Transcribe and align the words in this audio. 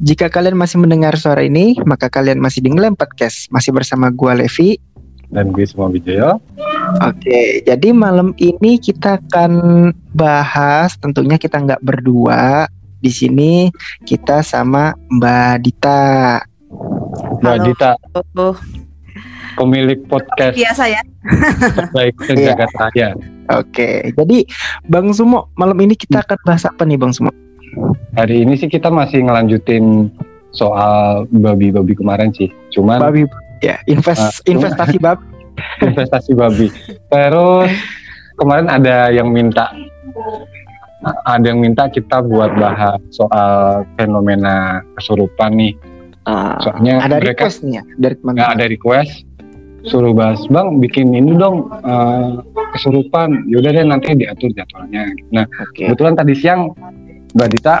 Jika 0.00 0.32
kalian 0.32 0.56
masih 0.56 0.80
mendengar 0.80 1.12
suara 1.20 1.44
ini, 1.44 1.76
maka 1.84 2.08
kalian 2.08 2.40
masih 2.40 2.64
di 2.64 2.72
Ngelem 2.72 2.96
Podcast. 2.96 3.52
Masih 3.52 3.70
bersama 3.70 4.08
gua 4.08 4.32
Levi. 4.32 4.80
dan 5.30 5.54
gue 5.54 5.62
semua 5.62 5.86
Wijaya. 5.86 6.42
Oke, 7.06 7.62
jadi 7.62 7.94
malam 7.94 8.34
ini 8.34 8.82
kita 8.82 9.22
akan 9.22 9.52
bahas, 10.10 10.98
tentunya 10.98 11.38
kita 11.38 11.62
nggak 11.62 11.78
berdua. 11.86 12.66
Di 12.98 13.14
sini 13.14 13.70
kita 14.02 14.42
sama 14.42 14.90
Mbak 15.06 15.54
Dita. 15.62 16.42
Mbak 17.38 17.46
Halo. 17.46 17.62
Dita, 17.62 17.90
Oh, 18.34 18.58
pemilik 19.54 20.02
podcast 20.10 20.58
biasa 20.58 20.84
ya. 20.90 21.02
terbaik 21.78 22.14
Iya. 22.18 22.26
sejagat 22.34 22.70
raya. 22.74 23.08
Oke, 23.54 24.10
jadi 24.10 24.38
Bang 24.90 25.14
Sumo, 25.14 25.46
malam 25.54 25.78
ini 25.78 25.94
kita 25.94 26.26
akan 26.26 26.38
bahas 26.42 26.66
apa 26.66 26.82
nih 26.82 26.98
Bang 26.98 27.14
Sumo? 27.14 27.30
Hari 28.14 28.42
ini 28.42 28.54
sih 28.54 28.66
kita 28.66 28.90
masih 28.90 29.22
ngelanjutin 29.22 30.10
soal 30.50 31.24
babi-babi 31.30 31.94
kemarin 31.94 32.34
sih. 32.34 32.50
Cuman 32.74 32.98
Babi, 32.98 33.22
ya, 33.62 33.78
invest, 33.86 34.18
Ah, 34.20 34.32
investasi 34.44 34.98
babi. 35.06 35.24
investasi 35.82 36.32
babi. 36.32 36.66
Terus 37.06 37.70
kemarin 38.34 38.66
ada 38.66 39.12
yang 39.12 39.28
minta 39.30 39.70
ada 41.24 41.44
yang 41.44 41.60
minta 41.60 41.88
kita 41.88 42.20
buat 42.20 42.52
bahas 42.56 43.00
soal 43.08 43.84
fenomena 43.96 44.80
kesurupan 44.96 45.56
nih. 45.56 45.72
Ah, 46.28 46.60
Soalnya 46.60 47.00
ada 47.00 47.16
mereka 47.16 47.48
request 47.48 47.64
nih 47.64 47.80
ya 47.80 47.82
dari 47.96 48.16
ada 48.36 48.64
request 48.68 49.24
suruh 49.80 50.12
bahas 50.12 50.36
bang 50.52 50.76
bikin 50.76 51.16
ini 51.16 51.32
dong 51.32 51.72
eh, 51.80 52.28
kesurupan 52.76 53.48
yaudah 53.48 53.72
deh 53.72 53.80
nanti 53.80 54.12
diatur 54.12 54.52
jadwalnya 54.52 55.08
nah 55.32 55.48
Oke. 55.64 55.88
kebetulan 55.88 56.20
tadi 56.20 56.36
siang 56.36 56.76
mbak 57.34 57.48
Dita 57.54 57.74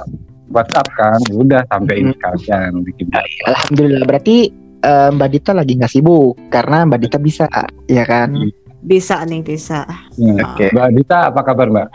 WhatsApp 0.50 0.86
kan 0.98 1.18
ya 1.30 1.34
udah 1.38 1.62
sampein 1.70 2.10
Hmm. 2.10 2.14
sekalian 2.18 2.72
bikin 2.82 3.06
Alhamdulillah, 3.46 4.04
berarti 4.06 4.36
eh, 4.82 5.08
Mbak 5.14 5.28
Dita 5.30 5.52
lagi 5.54 5.72
nggak 5.78 5.92
sibuk 5.92 6.34
karena 6.50 6.82
Mbak 6.88 7.00
Dita 7.06 7.18
bisa, 7.22 7.46
ya 7.86 8.02
kan? 8.02 8.34
Bisa 8.80 9.22
nih, 9.28 9.44
bisa. 9.44 9.84
Nah, 10.16 10.56
Oke. 10.56 10.72
mbak 10.74 10.88
Dita 10.96 11.30
apa 11.30 11.40
kabar 11.46 11.68
mbak 11.70 11.88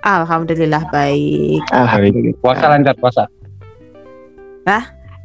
Alhamdulillah 0.00 0.86
baik. 0.88 1.60
Alhamdulillah. 1.72 2.36
puasa 2.40 2.64
lancar 2.72 2.94
puasa 2.96 3.24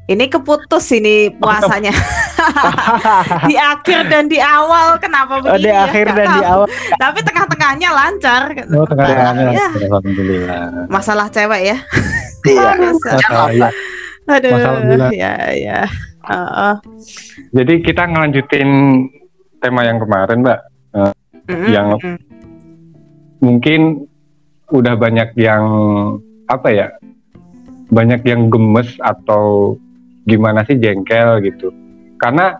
Ini 0.05 0.25
keputus 0.29 0.85
ini 0.93 1.33
puasanya. 1.37 1.89
di 3.49 3.55
akhir 3.55 3.99
dan 4.07 4.25
di 4.25 4.37
awal 4.37 4.95
kenapa 4.97 5.37
Oh, 5.37 5.41
begini 5.41 5.61
di 5.61 5.71
ya? 5.71 5.85
akhir 5.85 6.05
Nggak 6.05 6.17
dan 6.17 6.27
di 6.27 6.43
awal. 6.43 6.67
Tapi 6.95 7.19
tengah-tengahnya 7.21 7.89
lancar. 7.89 8.41
oh 8.71 8.85
tengah-tengahnya 8.85 9.51
Ya. 9.51 9.67
alhamdulillah 9.85 10.63
Masalah 10.87 11.27
cewek 11.29 11.61
ya. 11.65 11.77
Iya. 12.45 12.77
Biasa. 12.77 13.09
Masalah, 13.17 13.49
ya. 13.51 13.69
Aduh. 14.27 14.51
Masalah 14.53 14.81
bulan. 14.83 15.09
Ya, 15.11 15.33
ya. 15.51 15.79
Heeh. 16.25 16.73
jadi 17.53 17.73
kita 17.81 18.03
ngelanjutin 18.05 18.69
tema 19.59 19.81
yang 19.81 19.97
kemarin 19.97 20.41
mbak 20.41 20.57
Mm-mm, 21.45 21.69
Yang- 21.69 22.01
mm-mm. 22.01 22.17
mungkin 23.37 23.81
udah 24.67 24.97
banyak 24.97 25.37
yang 25.37 25.63
apa 26.45 26.69
ya 26.69 26.87
banyak 27.87 28.25
yang 28.25 28.49
gemes 28.49 28.97
atau 28.97 29.77
gimana 30.25 30.65
sih 30.65 30.73
jengkel 30.75 31.45
gitu 31.45 31.69
karena 32.19 32.59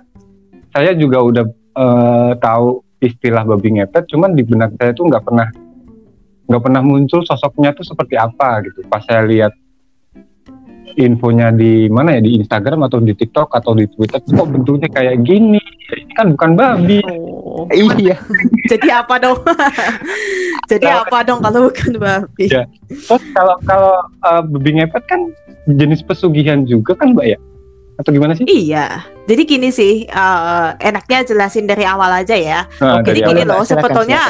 saya 0.71 0.91
juga 0.95 1.23
udah 1.23 1.45
eh, 1.75 2.31
tahu 2.39 2.83
istilah 2.99 3.43
babi 3.43 3.79
ngepet 3.79 4.09
cuman 4.11 4.33
di 4.33 4.43
benak 4.43 4.73
saya 4.79 4.91
tuh 4.95 5.07
nggak 5.07 5.23
pernah 5.23 5.47
nggak 6.45 6.61
pernah 6.61 6.81
muncul 6.85 7.25
sosoknya 7.25 7.73
tuh 7.73 7.85
seperti 7.85 8.16
apa 8.16 8.61
gitu 8.66 8.85
pas 8.85 9.01
saya 9.03 9.25
lihat 9.25 9.53
infonya 10.95 11.51
di 11.51 11.91
mana 11.91 12.16
ya 12.16 12.21
di 12.23 12.39
Instagram 12.39 12.88
atau 12.88 13.03
di 13.03 13.11
TikTok 13.11 13.51
atau 13.51 13.75
di 13.75 13.89
Twitter 13.91 14.21
kok 14.21 14.47
bentuknya 14.47 14.88
kayak 14.88 15.25
gini 15.27 15.59
ini 15.91 16.13
kan 16.16 16.31
bukan 16.31 16.51
babi 16.55 17.03
Oh. 17.55 17.72
Iya. 17.72 18.19
Jadi 18.72 18.87
apa 18.91 19.16
dong? 19.16 19.39
Jadi 20.72 20.87
apa 20.91 21.23
dong 21.23 21.39
kalau 21.39 21.72
bukan 21.72 21.93
babi? 21.95 22.51
Ya. 22.51 22.67
Terus 22.91 23.23
kalau 23.31 23.55
kalau 23.63 23.95
eh, 24.03 24.41
babi 24.43 24.69
ngepet 24.75 25.03
kan 25.07 25.22
jenis 25.72 26.03
pesugihan 26.03 26.67
juga 26.67 26.99
kan 26.99 27.16
mbak 27.16 27.31
ya? 27.31 27.39
Atau 27.95 28.11
gimana 28.11 28.35
sih? 28.35 28.45
Iya. 28.47 29.07
Jadi 29.25 29.41
gini 29.47 29.69
sih, 29.72 30.03
eh, 30.06 30.69
enaknya 30.83 31.25
jelasin 31.25 31.66
dari 31.66 31.88
awal 31.88 32.11
aja 32.11 32.35
ya. 32.35 32.67
Nah, 32.83 33.01
Jadi 33.01 33.19
gini 33.23 33.41
awal. 33.44 33.51
Loh, 33.56 33.63
silakan, 33.63 33.69
sebetulnya 33.72 34.22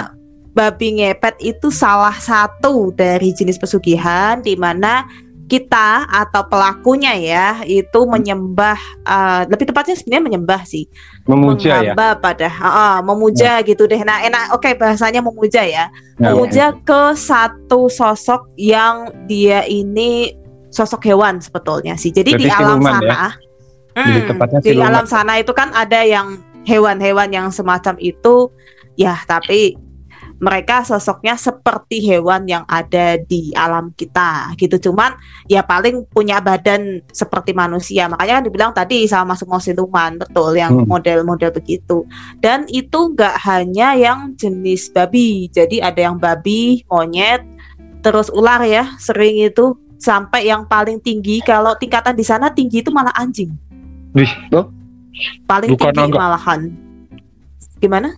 babi 0.56 1.04
ngepet 1.04 1.36
itu 1.44 1.68
salah 1.68 2.16
satu 2.16 2.96
dari 2.96 3.36
jenis 3.36 3.60
pesugihan 3.60 4.40
di 4.40 4.56
mana 4.56 5.04
kita 5.46 6.10
atau 6.10 6.42
pelakunya 6.50 7.14
ya 7.22 7.48
itu 7.70 8.00
menyembah 8.10 8.80
eh, 9.06 9.42
lebih 9.46 9.70
tepatnya 9.70 9.94
sebenarnya 9.94 10.26
menyembah 10.26 10.62
sih 10.66 10.90
memuja 11.30 11.70
ya. 11.70 11.94
menghamba 11.94 12.08
pada 12.18 12.50
ah, 12.50 12.98
memuja 13.06 13.62
gitu 13.62 13.86
deh 13.86 14.02
nah 14.02 14.26
enak 14.26 14.58
oke 14.58 14.74
bahasanya 14.74 15.22
memuja 15.22 15.62
ya 15.62 15.86
Nah, 16.16 16.32
memuja 16.32 16.72
ke 16.88 17.12
satu 17.12 17.92
sosok 17.92 18.48
yang 18.56 19.12
dia 19.28 19.68
ini 19.68 20.32
sosok 20.72 21.12
hewan 21.12 21.44
sebetulnya 21.44 22.00
sih 22.00 22.08
jadi 22.08 22.40
di 22.40 22.48
Berarti 22.48 22.56
alam 22.56 22.80
siluman 22.80 23.04
ya? 23.04 23.28
Hmm, 23.96 24.28
tepatnya 24.28 24.60
di 24.60 24.76
siluman. 24.76 24.92
alam 24.92 25.06
sana 25.08 25.40
itu 25.40 25.56
kan 25.56 25.72
ada 25.72 26.04
yang 26.04 26.36
hewan-hewan 26.68 27.32
yang 27.32 27.48
semacam 27.50 27.96
itu. 27.98 28.52
Ya 28.96 29.16
tapi 29.28 29.76
mereka 30.36 30.84
sosoknya 30.84 31.40
seperti 31.40 32.04
hewan 32.04 32.44
yang 32.44 32.68
ada 32.68 33.16
di 33.16 33.56
alam 33.56 33.96
kita 33.96 34.52
gitu. 34.60 34.92
Cuman 34.92 35.16
ya 35.48 35.64
paling 35.64 36.04
punya 36.12 36.44
badan 36.44 37.00
seperti 37.08 37.56
manusia. 37.56 38.12
Makanya 38.12 38.40
kan 38.40 38.44
dibilang 38.44 38.72
tadi 38.76 39.08
sama 39.08 39.40
semua 39.40 39.64
siluman 39.64 40.20
betul 40.20 40.52
yang 40.60 40.76
Hmm. 40.84 40.88
model-model 40.92 41.56
begitu. 41.56 42.04
Dan 42.44 42.68
itu 42.68 43.16
nggak 43.16 43.40
hanya 43.48 43.96
yang 43.96 44.36
jenis 44.36 44.92
babi. 44.92 45.48
Jadi 45.56 45.80
ada 45.80 46.04
yang 46.12 46.20
babi 46.20 46.84
monyet 46.92 47.40
terus 48.04 48.28
ular 48.28 48.60
ya 48.68 48.92
sering 49.00 49.40
itu. 49.40 49.76
Sampai 49.96 50.52
yang 50.52 50.68
paling 50.68 51.00
tinggi 51.00 51.40
kalau 51.40 51.72
tingkatan 51.80 52.14
di 52.20 52.22
sana 52.28 52.52
tinggi 52.52 52.84
itu 52.84 52.92
malah 52.92 53.16
anjing 53.16 53.56
Wih, 54.16 54.32
paling 55.46 55.70
Bukan 55.76 55.92
tinggi 55.92 56.12
naga. 56.12 56.20
malahan 56.20 56.62
gimana 57.78 58.10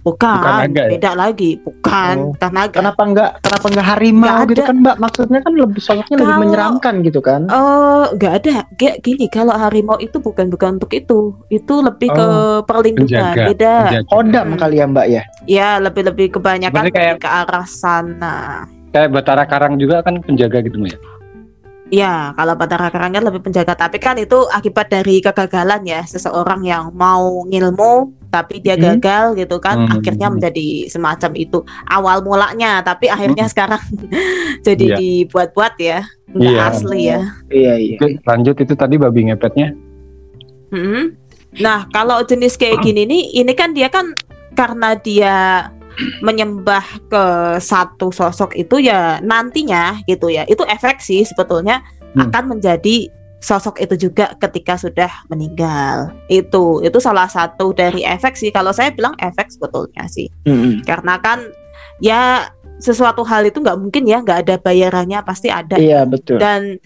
bukan, 0.00 0.38
Bukan 0.38 0.54
naga 0.66 0.82
ya? 0.82 0.90
beda 0.90 1.10
lagi 1.14 1.50
bukan 1.58 2.14
Oh. 2.18 2.30
bukan 2.34 2.50
naga 2.50 2.74
Kenapa 2.74 3.02
enggak 3.02 3.30
kenapa 3.38 3.64
enggak 3.66 3.86
harimau 3.86 4.26
Nggak 4.26 4.46
gitu 4.48 4.60
ada. 4.62 4.66
kan 4.66 4.76
Mbak? 4.78 4.96
Maksudnya 4.98 5.40
kan 5.40 5.52
lebih 5.54 5.80
sosoknya 5.80 6.16
lebih 6.16 6.36
menyeramkan 6.40 6.94
gitu 7.02 7.20
kan? 7.20 7.40
Oh, 7.48 8.06
nggak 8.12 8.32
ada. 8.38 8.54
Kayak 8.74 8.96
gini, 9.00 9.26
kalau 9.28 9.54
harimau 9.54 9.98
itu 9.98 10.18
bukan 10.18 10.46
bukan 10.48 10.78
untuk 10.78 10.90
itu. 10.92 11.20
Itu 11.48 11.74
lebih 11.80 12.08
ke 12.08 12.26
perlindungan. 12.64 13.06
penjaga. 13.06 13.44
Beda. 13.50 13.74
Penjaga. 13.86 14.08
Kodam 14.08 14.46
Hmm. 14.48 14.58
kali 14.58 14.74
ya 14.74 14.86
Mbak 14.88 15.06
ya? 15.08 15.22
Ya, 15.46 15.70
lebih-lebih 15.78 16.26
kebanyakan 16.32 16.82
kayak- 16.84 17.18
lebih 17.18 17.18
ke 17.18 17.28
arah 17.28 17.66
sana. 17.68 18.36
kayak 18.90 19.08
Batara 19.08 19.44
Karang 19.44 19.74
juga 19.76 20.02
kan 20.02 20.18
penjaga 20.18 20.60
gitu 20.60 20.76
mbak 20.76 20.92
ya? 20.92 20.98
Ya, 21.92 22.32
kalau 22.40 22.56
Batara 22.56 22.88
Karangnya 22.88 23.20
lebih 23.20 23.44
penjaga, 23.44 23.76
tapi 23.76 24.00
kan 24.00 24.16
itu 24.16 24.48
akibat 24.48 24.88
dari 24.88 25.20
kegagalan 25.20 25.84
ya, 25.84 26.00
seseorang 26.08 26.64
yang 26.64 26.88
mau 26.96 27.44
ngilmu 27.44 28.16
tapi 28.32 28.64
dia 28.64 28.80
Hmm. 28.80 28.96
gagal 28.96 29.36
gitu 29.36 29.60
kan, 29.60 29.84
Hmm. 29.84 30.00
akhirnya 30.00 30.32
menjadi 30.32 30.88
semacam 30.88 31.36
itu 31.36 31.60
awal 31.84 32.24
mulanya, 32.24 32.80
tapi 32.80 33.12
akhirnya 33.12 33.44
Hmm. 33.44 33.52
sekarang 33.52 33.82
jadi 34.66 34.84
Iya. 34.88 34.96
dibuat-buat 34.96 35.74
ya, 35.76 36.00
nggak 36.32 36.54
Iya. 36.56 36.64
asli 36.72 37.00
ya. 37.12 37.20
Iya 37.52 37.74
iya. 37.76 37.96
Lanjut 38.24 38.56
itu 38.56 38.72
tadi 38.72 38.96
babi 38.96 39.28
ngepetnya. 39.28 39.76
Mm-mm. 40.72 41.12
Nah, 41.60 41.84
kalau 41.92 42.24
jenis 42.24 42.56
kayak 42.56 42.80
gini 42.88 43.04
nih, 43.04 43.44
ini 43.44 43.52
kan 43.52 43.76
dia 43.76 43.92
kan 43.92 44.16
karena 44.56 44.96
dia 44.96 45.68
menyembah 46.24 46.84
ke 47.10 47.24
satu 47.60 48.08
sosok 48.08 48.56
itu 48.56 48.80
ya 48.80 49.20
nantinya 49.20 50.00
gitu 50.08 50.32
ya, 50.32 50.48
itu 50.48 50.64
efek 50.64 51.00
sih 51.04 51.22
sebetulnya 51.24 51.84
Hmm. 52.12 52.28
akan 52.28 52.44
menjadi 52.56 53.08
sosok 53.42 53.82
itu 53.82 54.08
juga 54.08 54.36
ketika 54.38 54.78
sudah 54.78 55.10
meninggal. 55.32 56.14
Itu 56.28 56.84
itu 56.84 56.98
salah 57.02 57.26
satu 57.26 57.74
dari 57.74 58.06
efek 58.06 58.38
sih. 58.38 58.54
Kalau 58.54 58.70
saya 58.70 58.94
bilang 58.94 59.16
efek 59.18 59.50
sebetulnya 59.50 60.06
sih. 60.06 60.30
Mm-mm. 60.46 60.86
Karena 60.86 61.18
kan 61.18 61.50
ya 61.98 62.52
sesuatu 62.78 63.26
hal 63.26 63.48
itu 63.50 63.58
nggak 63.58 63.78
mungkin 63.80 64.06
ya 64.06 64.22
nggak 64.22 64.46
ada 64.46 64.56
bayarannya 64.62 65.18
pasti 65.26 65.50
ada. 65.50 65.74
Iya 65.74 66.06
betul. 66.06 66.38
Dan 66.38 66.78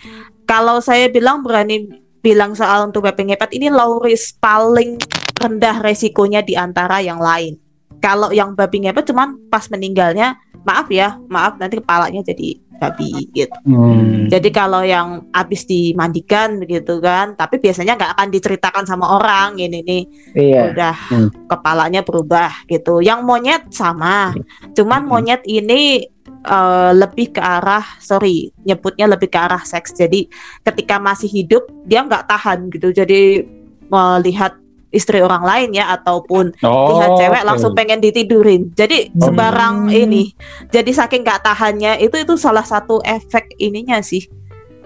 kalau 0.49 0.81
saya 0.81 1.12
bilang 1.12 1.44
berani 1.44 1.93
bilang 2.25 2.56
soal 2.56 2.88
untuk 2.88 3.05
babi 3.05 3.31
ngepet 3.31 3.53
ini 3.53 3.69
low 3.69 4.00
risk 4.00 4.41
paling 4.41 4.97
rendah 5.37 5.85
resikonya 5.85 6.41
di 6.41 6.56
antara 6.56 7.05
yang 7.05 7.20
lain. 7.20 7.61
Kalau 8.06 8.31
yang 8.31 8.55
babi 8.55 8.87
ngepet 8.87 9.11
cuman 9.11 9.50
pas 9.50 9.67
meninggalnya 9.67 10.38
maaf 10.62 10.87
ya, 10.94 11.19
maaf 11.26 11.58
nanti 11.58 11.82
kepalanya 11.82 12.23
jadi 12.23 12.55
babi 12.76 13.25
gitu. 13.32 13.56
Hmm. 13.64 14.29
Jadi 14.29 14.49
kalau 14.53 14.85
yang 14.85 15.26
habis 15.32 15.64
dimandikan 15.64 16.61
gitu 16.69 17.00
kan, 17.00 17.32
tapi 17.35 17.56
biasanya 17.56 17.97
nggak 17.97 18.12
akan 18.14 18.29
diceritakan 18.29 18.85
sama 18.85 19.17
orang 19.17 19.56
ini 19.56 19.81
nih 19.81 20.03
Iya. 20.37 20.61
udah 20.70 20.97
Hmm. 21.08 21.29
kepalanya 21.49 22.05
berubah 22.05 22.53
gitu. 22.69 23.00
Yang 23.00 23.20
monyet 23.25 23.62
sama, 23.73 24.37
cuman 24.76 25.03
Hmm. 25.03 25.11
monyet 25.11 25.43
ini 25.49 26.05
eh, 26.47 26.93
lebih 26.94 27.35
ke 27.35 27.43
arah 27.43 27.82
sorry 27.99 28.55
nyebutnya 28.62 29.11
lebih 29.11 29.26
ke 29.31 29.38
arah 29.38 29.62
seks. 29.67 29.94
Jadi 29.99 30.31
ketika 30.62 31.03
masih 31.03 31.26
hidup 31.26 31.67
dia 31.82 32.06
nggak 32.06 32.26
tahan 32.31 32.70
gitu. 32.70 32.94
Jadi 32.94 33.43
melihat 33.91 34.55
istri 34.90 35.18
orang 35.18 35.42
lain 35.42 35.74
ya 35.74 35.92
ataupun 35.92 36.54
Oh, 36.62 36.96
lihat 36.96 37.18
cewek 37.18 37.42
oke. 37.42 37.48
langsung 37.48 37.72
pengen 37.74 37.98
ditidurin. 37.98 38.70
Jadi 38.72 39.10
Oh. 39.14 39.28
sembarang 39.28 39.90
ini. 39.90 40.30
Jadi 40.70 40.90
saking 40.94 41.26
nggak 41.26 41.42
tahannya 41.42 41.98
itu 42.00 42.16
itu 42.16 42.34
salah 42.38 42.64
satu 42.64 43.02
efek 43.02 43.54
ininya 43.58 43.98
sih. 44.00 44.24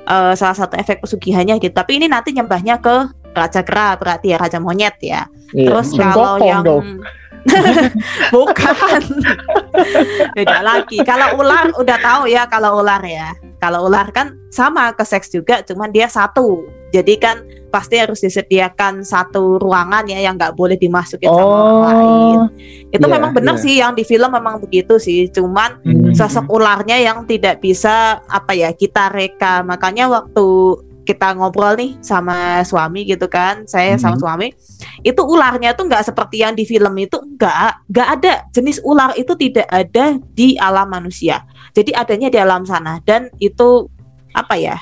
Eh, 0.00 0.34
salah 0.34 0.56
satu 0.56 0.74
efek 0.74 1.04
pesugihannya 1.04 1.60
gitu. 1.60 1.70
Tapi 1.70 2.00
ini 2.00 2.06
nanti 2.08 2.32
nyembahnya 2.32 2.80
ke 2.80 2.96
raja 3.30 3.62
kera 3.62 3.94
berarti 3.94 4.34
ya 4.34 4.36
raja 4.40 4.58
monyet 4.58 4.96
ya. 4.98 5.28
Iya. 5.54 5.66
Terus 5.70 5.88
kalau 5.94 6.40
yang 6.42 6.64
dong. 6.66 6.86
bukan 8.34 9.00
beda 10.36 10.58
lagi. 10.60 11.00
Kalau 11.04 11.40
ular 11.40 11.72
udah 11.76 11.98
tahu 12.00 12.22
ya 12.28 12.44
kalau 12.48 12.80
ular 12.82 13.00
ya. 13.04 13.32
Kalau 13.60 13.88
ular 13.88 14.08
kan 14.10 14.36
sama 14.48 14.92
ke 14.96 15.04
seks 15.04 15.28
juga, 15.30 15.60
cuman 15.64 15.92
dia 15.92 16.08
satu. 16.08 16.64
Jadi 16.90 17.14
kan 17.20 17.44
pasti 17.70 17.96
harus 17.96 18.18
disediakan 18.20 19.06
satu 19.06 19.62
ruangan 19.62 20.04
ya 20.10 20.18
yang 20.18 20.34
nggak 20.34 20.58
boleh 20.58 20.74
dimasukin 20.76 21.30
sama 21.30 21.46
orang 21.46 21.80
lain. 21.86 22.36
Oh. 22.36 22.46
Itu 22.90 23.06
iya, 23.06 23.14
memang 23.14 23.30
benar 23.30 23.56
iya. 23.56 23.62
sih 23.62 23.74
yang 23.78 23.92
di 23.94 24.02
film 24.02 24.30
memang 24.34 24.58
begitu 24.58 24.98
sih. 24.98 25.30
Cuman 25.30 25.80
Hmm. 25.80 26.12
sosok 26.12 26.50
ularnya 26.50 26.98
yang 26.98 27.24
tidak 27.24 27.62
bisa 27.62 28.20
apa 28.26 28.52
ya 28.52 28.74
kita 28.74 29.08
reka. 29.14 29.62
Makanya 29.62 30.10
waktu 30.10 30.46
kita 31.00 31.34
ngobrol 31.34 31.74
nih 31.74 31.98
sama 31.98 32.62
suami 32.62 33.02
gitu 33.02 33.26
kan, 33.26 33.66
saya 33.66 33.98
sama 33.98 34.14
Mhm. 34.14 34.22
suami, 34.22 34.48
itu 35.02 35.22
ularnya 35.26 35.74
tuh 35.74 35.90
nggak 35.90 36.06
seperti 36.06 36.44
yang 36.44 36.54
di 36.54 36.62
film 36.62 36.94
itu 37.02 37.18
nggak, 37.18 37.90
nggak 37.90 38.08
ada 38.20 38.32
jenis 38.54 38.78
ular 38.86 39.10
itu 39.18 39.34
tidak 39.34 39.66
ada 39.66 40.22
di 40.38 40.54
alam 40.54 40.86
manusia. 40.86 41.42
Jadi 41.74 41.90
adanya 41.94 42.30
di 42.30 42.38
alam 42.38 42.62
sana 42.62 43.02
dan 43.02 43.26
itu 43.42 43.90
apa 44.30 44.54
ya 44.54 44.76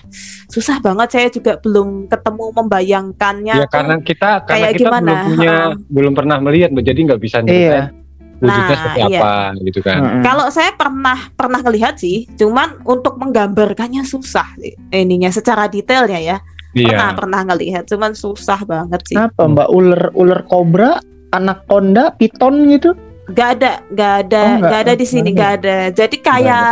susah 0.46 0.76
banget 0.78 1.08
saya 1.08 1.28
juga 1.28 1.56
belum 1.56 2.04
ketemu 2.06 2.44
membayangkannya 2.52 3.56
Ya 3.56 3.66
karena 3.66 3.96
kita 3.98 4.44
karena 4.44 4.50
kayak 4.50 4.70
kita 4.76 4.88
gimana? 4.88 5.00
belum 5.00 5.18
punya 5.24 5.52
Heeh. 5.52 5.72
belum 5.88 6.12
pernah 6.12 6.36
melihat 6.38 6.70
jadi 6.74 7.00
nggak 7.08 7.20
bisa 7.20 7.36
Iya. 7.40 7.92
wujudnya 8.38 8.70
Nah, 8.70 8.78
seperti 8.78 9.00
iya. 9.02 9.18
apa 9.18 9.34
gitu 9.66 9.80
kan. 9.82 9.98
Mm-mm. 9.98 10.22
Kalau 10.22 10.46
saya 10.48 10.70
pernah 10.70 11.18
pernah 11.34 11.58
ngelihat 11.58 11.98
sih, 11.98 12.30
cuman 12.32 12.86
untuk 12.86 13.18
menggambarkannya 13.18 14.06
susah 14.06 14.46
sih 14.54 14.78
ininya 14.90 15.26
secara 15.28 15.66
detailnya 15.66 16.22
ya. 16.22 16.36
Pernah 16.70 17.10
Iya. 17.10 17.18
pernah 17.18 17.40
ngelihat, 17.42 17.82
cuman 17.84 18.14
susah 18.14 18.62
banget 18.62 19.00
sih. 19.04 19.16
Apa 19.18 19.42
Mbak 19.42 19.68
ular 19.68 20.02
ular 20.14 20.40
kobra, 20.44 21.02
anaconda, 21.32 22.14
piton 22.14 22.70
gitu? 22.70 22.94
Gak 23.28 23.58
ada, 23.58 23.72
gak 23.90 24.12
ada, 24.24 24.40
Oh, 24.40 24.54
nggak- 24.56 24.70
gak 24.70 24.80
ada 24.86 24.94
di 24.94 25.06
sini, 25.08 25.28
nggak 25.32 25.42
gak 25.42 25.52
ada. 25.58 25.76
Jadi 25.90 26.16
kayak 26.22 26.68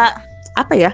apa 0.54 0.72
ya? 0.72 0.90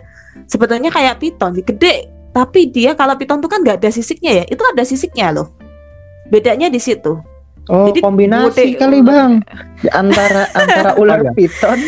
Sebetulnya 0.48 0.90
kayak 0.92 1.20
piton, 1.20 1.56
gede. 1.60 2.08
Tapi 2.32 2.72
dia 2.72 2.96
kalau 2.96 3.16
piton 3.16 3.44
tuh 3.44 3.50
kan 3.52 3.60
gak 3.60 3.84
ada 3.84 3.92
sisiknya 3.92 4.42
ya. 4.42 4.44
Itu 4.48 4.64
ada 4.64 4.82
sisiknya 4.82 5.32
loh. 5.36 5.52
Bedanya 6.32 6.72
di 6.72 6.80
situ. 6.80 7.20
Oh, 7.70 7.86
Jadi 7.92 8.00
kombinasi 8.02 8.74
gede 8.74 8.80
kali. 8.80 8.98
Bang. 9.04 9.44
Di 9.78 9.88
antara 10.00 10.48
antara 10.56 10.96
ular 10.96 11.22
piton 11.36 11.78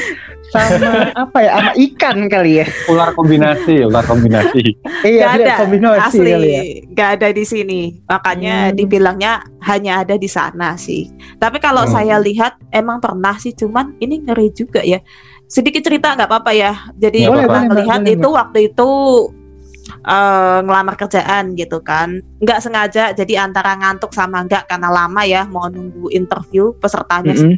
sama 0.62 1.10
apa 1.16 1.38
ya? 1.40 1.50
Sama 1.56 1.72
ikan 1.76 2.16
kali 2.26 2.52
ya. 2.62 2.66
Ular 2.86 3.10
kombinasi, 3.12 3.74
ular 3.82 4.04
kombinasi. 4.04 4.62
Iya, 5.02 5.22
Gak 5.26 5.32
ada, 5.40 5.54
kombinasi 5.60 6.00
asli 6.00 6.30
kali 6.30 6.48
ya. 6.48 6.62
gak 6.92 7.10
ada 7.18 7.28
di 7.30 7.44
sini. 7.44 7.80
Makanya 8.04 8.70
Hmm. 8.70 8.76
dibilangnya 8.76 9.32
hanya 9.62 10.00
ada 10.00 10.14
di 10.14 10.26
sana 10.26 10.74
sih. 10.74 11.10
Tapi 11.36 11.58
kalau 11.58 11.84
Hmm. 11.84 11.92
saya 11.92 12.16
lihat 12.18 12.56
emang 12.70 12.98
pernah 12.98 13.34
sih, 13.36 13.52
cuman 13.52 13.98
ini 13.98 14.22
ngeri 14.22 14.48
juga 14.50 14.80
ya. 14.80 15.02
Sedikit 15.44 15.82
cerita 15.82 16.14
nggak 16.14 16.26
apa-apa 16.26 16.50
ya. 16.50 16.72
Jadi 16.94 17.26
Nggak 17.26 17.36
pernah 17.36 17.62
apa-apa. 17.62 17.70
melihat 17.74 18.00
itu 18.08 18.28
waktu 18.30 18.58
itu 18.68 18.88
eh, 20.00 20.58
ngelamar 20.64 20.96
kerjaan 20.96 21.52
gitu 21.54 21.80
kan. 21.80 22.20
Nggak 22.40 22.60
sengaja 22.60 23.12
jadi 23.12 23.44
antara 23.44 23.76
ngantuk 23.76 24.12
sama 24.12 24.40
nggak 24.42 24.64
karena 24.64 24.88
lama 24.88 25.22
ya 25.24 25.44
mau 25.44 25.68
nunggu 25.68 26.08
interview 26.08 26.72
pesertanya 26.74 27.36
Mm-mm. 27.36 27.56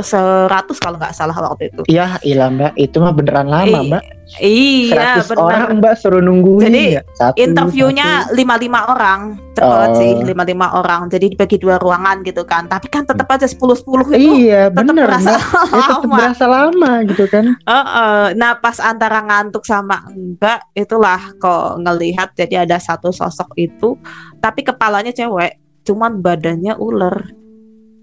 Seratus 0.00 0.76
kalau 0.76 0.96
nggak 0.96 1.12
salah 1.12 1.34
waktu 1.34 1.68
itu. 1.68 1.82
Iya, 1.86 2.18
ilah 2.22 2.48
Mbak, 2.48 2.72
itu 2.76 2.96
mah 2.96 3.12
beneran 3.12 3.46
lama, 3.46 3.78
I- 3.78 3.88
Mbak. 3.88 4.02
Iya, 4.36 5.22
100 5.22 5.30
benar. 5.30 5.38
orang 5.38 5.78
Mbak 5.78 5.94
suruh 5.96 6.18
nungguin 6.18 6.66
Jadi, 6.66 6.82
ya. 6.92 7.02
Satu, 7.14 7.38
interviewnya 7.38 8.08
lima 8.30 8.58
lima 8.58 8.82
orang 8.88 9.38
cepet 9.54 9.88
Oh. 9.88 9.94
sih 9.94 10.10
lima 10.20 10.42
lima 10.42 10.74
orang 10.74 11.06
jadi 11.06 11.30
dibagi 11.30 11.56
dua 11.56 11.78
ruangan 11.78 12.20
gitu 12.20 12.42
kan 12.42 12.66
tapi 12.66 12.90
kan 12.90 13.06
tetap 13.06 13.24
aja 13.24 13.46
sepuluh 13.46 13.72
sepuluh 13.72 14.02
itu 14.10 14.50
Iya, 14.50 14.66
tetap 14.68 14.82
bener 14.82 15.06
berasa 15.06 15.30
Mbak. 15.30 15.38
Ya, 15.46 15.78
tetap 15.78 16.02
lama 16.02 16.16
berasa 16.18 16.44
lama 16.44 16.90
gitu 17.06 17.24
kan. 17.26 17.44
Heeh. 17.56 18.24
nah 18.34 18.52
pas 18.56 18.76
antara 18.78 19.18
ngantuk 19.22 19.62
sama 19.62 20.02
enggak 20.10 20.58
itulah 20.74 21.20
kok 21.38 21.78
ngelihat 21.78 22.28
jadi 22.34 22.66
ada 22.66 22.76
satu 22.76 23.08
sosok 23.10 23.54
itu 23.54 23.94
tapi 24.36 24.60
kepalanya 24.60 25.10
cewek 25.10 25.54
cuman 25.82 26.18
badannya 26.18 26.74
ular 26.76 27.30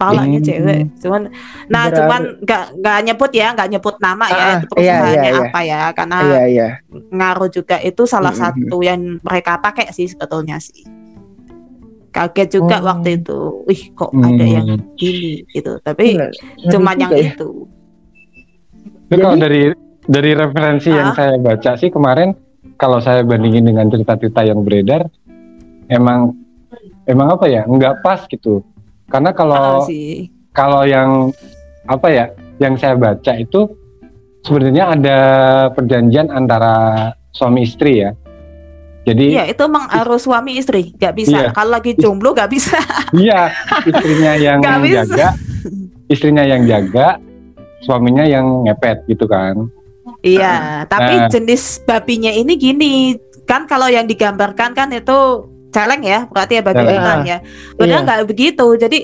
kepalanya 0.04 0.38
Hmm. 0.38 0.46
cewek 0.46 0.80
cuman 1.00 1.22
nah 1.66 1.82
Berarti- 1.82 1.96
cuman 1.98 2.22
nggak 2.40 2.64
nggak 2.78 2.98
nyebut 3.04 3.32
ya 3.34 3.48
nggak 3.50 3.70
nyebut 3.70 3.96
nama 3.98 4.26
ya 4.26 4.36
Ah, 4.36 4.44
itu 4.44 4.52
iya, 4.52 4.66
perusahaannya 4.68 5.16
iya, 5.16 5.32
iya. 5.32 5.44
apa 5.46 5.60
ya 5.62 5.82
karena 5.90 6.18
Iya, 6.20 6.44
iya. 6.46 6.68
ngaruh 7.10 7.50
juga 7.50 7.76
itu 7.80 8.02
salah 8.04 8.30
Mm, 8.30 8.38
mm, 8.38 8.44
satu 8.44 8.78
yang 8.82 9.00
mereka 9.20 9.54
pakai 9.58 9.86
sih 9.90 10.06
sebetulnya 10.06 10.58
sih 10.58 10.84
kaget 12.10 12.50
juga 12.54 12.78
Oh. 12.78 12.86
waktu 12.86 13.10
itu 13.18 13.38
wih 13.66 13.82
kok 13.92 14.12
ada 14.14 14.46
yang 14.46 14.68
Hmm. 14.70 14.86
gini 14.94 15.48
gitu 15.50 15.80
tapi 15.80 16.14
Ngeri 16.14 16.70
cuman 16.70 16.96
yang 17.00 17.12
ya. 17.12 17.32
itu 17.32 17.50
Itu 19.06 19.20
kalau 19.20 19.36
Jadi- 19.36 19.42
dari 19.42 19.62
dari 20.04 20.32
referensi 20.34 20.90
yang 20.90 21.10
Ah. 21.10 21.16
saya 21.16 21.36
baca 21.38 21.72
sih 21.74 21.88
kemarin 21.88 22.34
kalau 22.76 22.98
saya 22.98 23.22
bandingin 23.22 23.64
dengan 23.64 23.88
cerita-cerita 23.88 24.42
yang 24.42 24.62
beredar 24.62 25.06
emang 25.88 26.34
emang 27.04 27.28
apa 27.32 27.46
ya 27.46 27.64
nggak 27.64 28.02
pas 28.02 28.26
gitu 28.26 28.62
karena 29.08 29.32
kalau 29.32 29.84
kalau 30.52 30.82
yang 30.84 31.32
apa 31.86 32.08
ya 32.08 32.26
yang 32.58 32.76
saya 32.76 32.96
baca 32.96 33.34
itu 33.36 33.68
sebenarnya 34.42 34.94
ada 34.94 35.20
perjanjian 35.72 36.30
antara 36.30 36.76
suami 37.32 37.64
istri 37.64 38.00
ya 38.00 38.12
jadi 39.04 39.26
iya 39.30 39.44
itu 39.48 39.62
emang 39.62 39.90
harus 39.90 40.24
suami 40.24 40.56
istri 40.56 40.96
nggak 40.96 41.14
bisa 41.14 41.38
Iya. 41.38 41.50
kalau 41.52 41.76
lagi 41.76 41.92
jomblo 41.96 42.32
nggak 42.32 42.52
bisa 42.52 42.80
iya 43.20 43.52
istrinya 43.84 44.34
yang 44.36 44.60
Nggak 44.60 44.80
bisa. 44.80 44.96
jaga 45.04 45.28
istrinya 46.08 46.44
yang 46.44 46.62
jaga 46.64 47.08
suaminya 47.82 48.24
yang 48.24 48.64
ngepet 48.64 49.04
gitu 49.08 49.28
kan 49.28 49.68
iya 50.24 50.88
tapi 50.88 51.20
Nah. 51.20 51.28
jenis 51.28 51.84
babinya 51.84 52.32
ini 52.32 52.56
gini 52.56 52.94
kan 53.44 53.68
kalau 53.68 53.92
yang 53.92 54.08
digambarkan 54.08 54.72
kan 54.72 54.88
itu 54.92 55.20
celeng 55.74 56.02
ya 56.02 56.30
berarti 56.30 56.54
ya 56.56 56.62
babi 56.62 56.78
Celeng. 56.80 56.96
hutan 56.96 57.18
ya 57.26 57.38
padahal 57.74 57.90
Iya. 58.00 58.06
nggak 58.06 58.20
begitu 58.30 58.66
jadi 58.78 58.98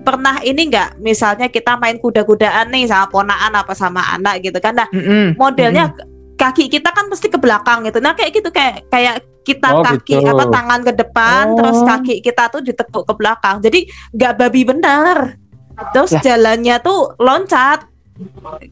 pernah 0.00 0.36
ini 0.40 0.62
nggak 0.68 1.00
misalnya 1.00 1.48
kita 1.48 1.76
main 1.76 1.96
kuda-kudaan 1.96 2.68
nih 2.68 2.84
sama 2.84 3.08
ponaan 3.08 3.52
apa 3.52 3.72
sama 3.72 4.04
anak 4.10 4.40
gitu 4.40 4.56
kan 4.56 4.76
nah 4.76 4.88
Mm-mm. 4.88 5.34
modelnya 5.34 5.96
kaki 6.36 6.68
kita 6.68 6.88
kan 6.88 7.04
mesti 7.04 7.28
ke 7.28 7.36
belakang 7.36 7.84
gitu. 7.84 8.00
Nah 8.00 8.16
kayak 8.16 8.32
gitu 8.32 8.48
kayak 8.48 8.88
kayak 8.88 9.20
kita 9.44 9.76
Oh, 9.76 9.84
kaki 9.84 10.16
gitu. 10.16 10.24
apa 10.24 10.48
tangan 10.48 10.80
ke 10.80 10.92
depan, 10.94 11.52
Oh. 11.52 11.56
terus 11.60 11.84
kaki 11.84 12.24
kita 12.24 12.48
tuh 12.48 12.64
ditekuk 12.64 13.04
ke 13.04 13.12
belakang. 13.12 13.60
Jadi 13.60 13.84
nggak 14.10 14.32
babi 14.40 14.64
bener. 14.64 15.36
Terus 15.92 16.16
Lah. 16.16 16.24
jalannya 16.24 16.80
tuh 16.80 17.12
loncat. 17.18 17.84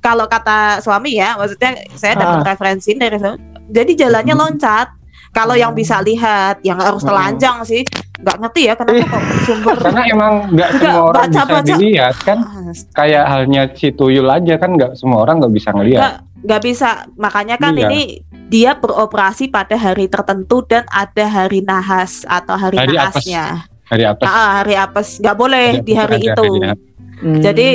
Kalau 0.00 0.24
kata 0.24 0.80
suami 0.80 1.16
ya, 1.16 1.36
maksudnya 1.36 1.76
saya 1.92 2.16
dapat 2.16 2.40
Ah. 2.40 2.46
referensi 2.48 2.92
dari 2.94 3.16
suami. 3.16 3.36
Jadi 3.68 3.92
jalannya 3.96 4.32
Hmm. 4.32 4.42
loncat. 4.48 4.88
Kalau 5.30 5.54
yang 5.54 5.72
bisa 5.72 6.00
lihat, 6.00 6.58
yang 6.62 6.76
harus 6.76 7.00
Hmm. 7.00 7.10
telanjang 7.10 7.56
sih, 7.62 7.82
nggak 8.18 8.36
ngerti 8.38 8.62
ya 8.64 8.74
kenapa 8.74 9.04
kok 9.06 9.22
sumber 9.46 9.76
karena 9.78 10.02
emang 10.06 10.32
nggak 10.50 10.70
semua 10.74 11.00
orang 11.04 11.22
bisa 11.22 11.38
baca-baca. 11.38 11.72
dilihat 11.72 12.16
kan 12.20 12.38
Ah, 12.40 12.72
kayak 12.92 13.24
halnya 13.24 13.62
si 13.70 13.88
tuyul 13.90 14.26
aja 14.26 14.54
kan 14.56 14.70
nggak 14.74 14.92
semua 14.92 15.22
orang 15.22 15.38
nggak 15.38 15.54
bisa 15.54 15.70
ngelihat 15.70 16.18
nggak 16.38 16.60
bisa 16.60 16.88
makanya 17.14 17.54
kan 17.56 17.72
Iya. 17.72 17.86
ini 17.86 18.02
dia 18.48 18.74
beroperasi 18.74 19.48
pada 19.48 19.74
hari 19.74 20.06
tertentu 20.06 20.64
dan 20.64 20.82
ada 20.88 21.24
hari 21.26 21.60
nahas 21.60 22.24
atau 22.24 22.56
hari, 22.56 22.74
Hari 22.76 22.96
apes. 22.96 23.22
nahasnya. 23.22 23.44
Hari 23.84 24.04
apa? 24.04 24.22
Ah, 24.22 24.50
hari 24.58 24.74
apes 24.74 25.08
nggak 25.16 25.36
boleh 25.36 25.66
Hari 25.70 25.80
di 25.80 25.92
apes 25.92 26.00
hari 26.00 26.18
itu. 26.18 26.42
harinya. 26.42 26.72
Hmm. 27.18 27.38
Jadi 27.38 27.68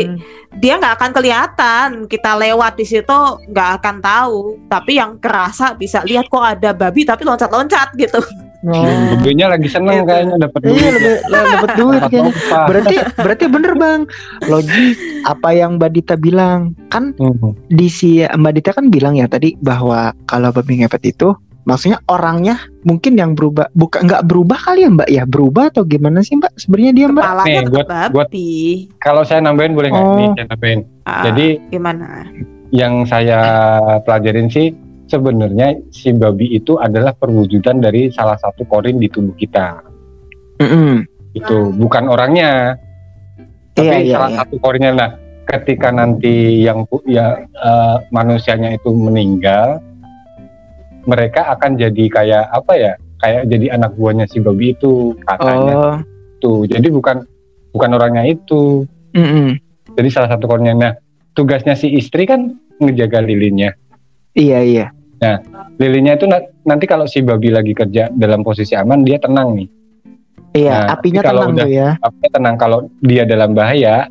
dia 0.57 0.77
nggak 0.77 0.93
akan 1.01 1.12
kelihatan 1.12 1.88
kita 2.05 2.38
lewat 2.38 2.77
di 2.77 2.86
situ 2.86 3.19
nggak 3.50 3.69
akan 3.81 3.95
tahu. 4.00 4.57
Tapi 4.69 4.91
yang 4.98 5.17
kerasa 5.17 5.74
bisa 5.74 6.05
lihat 6.05 6.29
kok 6.29 6.43
ada 6.43 6.72
babi 6.72 7.03
tapi 7.03 7.25
loncat-loncat 7.25 7.93
gitu. 7.98 8.22
Oh. 8.63 8.88
Begonya 9.19 9.51
lagi 9.51 9.67
seneng 9.67 10.03
Gitu. 10.03 10.07
kayaknya 10.07 10.36
dapat 10.39 10.60
duit. 10.63 10.72
Iya, 10.72 10.88
ya. 10.88 10.91
lebih 10.95 11.15
lah, 11.27 11.43
dapat 11.43 11.72
duit 11.75 12.01
kayaknya. 12.07 12.33
Berarti 12.63 12.95
berarti 13.19 13.45
bener 13.51 13.74
bang. 13.75 14.01
Logis 14.48 14.98
apa 15.27 15.50
yang 15.51 15.75
Mbak 15.75 15.91
Dita 15.91 16.15
bilang 16.15 16.72
kan 16.88 17.12
Hmm. 17.19 17.51
di 17.67 17.91
si 17.91 18.24
Mbak 18.24 18.53
Dita 18.55 18.72
kan 18.72 18.88
bilang 18.88 19.19
ya 19.19 19.27
tadi 19.27 19.60
bahwa 19.60 20.15
kalau 20.31 20.55
babi 20.55 20.79
ngepet 20.79 21.12
itu 21.12 21.36
maksudnya 21.63 22.00
orangnya 22.12 22.60
mungkin 22.84 23.15
yang 23.15 23.34
berubah 23.39 23.72
bukan 23.72 24.03
nggak 24.03 24.24
berubah 24.27 24.60
kali 24.60 24.84
ya 24.84 24.89
Mbak 24.91 25.10
ya 25.10 25.24
berubah 25.24 25.72
atau 25.72 25.84
gimana 25.88 26.20
sih 26.20 26.36
Mbak 26.36 26.60
sebenarnya 26.60 26.91
dia 26.91 27.08
Mbak? 27.08 27.24
Kepalanya 27.24 27.48
Nih, 27.48 27.72
buat- 27.72 28.12
buat-. 28.12 28.32
Kalau 29.00 29.24
saya 29.24 29.39
nambahin 29.39 29.74
boleh 29.75 29.89
nggak? 29.91 30.03
Oh. 30.03 30.15
Nih, 30.20 30.27
saya 30.36 30.46
nambahin. 30.51 30.79
Ah, 31.08 31.24
Jadi 31.27 31.48
gimana? 31.72 32.08
yang 32.74 33.05
saya 33.05 33.39
pelajarin 34.01 34.50
sih 34.50 34.74
sebenarnya 35.05 35.77
si 35.93 36.10
babi 36.10 36.58
itu 36.58 36.82
adalah 36.82 37.13
perwujudan 37.13 37.79
dari 37.79 38.10
salah 38.10 38.36
satu 38.41 38.65
korin 38.65 38.98
di 38.98 39.08
tubuh 39.08 39.38
kita. 39.38 39.77
Mm-mm. 40.58 41.05
Itu 41.38 41.70
bukan 41.77 42.10
orangnya, 42.10 42.74
tapi 43.77 43.89
Iya 43.89 43.98
iya. 44.01 44.13
salah 44.17 44.29
iya. 44.34 44.38
satu 44.41 44.55
korinnya. 44.58 44.91
Nah, 44.98 45.10
ketika 45.46 45.93
nanti 45.93 46.65
yang 46.65 46.89
ya 47.05 47.46
eh, 47.46 47.96
manusianya 48.10 48.74
itu 48.74 48.89
meninggal, 48.89 49.77
mereka 51.03 51.48
akan 51.50 51.75
jadi 51.75 52.03
kayak 52.07 52.43
apa 52.50 52.74
ya? 52.74 52.93
Kayak 53.17 53.41
jadi 53.48 53.65
anak 53.72 53.95
buahnya 53.95 54.25
si 54.25 54.38
babi 54.38 54.72
itu 54.72 55.15
katanya. 55.24 55.74
Oh. 55.75 55.98
Tuh, 56.39 56.60
jadi 56.65 56.88
bukan 56.88 57.24
bukan 57.72 57.89
orangnya 57.91 58.27
itu. 58.27 58.83
mm-mm. 59.13 59.55
Jadi 59.93 60.10
salah 60.10 60.27
satu 60.27 60.45
korinnya. 60.45 60.74
Nah, 60.74 60.93
tugasnya 61.31 61.74
si 61.74 61.88
istri 61.89 62.25
kan 62.25 62.51
ngejaga 62.77 63.22
lilinnya. 63.22 63.72
Iya 64.33 64.60
iya. 64.60 64.88
lilinnya 65.74 66.19
itu 66.19 66.27
na- 66.27 66.43
nanti 66.63 66.83
kalau 66.83 67.07
si 67.07 67.24
babi 67.24 67.48
lagi 67.48 67.72
kerja 67.72 68.12
dalam 68.12 68.43
posisi 68.43 68.75
aman 68.75 69.07
dia 69.07 69.15
tenang 69.15 69.55
nih 69.55 69.69
Iya 70.51 70.75
Nah, 70.83 71.00
apinya 71.00 71.22
tenang 71.24 71.50
udah- 71.50 71.63
tuh 71.63 71.72
ya. 71.72 71.89
apinya 71.98 72.29
tenang 72.29 72.55
kalau 72.60 72.79
dia 73.00 73.24
dalam 73.24 73.55
bahaya 73.55 74.03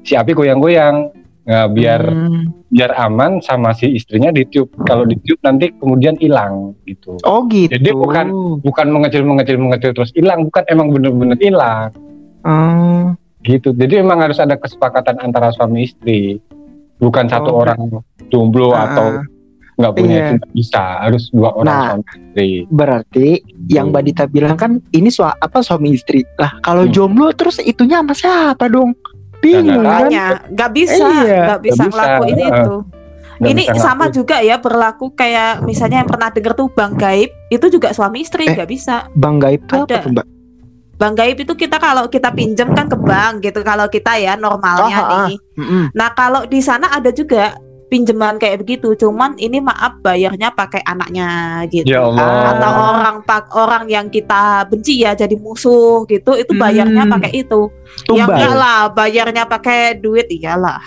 si 0.00 0.14
api 0.14 0.30
goyang-goyang 0.30 1.10
nah, 1.42 1.66
biar 1.66 2.02
Hmm. 2.02 2.54
biar 2.68 2.90
aman 2.96 3.38
sama 3.38 3.72
si 3.72 3.90
istrinya 3.90 4.30
ditiup 4.30 4.72
kalau 4.82 5.02
ditiup 5.02 5.42
nanti 5.42 5.74
kemudian 5.74 6.16
hilang 6.16 6.72
gitu 6.82 7.18
Oh 7.22 7.44
gitu. 7.46 7.68
Jadi 7.68 7.90
bukan- 7.90 8.62
bukan 8.62 8.86
mengecil 8.88 9.22
mengecil 9.22 9.56
mengecil 9.56 9.90
terus 9.92 10.10
hilang 10.12 10.46
bukan 10.46 10.64
emang 10.66 10.88
bener-bener 10.88 11.36
hilang 11.36 11.90
Oh. 12.42 13.12
gitu 13.42 13.70
jadi 13.70 14.00
emang 14.00 14.18
harus 14.20 14.38
ada 14.38 14.54
kesepakatan 14.54 15.18
antara 15.20 15.50
suami 15.50 15.84
istri 15.84 16.38
bukan 16.96 17.26
satu 17.26 17.50
Oh, 17.50 17.60
orang 17.60 17.78
jomblo 18.28 18.70
Ah, 18.70 18.86
atau 18.88 19.06
nggak 19.72 19.92
punya 19.92 20.16
iya. 20.16 20.26
itu 20.32 20.46
bisa 20.52 20.82
harus 21.00 21.26
dua 21.28 21.50
orang 21.52 21.66
Nah, 21.66 21.86
suami 21.88 22.02
istri 22.06 22.48
Berarti 22.68 23.26
yang 23.66 23.90
Mbak 23.90 24.02
Dita 24.04 24.24
bilang 24.26 24.54
kan 24.54 24.72
ini 24.90 25.08
sua 25.08 25.34
apa 25.34 25.60
suami 25.60 25.92
istri. 25.92 26.22
Lah 26.34 26.56
kalau 26.60 26.84
Hmm. 26.84 26.92
jomblo 26.92 27.28
terus 27.32 27.58
itunya 27.58 27.98
sama 27.98 28.14
siapa 28.14 28.66
dong? 28.66 28.94
Bingung 29.42 29.82
kan? 29.82 30.06
Nggak 30.48 30.70
bisa, 30.72 30.94
Iya, 30.94 31.42
nggak 31.50 31.60
bisa 31.60 31.82
nggak 31.82 31.82
bisa, 31.82 31.82
ngelakuin 31.90 32.38
eh. 32.38 32.48
itu. 32.48 32.74
Nggak 33.42 33.50
Ini 33.50 33.62
bisa 33.66 33.82
sama 33.82 34.04
juga 34.06 34.36
ya 34.38 34.56
berlaku 34.56 35.06
kayak 35.12 35.66
misalnya 35.66 36.06
yang 36.06 36.08
pernah 36.08 36.30
denger 36.30 36.54
tuh 36.54 36.70
bang 36.70 36.94
gaib 36.94 37.30
itu 37.50 37.66
juga 37.68 37.90
suami 37.90 38.22
istri 38.22 38.46
Eh. 38.46 38.54
nggak 38.54 38.70
bisa. 38.70 39.10
Bang 39.12 39.42
Gaib 39.42 39.66
tuh 39.66 39.82
apa 39.82 39.90
Ada. 39.90 39.98
tuh 40.00 40.10
Mbak? 40.14 40.26
Bang 40.94 41.14
gaib 41.18 41.34
itu 41.36 41.52
kita 41.52 41.76
kalau 41.76 42.06
kita 42.06 42.30
pinjem 42.30 42.70
kan 42.70 42.86
ke 42.86 42.94
bank 42.94 43.42
gitu 43.42 43.66
kalau 43.66 43.90
kita 43.90 44.14
ya 44.14 44.38
normalnya 44.38 44.94
Ah, 44.94 45.02
ah, 45.02 45.10
ah. 45.10 45.26
nih. 45.26 45.38
Mm-mm. 45.58 45.84
Nah 45.90 46.14
kalau 46.14 46.46
di 46.46 46.62
sana 46.62 46.94
ada 46.94 47.10
juga 47.10 47.58
pinjaman 47.92 48.40
kayak 48.40 48.64
begitu, 48.64 48.96
cuman 48.96 49.36
ini 49.36 49.60
maaf 49.60 50.00
bayarnya 50.00 50.48
pakai 50.48 50.80
anaknya 50.80 51.28
gitu. 51.68 51.92
Ya 51.92 52.08
Allah. 52.08 52.56
Atau 52.56 52.72
orang 52.96 53.16
pak 53.22 53.44
orang 53.52 53.84
yang 53.86 54.08
kita 54.08 54.64
benci 54.64 55.04
ya 55.04 55.12
jadi 55.12 55.36
musuh 55.36 56.08
gitu, 56.08 56.32
itu 56.32 56.56
bayarnya 56.56 57.04
Hmm. 57.04 57.12
pakai 57.12 57.44
itu. 57.44 57.68
Ya 58.08 58.24
Tumbal. 58.24 58.32
enggak 58.32 58.54
lah, 58.56 58.80
bayarnya 58.88 59.44
pakai 59.44 60.00
duit 60.00 60.24
iyalah. 60.26 60.80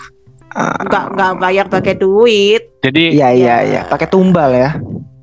Ah, 0.49 0.73
Enggak 0.81 1.03
enggak 1.13 1.31
bayar 1.37 1.65
pakai 1.69 1.93
duit. 1.93 2.61
Jadi 2.81 3.13
Iya 3.13 3.29
iya 3.29 3.45
Ya. 3.45 3.57
iya, 3.61 3.81
pakai 3.85 4.07
tumbal 4.07 4.49
ya. 4.49 4.73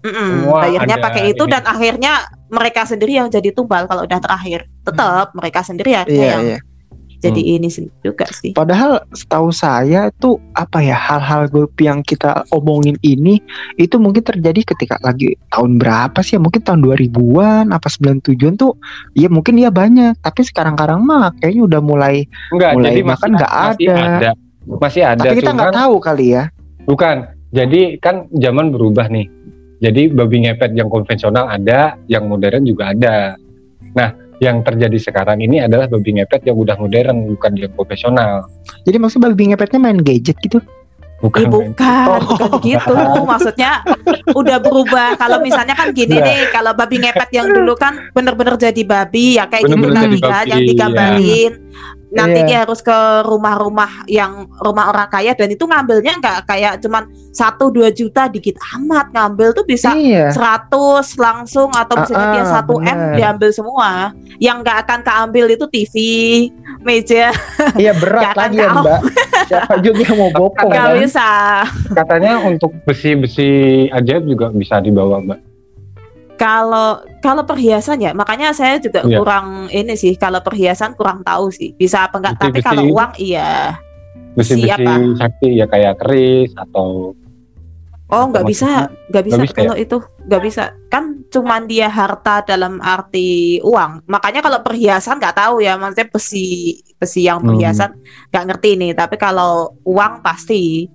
Mm-mm, 0.02 0.46
Semua 0.46 0.66
bayarnya 0.66 0.96
pakai 0.98 1.22
itu 1.30 1.44
ini. 1.46 1.50
dan 1.50 1.62
akhirnya 1.62 2.12
mereka 2.46 2.82
sendiri 2.82 3.16
yang 3.16 3.26
jadi 3.26 3.50
tumbal 3.50 3.86
kalau 3.86 4.02
udah 4.02 4.18
terakhir. 4.18 4.66
Tetap 4.82 5.30
mereka 5.32 5.62
sendiri 5.62 5.94
Iya 5.94 6.02
yang 6.06 6.42
iya. 6.46 6.58
Jadi 7.22 7.40
ini 7.56 7.68
sih 7.70 7.86
juga 8.02 8.26
sih. 8.34 8.50
Padahal 8.52 9.06
setahu 9.14 9.54
saya 9.54 10.10
itu 10.10 10.42
apa 10.58 10.82
ya 10.82 10.98
hal-hal 10.98 11.46
goib 11.46 11.70
yang 11.78 12.02
kita 12.02 12.42
omongin 12.50 12.98
ini 13.06 13.38
itu 13.78 13.96
mungkin 14.02 14.26
terjadi 14.26 14.74
ketika 14.74 14.98
lagi 15.06 15.38
tahun 15.54 15.78
berapa 15.78 16.18
sih 16.20 16.36
ya? 16.36 16.40
Mungkin 16.42 16.66
tahun 16.66 16.82
2000-an 16.82 17.70
apa 17.70 17.86
97-an 17.86 18.54
tuh 18.58 18.74
ya 19.14 19.30
mungkin 19.30 19.62
ya 19.62 19.70
banyak, 19.70 20.18
tapi 20.18 20.42
sekarang-karang 20.42 21.00
mah 21.06 21.30
kayaknya 21.38 21.62
udah 21.70 21.80
mulai 21.80 22.26
enggak 22.50 22.70
Mulai 22.74 22.90
jadi 22.90 23.02
makan 23.06 23.30
masih, 23.30 23.38
nggak 23.38 23.52
masih 23.52 23.86
ada. 23.86 23.96
ada. 24.02 24.30
Masih 24.62 25.02
ada 25.02 25.22
tapi 25.22 25.34
kita 25.38 25.50
nggak 25.54 25.74
tahu 25.74 25.94
kali 26.02 26.26
ya. 26.34 26.44
bukan. 26.84 27.16
Jadi 27.52 28.00
kan 28.00 28.32
zaman 28.32 28.72
berubah 28.72 29.12
nih. 29.12 29.28
Jadi 29.84 30.08
babi 30.08 30.48
ngepet 30.48 30.72
yang 30.72 30.88
konvensional 30.88 31.52
ada, 31.52 32.00
yang 32.08 32.24
modern 32.24 32.64
juga 32.64 32.96
ada. 32.96 33.36
Nah, 33.92 34.08
yang 34.42 34.66
terjadi 34.66 34.98
sekarang 34.98 35.38
ini 35.38 35.62
adalah 35.62 35.86
babi 35.86 36.18
ngepet 36.18 36.42
yang 36.50 36.58
udah 36.58 36.74
modern, 36.74 37.30
bukan 37.30 37.52
yang 37.54 37.70
konvensional. 37.78 38.42
Jadi 38.82 38.96
maksudnya 38.98 39.30
babi 39.30 39.44
ngepetnya 39.54 39.78
main 39.78 39.98
gadget 40.02 40.34
gitu. 40.42 40.58
Bukan. 41.22 41.46
Eh, 41.46 41.46
bukan, 41.46 42.06
Oh. 42.10 42.18
bukan 42.18 42.50
gitu. 42.66 42.94
Maksudnya 43.30 43.86
udah 44.34 44.58
berubah. 44.58 45.14
Kalau 45.14 45.38
misalnya 45.38 45.78
kan 45.78 45.94
gini 45.94 46.18
Iya. 46.18 46.26
nih, 46.26 46.40
kalau 46.50 46.74
babi 46.74 46.98
ngepet 46.98 47.30
yang 47.30 47.46
dulu 47.46 47.78
kan 47.78 48.10
bener-bener 48.10 48.58
jadi 48.58 48.82
babi 48.82 49.38
ya 49.38 49.46
kayak 49.46 49.70
gitu 49.70 49.78
Bener-bener 49.78 50.02
nanti 50.02 50.18
jadi 50.18 50.26
kan 50.26 50.34
babi, 50.34 50.50
yang 50.50 50.62
digambarin. 50.66 51.52
Nanti 52.12 52.38
Iya. 52.38 52.46
dia 52.46 52.58
harus 52.62 52.78
ke 52.78 52.98
rumah-rumah 53.24 54.04
yang 54.04 54.44
rumah 54.60 54.92
orang 54.92 55.08
kaya 55.08 55.32
dan 55.32 55.48
itu 55.48 55.64
ngambilnya 55.64 56.20
nggak 56.20 56.38
kayak 56.44 56.76
cuman 56.78 57.04
satu 57.32 57.72
dua 57.72 57.88
juta 57.88 58.28
dikit 58.28 58.60
amat 58.76 59.08
ngambil 59.10 59.52
tuh 59.52 59.64
bisa 59.64 59.96
Iya. 59.96 60.28
100 60.28 60.68
langsung 61.16 61.72
atau 61.72 61.96
misalnya 61.96 62.20
Ah, 62.22 62.32
dia 62.32 62.44
ah, 62.44 62.52
1 62.60 62.74
M 62.76 62.84
bener. 62.84 63.16
diambil 63.16 63.50
semua. 63.50 63.88
Yang 64.36 64.56
nggak 64.60 64.78
akan 64.84 65.00
keambil 65.02 65.44
itu 65.50 65.64
TV, 65.66 65.94
meja, 66.80 67.32
Iya 67.74 67.92
berat 67.94 68.20
Nggak 68.20 68.32
akan 68.32 68.42
lagi 68.44 68.58
ya. 68.58 68.68
Mbak. 68.74 69.00
Siapa 69.48 69.74
juga 69.80 70.04
mau 70.12 70.30
bopong 70.30 70.68
nggak 70.70 70.86
kan? 70.86 71.00
bisa. 71.00 71.28
Katanya 71.92 72.32
untuk 72.42 72.72
besi-besi 72.82 73.50
ajaib 73.88 74.26
juga 74.26 74.50
bisa 74.50 74.76
dibawa, 74.78 75.16
Mbak. 75.18 75.51
Kalau 76.42 76.88
kalau 77.22 77.46
perhiasan 77.46 78.02
ya, 78.02 78.10
makanya 78.10 78.50
saya 78.50 78.82
juga 78.82 79.06
Iya. 79.06 79.22
kurang 79.22 79.70
ini 79.70 79.94
sih. 79.94 80.18
Kalau 80.18 80.42
perhiasan 80.42 80.98
kurang 80.98 81.22
tahu 81.22 81.54
sih, 81.54 81.70
bisa 81.78 82.10
apa 82.10 82.18
enggak. 82.18 82.34
Tapi 82.42 82.58
kalau 82.58 82.82
uang 82.90 83.14
iya. 83.22 83.78
Besi-besi 84.34 84.66
Siapa? 84.66 84.92
sakti 85.22 85.48
ya 85.60 85.70
kayak 85.70 86.02
keris 86.02 86.50
atau 86.58 87.14
Oh, 88.12 88.28
nggak 88.28 88.44
bisa, 88.44 88.92
nggak 89.08 89.24
bisa, 89.24 89.40
bisa 89.40 89.54
ya? 89.56 89.56
kalau 89.56 89.76
itu 89.78 89.96
nggak 90.28 90.42
bisa. 90.44 90.64
Kan 90.92 91.24
cuman 91.32 91.64
dia 91.64 91.88
harta 91.88 92.44
dalam 92.44 92.76
arti 92.84 93.56
uang. 93.64 94.04
Makanya 94.04 94.44
kalau 94.44 94.60
perhiasan 94.60 95.16
nggak 95.16 95.32
tahu 95.32 95.64
ya, 95.64 95.80
maksudnya 95.80 96.12
besi 96.12 96.44
besi 97.00 97.24
yang 97.24 97.40
Hmm. 97.40 97.48
perhiasan 97.54 97.96
nggak 98.28 98.44
ngerti 98.52 98.70
nih. 98.76 98.92
Tapi 98.92 99.16
kalau 99.16 99.78
uang 99.88 100.20
pasti. 100.20 100.90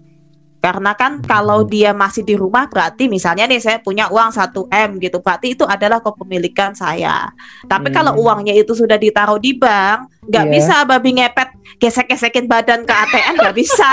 Karena 0.57 0.97
kan 0.97 1.21
kalau 1.21 1.61
Hmm. 1.63 1.69
dia 1.69 1.91
masih 1.93 2.25
di 2.25 2.33
rumah 2.33 2.65
berarti 2.65 3.05
misalnya 3.05 3.45
nih 3.45 3.61
saya 3.61 3.77
punya 3.77 4.09
uang 4.09 4.33
1 4.33 4.65
M 4.67 4.97
gitu. 4.97 5.21
Berarti 5.21 5.53
itu 5.53 5.63
adalah 5.63 6.01
kepemilikan 6.01 6.73
saya. 6.73 7.29
Tapi 7.63 7.93
kalau 7.93 8.17
Hmm. 8.17 8.23
uangnya 8.25 8.57
itu 8.57 8.73
sudah 8.73 8.97
ditaruh 8.97 9.37
di 9.37 9.53
bank, 9.53 10.09
nggak 10.25 10.45
Iya. 10.45 10.53
bisa 10.53 10.75
babi 10.83 11.09
ngepet 11.13 11.49
gesek-gesekin 11.77 12.49
badan 12.49 12.83
ke 12.83 12.93
ATM 12.93 13.37
nggak 13.37 13.53
bisa. 13.55 13.89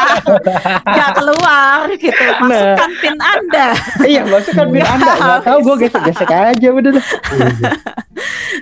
nggak 0.95 1.11
keluar 1.15 1.85
gitu. 1.95 2.25
Masukkan 2.41 2.91
PIN 2.99 3.17
Anda. 3.21 3.67
Iya 4.03 4.23
maksudnya 4.25 4.57
kan 4.57 4.69
bin 4.73 4.83
anda 4.83 5.13
nggak 5.21 5.43
tahu 5.45 5.59
gue 5.63 5.77
gesek-gesek 5.85 6.31
aja 6.33 6.69
udah. 6.73 6.91
tuh. 6.97 7.05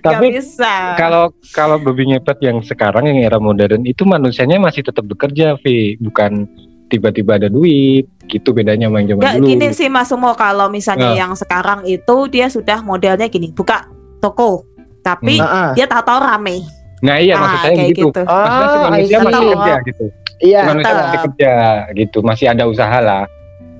Nggak 0.03 0.19
tapi 0.19 0.27
bisa. 0.35 0.97
kalau 0.99 1.31
kalau 1.55 1.77
babi 1.79 2.11
ngepet 2.11 2.39
yang 2.43 2.59
sekarang 2.65 3.07
yang 3.07 3.23
era 3.23 3.39
modern 3.39 3.85
itu 3.87 4.03
manusianya 4.03 4.59
masih 4.59 4.83
tetap 4.83 5.07
bekerja, 5.07 5.55
Vi, 5.63 5.95
bukan 6.03 6.49
tiba-tiba 6.93 7.41
ada 7.41 7.49
duit. 7.49 8.05
Gitu 8.23 8.53
bedanya 8.53 8.87
sama 8.87 9.01
yang 9.01 9.09
zaman 9.11 9.23
Nggak 9.23 9.37
dulu. 9.39 9.49
gini 9.49 9.67
sih 9.73 9.89
Mas 9.89 10.07
Sumo 10.07 10.33
kalau 10.33 10.69
misalnya 10.69 11.09
Nah. 11.09 11.17
yang 11.19 11.33
sekarang 11.33 11.85
itu 11.85 12.17
dia 12.29 12.47
sudah 12.47 12.81
modelnya 12.81 13.27
gini, 13.27 13.49
buka 13.51 13.89
toko. 14.19 14.69
Tapi 15.01 15.37
Nah, 15.37 15.49
ah. 15.49 15.71
dia 15.73 15.85
tahu-tahu 15.85 16.19
rame. 16.21 16.63
Nah, 17.03 17.19
iya 17.19 17.35
Ah, 17.35 17.41
maksud 17.43 17.59
saya 17.59 17.75
kayak 17.75 17.89
gitu. 17.91 18.07
gitu. 18.07 18.23
Maksudnya 18.23 18.79
Oh, 18.79 18.87
manusia 18.87 19.03
I 19.11 19.19
masih 19.19 19.33
see. 19.35 19.51
kerja 19.51 19.75
gitu. 19.83 20.05
Iya. 20.39 20.61
manusia 20.65 20.93
masih 20.97 21.21
kerja 21.23 21.53
gitu, 21.93 22.19
masih 22.21 22.47
ada 22.47 22.65
usaha 22.65 22.99
lah. 22.99 23.25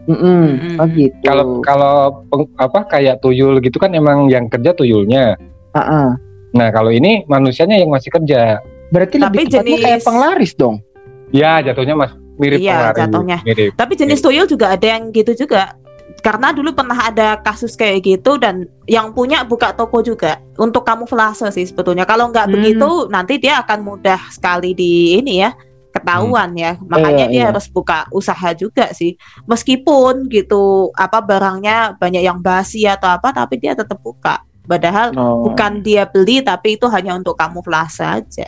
Mm-mm. 0.03 0.43
Mm-mm. 0.53 0.75
Oh 0.79 0.87
gitu. 0.89 1.15
Kalau 1.23 1.45
kalau 1.61 1.95
peng- 2.27 2.51
apa 2.57 2.81
kayak 2.89 3.19
tuyul 3.19 3.59
gitu 3.59 3.79
kan 3.79 3.91
emang 3.91 4.27
yang 4.27 4.47
kerja 4.47 4.71
tuyulnya. 4.73 5.39
Ah-ah. 5.73 6.19
Nah 6.53 6.69
kalau 6.69 6.91
ini 6.91 7.23
manusianya 7.25 7.79
yang 7.79 7.89
masih 7.89 8.11
kerja. 8.11 8.59
Berarti 8.91 9.17
Tapi 9.17 9.25
lebih 9.25 9.45
tepatnya 9.49 9.63
jenis- 9.65 9.81
kayak 9.81 10.01
penglaris 10.03 10.53
dong. 10.53 10.83
Ya 11.31 11.63
jatuhnya 11.63 11.95
mas 11.95 12.13
mirip 12.41 12.59
Iya, 12.61 12.93
jatuhnya. 12.97 13.39
Mirip. 13.45 13.77
Tapi 13.77 13.93
jenis 13.97 14.21
tuyul 14.21 14.47
juga 14.49 14.73
ada 14.73 14.87
yang 14.87 15.13
gitu 15.13 15.33
juga. 15.35 15.77
Karena 16.23 16.53
dulu 16.53 16.77
pernah 16.77 17.09
ada 17.09 17.41
kasus 17.41 17.73
kayak 17.75 18.05
gitu 18.05 18.37
dan 18.37 18.69
yang 18.85 19.11
punya 19.17 19.43
buka 19.43 19.73
toko 19.73 20.05
juga 20.05 20.39
untuk 20.61 20.85
kamuflase 20.85 21.49
sih 21.51 21.65
sebetulnya. 21.65 22.05
Kalau 22.05 22.29
nggak 22.29 22.47
Hmm. 22.47 22.55
begitu 22.55 22.91
nanti 23.09 23.41
dia 23.41 23.59
akan 23.65 23.81
mudah 23.81 24.21
sekali 24.29 24.77
di 24.77 25.19
ini 25.19 25.41
ya 25.41 25.51
ketahuan 25.93 26.53
ya. 26.57 26.77
Makanya 26.85 27.27
Iya, 27.29 27.33
dia 27.33 27.41
iya. 27.45 27.49
harus 27.53 27.67
buka 27.69 28.09
usaha 28.13 28.53
juga 28.57 28.93
sih. 28.93 29.17
Meskipun 29.49 30.29
gitu 30.29 30.93
apa 30.97 31.21
barangnya 31.21 31.97
banyak 31.97 32.23
yang 32.25 32.41
basi 32.41 32.85
atau 32.89 33.09
apa 33.13 33.33
tapi 33.33 33.61
dia 33.61 33.73
tetap 33.77 34.01
buka. 34.01 34.41
Padahal 34.63 35.11
Oh. 35.13 35.51
bukan 35.51 35.83
dia 35.83 36.07
beli 36.07 36.39
tapi 36.41 36.79
itu 36.79 36.87
hanya 36.87 37.15
untuk 37.15 37.35
kamuflase 37.35 38.03
aja. 38.03 38.47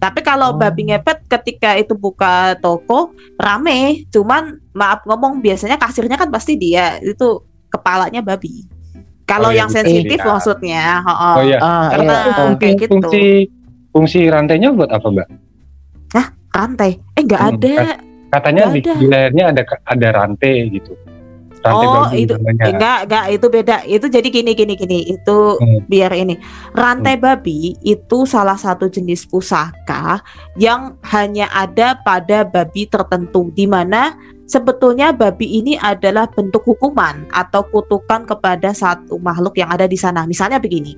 Tapi 0.00 0.20
Oh. 0.20 0.26
kalau 0.26 0.48
babi 0.56 0.88
ngepet 0.88 1.28
ketika 1.28 1.76
itu 1.76 1.92
buka 1.92 2.56
toko 2.58 3.12
rame, 3.36 4.08
cuman 4.08 4.56
maaf 4.72 5.04
ngomong 5.04 5.38
biasanya 5.38 5.76
kasirnya 5.76 6.16
kan 6.16 6.32
pasti 6.32 6.56
dia 6.56 6.96
itu 6.98 7.44
kepalanya 7.68 8.24
babi. 8.24 8.64
Kalau 9.28 9.48
Oh, 9.48 9.54
iya, 9.54 9.62
yang 9.62 9.70
bisa 9.70 9.84
sensitif 9.86 10.18
dilihat. 10.18 10.26
maksudnya, 10.26 10.84
oh, 11.06 11.16
Oh 11.38 11.42
iya. 11.44 11.58
Ah, 11.62 11.86
Karena- 11.94 12.12
iya. 12.18 12.34
Fungsi, 12.34 12.58
kayak 12.58 12.76
gitu. 12.80 12.90
fungsi 12.90 13.24
fungsi 13.90 14.20
rantainya 14.26 14.68
buat 14.72 14.90
apa 14.90 15.06
mbak? 15.06 15.28
rantai. 16.50 16.98
Eh 17.14 17.22
nggak 17.22 17.40
Hmm, 17.40 17.50
ada. 17.54 17.74
Katanya 18.30 18.62
Nggak 18.66 18.74
di, 18.74 18.80
ada. 18.82 18.92
di 18.98 19.06
lehernya 19.06 19.44
ada 19.54 19.62
ada 19.86 20.08
rantai 20.10 20.54
gitu. 20.70 20.92
Rantai 21.60 21.86
Oh, 21.86 21.92
babi 22.08 22.24
itu- 22.24 22.36
namanya. 22.40 22.64
Enggak, 22.72 22.98
enggak 23.04 23.24
itu 23.36 23.46
beda. 23.52 23.76
Itu 23.84 24.06
jadi 24.08 24.28
gini 24.32 24.50
gini 24.56 24.74
gini. 24.80 24.98
Itu 25.12 25.60
Hmm. 25.60 25.84
biar 25.86 26.12
ini. 26.16 26.40
Rantai 26.72 27.20
babi 27.20 27.76
itu 27.84 28.24
salah 28.24 28.56
satu 28.56 28.88
jenis 28.88 29.28
pusaka 29.28 30.24
yang 30.56 30.96
hanya 31.12 31.52
ada 31.52 32.00
pada 32.00 32.48
babi 32.48 32.88
tertentu 32.88 33.52
di 33.52 33.68
mana 33.68 34.16
sebetulnya 34.48 35.12
babi 35.12 35.60
ini 35.60 35.76
adalah 35.76 36.26
bentuk 36.26 36.64
hukuman 36.64 37.28
atau 37.30 37.62
kutukan 37.68 38.24
kepada 38.24 38.72
satu 38.72 39.20
makhluk 39.20 39.54
yang 39.60 39.68
ada 39.68 39.84
di 39.84 40.00
sana. 40.00 40.24
Misalnya 40.24 40.58
begini. 40.58 40.96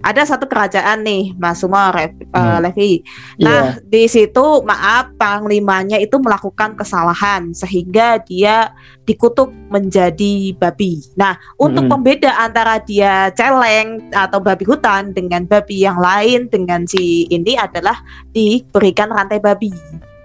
Ada 0.00 0.24
satu 0.24 0.48
kerajaan 0.48 1.04
nih, 1.04 1.36
Mas 1.36 1.60
Sumo, 1.60 1.76
Rev- 1.76 2.16
eh, 2.24 2.32
Hmm. 2.32 2.60
Levi. 2.64 3.04
Iya. 3.36 3.44
Nah, 3.44 3.62
di 3.84 4.08
situ 4.08 4.64
maaf 4.64 5.12
panglimanya 5.20 6.00
itu 6.00 6.16
melakukan 6.16 6.72
kesalahan 6.72 7.52
sehingga 7.52 8.16
dia 8.24 8.72
dikutuk 9.04 9.52
menjadi 9.68 10.56
babi. 10.56 11.04
Nah, 11.20 11.36
untuk 11.60 11.84
Mm-mm. 11.84 12.00
pembeda 12.00 12.32
antara 12.40 12.80
dia 12.80 13.28
celeng 13.36 14.08
atau 14.08 14.40
babi 14.40 14.64
hutan 14.64 15.12
dengan 15.12 15.44
babi 15.44 15.84
yang 15.84 16.00
lain 16.00 16.48
dengan 16.48 16.88
si 16.88 17.28
ini 17.28 17.60
adalah 17.60 18.00
diberikan 18.32 19.12
rantai 19.12 19.36
babi. 19.36 19.74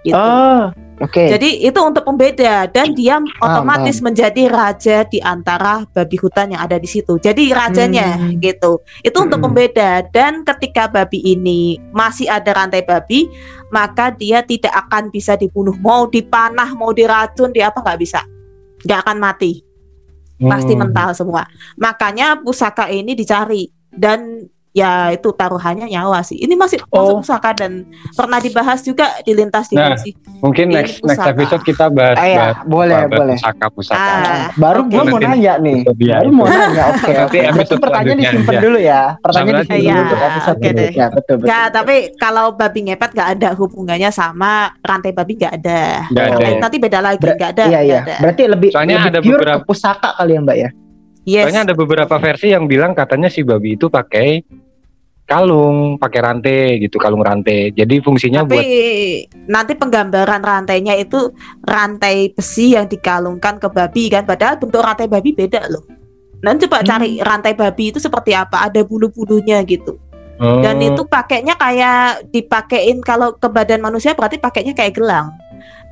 Gitu. 0.06 0.16
Oh, 0.16 0.70
oke. 1.02 1.24
Jadi 1.28 1.64
itu 1.66 1.80
untuk 1.82 2.04
pembeda 2.06 2.68
dan 2.70 2.96
dia 2.96 3.20
otomatis 3.42 4.00
menjadi 4.00 4.48
raja 4.48 5.04
di 5.08 5.20
antara 5.20 5.84
babi 5.92 6.18
hutan 6.20 6.56
yang 6.56 6.62
ada 6.64 6.80
di 6.80 6.88
situ. 6.88 7.20
Jadi 7.20 7.52
rajanya 7.52 8.16
Hmm. 8.16 8.40
gitu. 8.40 8.80
Itu 9.04 9.18
untuk 9.26 9.44
Mm-mm. 9.44 9.52
pembeda 9.52 10.06
dan 10.10 10.46
ketika 10.48 10.88
babi 10.88 11.20
ini 11.24 11.80
masih 11.92 12.32
ada 12.32 12.52
rantai 12.56 12.84
babi, 12.86 13.28
maka 13.72 14.12
dia 14.16 14.40
tidak 14.46 14.72
akan 14.88 15.12
bisa 15.12 15.36
dibunuh. 15.36 15.76
Mau 15.84 16.08
dipanah, 16.08 16.72
mau 16.78 16.96
diracun, 16.96 17.52
dia 17.52 17.68
apa 17.70 17.84
nggak 17.84 18.00
bisa. 18.00 18.24
Nggak 18.86 19.00
akan 19.08 19.18
mati 19.20 19.66
pasti 20.36 20.76
Hmm. 20.76 20.84
mental 20.84 21.16
semua. 21.16 21.48
Makanya 21.80 22.44
pusaka 22.44 22.92
ini 22.92 23.16
dicari 23.16 23.72
dan 23.88 24.44
ya 24.76 25.08
itu 25.10 25.32
taruhannya 25.32 25.88
nyawa 25.88 26.20
sih. 26.20 26.36
Ini 26.36 26.52
masih 26.54 26.84
Oh. 26.88 27.16
masuk 27.16 27.24
pusaka 27.24 27.56
dan 27.56 27.88
pernah 28.12 28.38
dibahas 28.38 28.84
juga 28.84 29.08
di 29.24 29.32
lintas 29.32 29.72
Nah, 29.72 29.96
dimensi. 29.96 30.12
Mungkin 30.38 30.68
Ini 30.68 30.76
next 30.76 31.00
next 31.02 31.24
episode 31.26 31.64
kita 31.64 31.88
bahas, 31.88 32.20
Ah, 32.20 32.28
ya, 32.28 32.38
bahas, 32.38 32.56
boleh, 32.68 33.00
bahas 33.02 33.16
boleh. 33.16 33.36
pusaka 33.40 33.66
pusaka. 33.72 34.04
Ah, 34.04 34.46
Baru 34.54 34.84
oke. 34.84 34.92
gua 34.92 35.04
mau 35.06 35.18
Nanti- 35.18 35.28
nanya 35.32 35.54
nih. 35.58 35.80
Baru 35.88 36.30
mau 36.30 36.46
nanya. 36.46 36.84
Oke. 36.92 37.08
Berarti 37.08 37.38
episode 37.40 37.80
pertanyaan 37.80 38.18
disimpan 38.20 38.52
ya. 38.52 38.62
dulu 38.62 38.78
ya. 38.78 39.02
Pertanyaan 39.18 39.56
disimpan 39.56 39.80
lagi. 39.80 39.88
dulu 39.88 40.02
untuk 40.04 40.20
Iya, 40.20 40.28
episode 40.28 40.52
oke 40.52 40.68
ini. 40.68 40.76
deh. 40.76 40.90
Ya, 40.92 41.08
betul, 41.08 41.36
betul. 41.40 41.48
Nggak, 41.48 41.66
tapi 41.72 41.96
kalau 42.20 42.46
babi 42.52 42.80
ngepet 42.84 43.12
nggak 43.16 43.30
ada 43.32 43.50
hubungannya 43.56 44.10
sama 44.12 44.52
rantai 44.82 45.12
babi 45.12 45.34
nggak 45.36 45.54
ada. 45.56 45.82
Ada. 46.06 46.22
Nanti- 46.36 46.60
Nanti 46.60 46.78
beda 46.78 47.00
lagi 47.00 47.24
Ber- 47.24 47.38
nggak 47.40 47.52
ada. 47.56 47.64
Iya, 47.66 47.80
iya. 47.82 48.00
Berarti 48.20 48.44
lebih 48.44 48.70
Soalnya 48.70 48.96
lebih 49.00 49.08
ada 49.08 49.20
pure 49.22 49.40
beberapa- 49.40 49.64
pusaka 49.64 50.10
kali 50.20 50.34
ya, 50.34 50.42
Mbak 50.42 50.58
ya? 50.58 50.70
Yes. 51.26 51.44
Soalnya 51.48 51.64
ada 51.64 51.74
beberapa 51.74 52.16
versi 52.18 52.48
yang 52.50 52.66
bilang 52.66 52.92
katanya 52.94 53.32
si 53.32 53.42
babi 53.42 53.74
itu 53.74 53.88
pakai 53.88 54.46
kalung, 55.26 55.98
pakai 55.98 56.20
rantai 56.22 56.62
gitu, 56.80 57.02
kalung 57.02 57.26
rantai. 57.26 57.74
Jadi 57.74 57.98
fungsinya 58.02 58.46
Tapi 58.46 58.50
buat 58.54 58.66
nanti 59.50 59.74
penggambaran 59.74 60.42
rantainya 60.42 60.94
itu 61.02 61.34
rantai 61.66 62.30
besi 62.30 62.78
yang 62.78 62.86
dikalungkan 62.86 63.58
ke 63.58 63.68
babi 63.74 64.14
kan, 64.14 64.24
padahal 64.24 64.62
bentuk 64.62 64.86
rantai 64.86 65.10
babi 65.10 65.34
beda 65.34 65.66
loh. 65.70 65.82
Nanti 66.46 66.70
coba 66.70 66.86
Hmm. 66.86 66.90
cari 66.94 67.12
rantai 67.26 67.54
babi 67.58 67.90
itu 67.90 67.98
seperti 67.98 68.38
apa, 68.38 68.70
ada 68.70 68.86
bulu-bulunya 68.86 69.66
gitu. 69.66 69.98
Dan 70.38 70.84
Hmm, 70.84 70.88
itu 70.94 71.02
pakainya 71.08 71.56
kayak 71.56 72.28
dipakein 72.30 73.00
kalau 73.00 73.34
ke 73.40 73.48
badan 73.48 73.80
manusia 73.80 74.12
berarti 74.12 74.36
pakainya 74.36 74.76
kayak 74.76 75.00
gelang. 75.00 75.32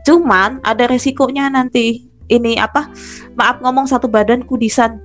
Cuman 0.04 0.60
ada 0.68 0.84
resikonya 0.84 1.48
nanti 1.48 2.06
ini 2.28 2.60
apa? 2.60 2.92
Maaf 3.40 3.64
ngomong 3.64 3.88
satu 3.88 4.12
badan 4.12 4.44
kudisan. 4.44 5.00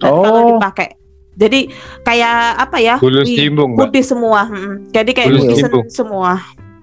Dan 0.00 0.12
kalau 0.16 0.40
Oh. 0.42 0.48
dipakai. 0.56 0.96
Jadi 1.34 1.60
kayak 2.02 2.36
apa 2.60 2.76
ya? 2.78 2.94
bulus 2.96 3.26
jimbung, 3.26 3.74
Mbak. 3.74 3.90
Kudis 3.90 4.06
semua. 4.06 4.40
mm. 4.46 4.74
Jadi 4.90 5.10
kayak 5.10 5.28
Bulus 5.28 5.44
jimbung. 5.50 5.84
semua. 5.88 6.32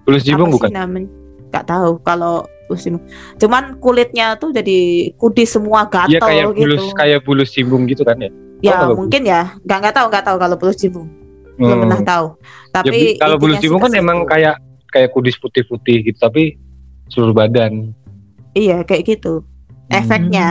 Bulus 0.03 0.23
jimbung 0.23 0.49
bukan? 0.51 0.69
namanya? 0.69 1.07
Gak 1.51 1.65
tahu 1.67 1.99
kalau 2.01 2.35
bulus 2.65 2.83
jimbung. 2.83 3.03
Cuman 3.37 3.63
kulitnya 3.77 4.35
tuh 4.35 4.51
jadi 4.51 4.79
kudis 5.15 5.51
semua 5.51 5.85
gatal 5.85 6.09
Iya 6.09 6.19
kayak 6.19 6.45
gitu. 6.49 6.59
bulus 6.61 6.85
kayak 6.93 7.19
bulus 7.23 7.49
jimbung 7.51 7.83
gitu 7.85 8.03
kan 8.03 8.17
ya. 8.17 8.29
ya 8.61 8.75
Oh, 8.85 8.95
mungkin 8.97 9.23
ya. 9.23 9.55
Gak 9.63 9.77
nggak 9.81 9.95
tahu 9.95 10.05
nggak 10.07 10.25
tahu 10.25 10.37
kalau 10.37 10.55
bulus 10.55 10.75
jimbung. 10.75 11.07
Belum 11.55 11.71
Hmm. 11.71 11.83
pernah 11.85 12.01
tahu. 12.01 12.25
Ya, 12.33 12.71
Tapi 12.73 12.89
bi- 12.91 13.17
kalau 13.17 13.35
bulus 13.37 13.59
jimbung 13.59 13.79
kan 13.79 13.93
emang 13.93 14.23
kayak 14.25 14.55
kayak 14.89 15.09
kudis 15.09 15.35
putih-putih 15.35 16.03
gitu, 16.03 16.17
tapi 16.17 16.59
seluruh 17.07 17.31
badan. 17.33 17.95
Iya 18.51 18.83
kayak 18.83 19.03
gitu 19.09 19.43
Hmm. 19.87 19.95
efeknya. 19.97 20.47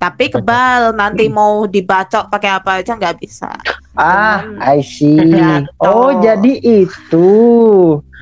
Tapi 0.00 0.32
kebal 0.32 0.96
nanti 0.96 1.28
mau 1.30 1.64
dibacok 1.64 2.26
pakai 2.26 2.50
apa 2.50 2.80
aja 2.80 2.96
nggak 2.96 3.20
bisa. 3.20 3.52
Ah, 3.92 4.40
Cuman- 4.40 4.64
I 4.64 4.80
see. 4.80 5.20
Ya, 5.28 5.60
Oh, 5.76 6.16
jadi 6.16 6.56
itu. 6.56 7.28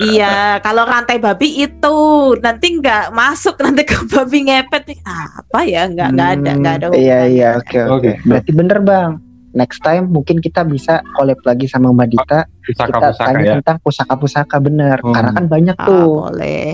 Iya, 0.01 0.59
kalau 0.59 0.83
rantai 0.83 1.19
babi 1.19 1.59
itu 1.61 1.99
nanti 2.39 2.79
nggak 2.79 3.11
masuk 3.11 3.59
nanti 3.59 3.83
ke 3.85 3.95
babi 4.07 4.43
ngepet. 4.45 4.99
Ah, 5.03 5.39
apa 5.39 5.63
ya? 5.63 5.87
Nggak 5.87 6.09
nggak 6.13 6.29
ada 6.35 6.51
nggak 6.53 6.75
ada. 6.77 6.87
Hmm, 6.89 6.99
Iya, 6.99 7.19
iya, 7.27 7.49
oke, 7.57 7.79
oke. 7.81 7.91
Oke. 7.93 8.11
Berarti 8.25 8.51
bener, 8.53 8.79
Bang. 8.81 9.13
Next 9.49 9.81
time 9.81 10.07
mungkin 10.07 10.39
kita 10.39 10.63
bisa 10.63 10.99
collab 11.15 11.41
lagi 11.43 11.67
sama 11.67 11.91
Mbak 11.91 12.09
Dita. 12.09 12.41
kita 12.61 12.85
Pusaka-pusaka 12.85 13.25
tanya 13.25 13.41
ya. 13.41 13.55
tentang 13.59 13.77
pusaka-pusaka 13.81 14.57
bener. 14.61 14.97
Hmm. 15.01 15.15
Karena 15.15 15.31
kan 15.33 15.45
banyak 15.47 15.77
Ah, 15.77 15.85
tuh. 15.85 16.05
boleh. 16.05 16.71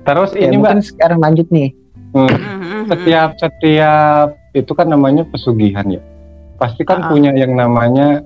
Terus 0.00 0.30
Ya, 0.34 0.40
ini 0.42 0.56
Mbak, 0.56 0.60
mungkin 0.60 0.80
sekarang 0.82 1.18
lanjut 1.18 1.48
nih. 1.48 1.68
Hmm, 2.14 2.28
Mhm. 2.30 2.80
setiap 2.90 3.30
setiap 3.38 4.28
itu 4.52 4.72
kan 4.74 4.86
namanya 4.90 5.22
pesugihan 5.28 5.86
ya. 5.86 6.02
Pasti 6.58 6.82
kan 6.84 7.06
Ah. 7.06 7.08
punya 7.08 7.30
yang 7.32 7.54
namanya 7.54 8.22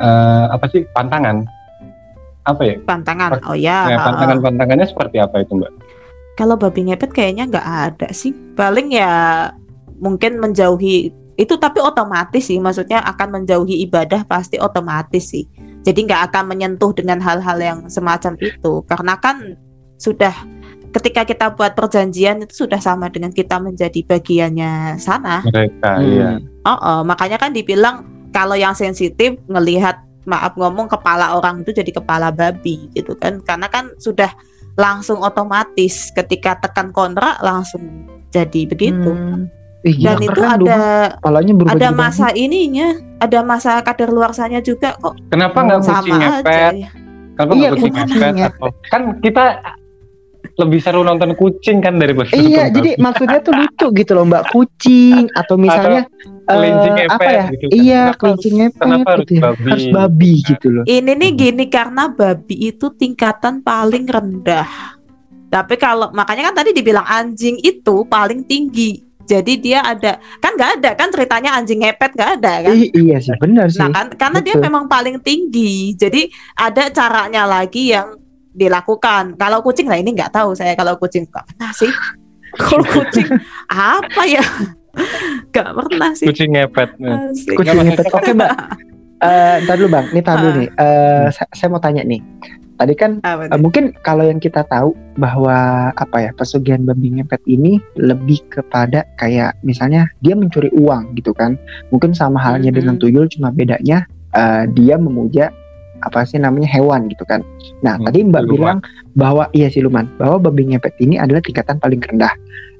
eh, 0.00 0.44
apa 0.48 0.64
sih 0.72 0.88
pantangan? 0.96 1.44
Apa 2.48 2.62
ya? 2.64 2.76
pantangan. 2.88 3.36
Oh 3.44 3.52
ya. 3.52 3.84
Nah, 3.84 3.94
ah, 3.94 4.00
ah. 4.00 4.04
pantangan-pantangannya 4.12 4.86
seperti 4.88 5.20
apa 5.20 5.44
itu 5.44 5.60
Mbak? 5.60 5.72
Kalau 6.40 6.56
babi 6.56 6.88
ngepet 6.88 7.12
kayaknya 7.12 7.44
nggak 7.52 7.68
ada 7.92 8.08
sih. 8.16 8.32
Paling 8.56 8.96
ya 8.96 9.12
mungkin 10.00 10.40
menjauhi 10.40 11.12
itu 11.36 11.54
tapi 11.60 11.84
otomatis 11.84 12.48
sih. 12.48 12.56
Maksudnya 12.56 13.04
akan 13.04 13.44
menjauhi 13.44 13.84
ibadah 13.84 14.24
pasti 14.24 14.56
otomatis 14.56 15.36
sih. 15.36 15.44
Jadi 15.84 16.08
nggak 16.08 16.32
akan 16.32 16.44
menyentuh 16.48 16.96
dengan 16.96 17.20
hal-hal 17.20 17.60
yang 17.60 17.78
semacam 17.92 18.40
itu. 18.40 18.80
Karena 18.88 19.20
kan 19.20 19.56
sudah 20.00 20.32
ketika 20.90 21.22
kita 21.22 21.46
buat 21.54 21.72
perjanjian 21.72 22.42
itu 22.42 22.66
sudah 22.66 22.78
sama 22.78 23.06
dengan 23.08 23.30
kita 23.30 23.58
menjadi 23.58 24.00
bagiannya 24.02 24.98
sana. 24.98 25.42
Mereka, 25.44 25.90
Hmm. 25.90 26.04
iya. 26.04 26.30
Oh, 26.62 26.74
oh, 26.76 27.00
makanya 27.02 27.38
kan 27.38 27.50
dibilang 27.50 28.02
kalau 28.30 28.54
yang 28.54 28.74
sensitif 28.74 29.38
ngelihat 29.46 29.96
maaf 30.22 30.52
ngomong 30.54 30.86
kepala 30.86 31.32
orang 31.32 31.62
itu 31.62 31.72
jadi 31.72 31.90
kepala 31.90 32.28
babi 32.30 32.90
gitu 32.92 33.14
kan. 33.14 33.40
Karena 33.40 33.66
kan 33.66 33.94
sudah 33.96 34.28
langsung 34.74 35.18
otomatis 35.20 36.10
ketika 36.10 36.58
tekan 36.58 36.90
kontrak 36.90 37.38
langsung 37.40 38.06
jadi 38.30 38.66
begitu. 38.66 39.10
Hmm. 39.10 39.46
Ih, 39.80 39.96
Dan 39.96 40.20
itu 40.20 40.42
ada 40.44 41.16
berubah 41.16 41.72
ada 41.72 41.88
masa 41.88 42.28
ininya, 42.36 42.92
ada 43.16 43.40
masa 43.40 43.80
kadar 43.80 44.12
luarsanya 44.12 44.60
juga 44.60 44.92
kok. 45.00 45.16
Kenapa 45.32 45.56
nggak 45.56 45.78
kucing 45.80 45.96
Sama 45.96 46.16
aja. 46.20 46.20
ngepet? 46.36 46.72
ya. 46.76 46.90
Kenapa 47.32 47.52
Iya, 47.56 47.56
nggak 47.56 47.72
kucing 47.72 47.94
kucing 47.96 48.34
ngepet? 48.36 48.72
kan 48.92 49.02
kita 49.24 49.44
lebih 50.60 50.78
seru 50.78 51.00
nonton 51.00 51.32
kucing 51.32 51.80
kan 51.80 51.96
daripada 51.96 52.28
Iya, 52.30 52.68
nonton 52.68 52.74
jadi 52.76 52.90
maksudnya 52.96 53.38
tuh 53.40 53.52
lucu 53.52 53.86
gitu 53.96 54.10
loh 54.12 54.24
Mbak 54.24 54.44
kucing 54.50 55.24
atau 55.32 55.54
misalnya 55.56 56.02
kelinci 56.44 56.88
eh, 56.88 56.92
ngepet 56.92 57.10
apa 57.16 57.30
ya? 57.30 57.44
gitu 57.48 57.64
kan. 57.64 57.70
Iya, 57.72 58.02
Kenapa 58.02 58.18
kelinci 58.18 58.40
harus- 58.42 58.58
ngepet 58.58 58.80
kenapa 58.80 59.08
harus 59.08 59.22
gitu 59.22 59.32
ya. 59.32 59.42
babi? 59.42 59.66
Harus 59.66 59.86
babi 59.88 60.32
gitu 60.42 60.66
loh. 60.68 60.84
Ini 60.84 61.12
nih 61.14 61.30
gini 61.32 61.64
karena 61.66 62.04
babi 62.10 62.56
itu 62.66 62.86
tingkatan 62.92 63.54
paling 63.60 64.04
rendah. 64.04 64.68
Tapi 65.46 65.74
kalau 65.76 66.10
makanya 66.10 66.50
kan 66.50 66.62
tadi 66.62 66.70
dibilang 66.70 67.02
anjing 67.02 67.58
itu 67.58 67.96
paling 68.04 68.44
tinggi. 68.44 69.02
Jadi 69.20 69.52
dia 69.58 69.78
ada 69.80 70.18
kan 70.38 70.54
nggak 70.54 70.70
ada 70.78 70.90
kan 70.94 71.06
ceritanya 71.08 71.54
anjing 71.54 71.78
ngepet 71.80 72.14
nggak 72.14 72.30
ada 72.38 72.52
kan? 72.66 72.74
I- 72.74 72.90
iya 72.92 73.18
sih, 73.18 73.34
benar 73.36 73.70
sih. 73.70 73.78
Nah 73.78 73.90
kan 73.90 74.06
karena 74.12 74.38
dia 74.40 74.54
Betul. 74.54 74.66
memang 74.66 74.84
paling 74.86 75.22
tinggi. 75.22 75.94
Jadi 75.94 76.26
ada 76.54 76.90
caranya 76.90 77.46
lagi 77.46 77.90
yang 77.90 78.18
dilakukan. 78.52 79.34
Kalau 79.34 79.60
kucing 79.60 79.86
lah 79.86 79.96
ini 79.96 80.12
nggak 80.12 80.30
tahu 80.30 80.52
saya 80.52 80.74
kalau 80.74 80.96
kucing 80.96 81.26
nggak 81.26 81.46
pernah 81.46 81.70
sih. 81.72 81.90
Kalau 82.50 82.82
kucing 82.82 83.30
apa 83.70 84.22
ya? 84.26 84.42
Nggak 85.50 85.70
pernah 85.70 86.10
sih. 86.12 86.26
kucing 86.26 86.50
ngepet. 86.50 86.90
Asik. 86.98 87.54
Kucing 87.54 87.78
ngepet. 87.80 88.06
Oke, 88.10 88.32
Mbak. 88.32 88.50
Eh, 89.20 89.56
ntar 89.60 89.76
dulu 89.76 89.92
Bang, 89.92 90.08
nih 90.10 90.24
tar 90.24 90.40
dulu 90.40 90.48
Ah. 90.48 90.56
nih. 90.56 90.68
Eh, 90.72 91.26
sa- 91.28 91.52
saya 91.52 91.68
mau 91.68 91.76
tanya 91.76 92.00
nih. 92.00 92.24
Tadi 92.74 92.96
kan 92.96 93.20
tuh? 93.20 93.60
mungkin 93.60 93.92
kalau 94.00 94.24
yang 94.24 94.40
kita 94.40 94.64
tahu 94.64 94.96
bahwa 95.14 95.52
apa 95.92 96.16
ya 96.18 96.32
pesugihan 96.32 96.80
babi 96.80 97.12
ngepet 97.12 97.44
ini 97.44 97.76
lebih 97.92 98.40
kepada 98.48 99.04
kayak 99.14 99.60
misalnya 99.60 100.08
dia 100.18 100.32
mencuri 100.32 100.72
uang 100.72 101.12
gitu 101.14 101.36
kan. 101.36 101.60
Mungkin 101.92 102.16
sama 102.16 102.40
halnya 102.40 102.72
Mhm. 102.72 102.78
dengan 102.80 102.94
tuyul 102.96 103.28
cuma 103.28 103.52
bedanya 103.52 104.08
eh, 104.32 104.64
dia 104.72 104.96
memuja 104.96 105.52
apa 106.02 106.24
sih 106.24 106.40
namanya 106.40 106.68
hewan 106.70 107.06
gitu 107.08 107.22
kan. 107.24 107.44
Nah, 107.84 107.96
Hmm, 107.96 108.06
tadi 108.08 108.24
Mbak 108.24 108.42
siluman. 108.44 108.54
bilang 108.56 108.78
bahwa 109.14 109.44
iya 109.52 109.68
siluman, 109.68 110.04
bahwa 110.16 110.36
babi 110.50 110.72
ngepet 110.72 110.94
ini 111.00 111.20
adalah 111.20 111.40
tingkatan 111.44 111.76
paling 111.78 112.00
rendah 112.00 112.32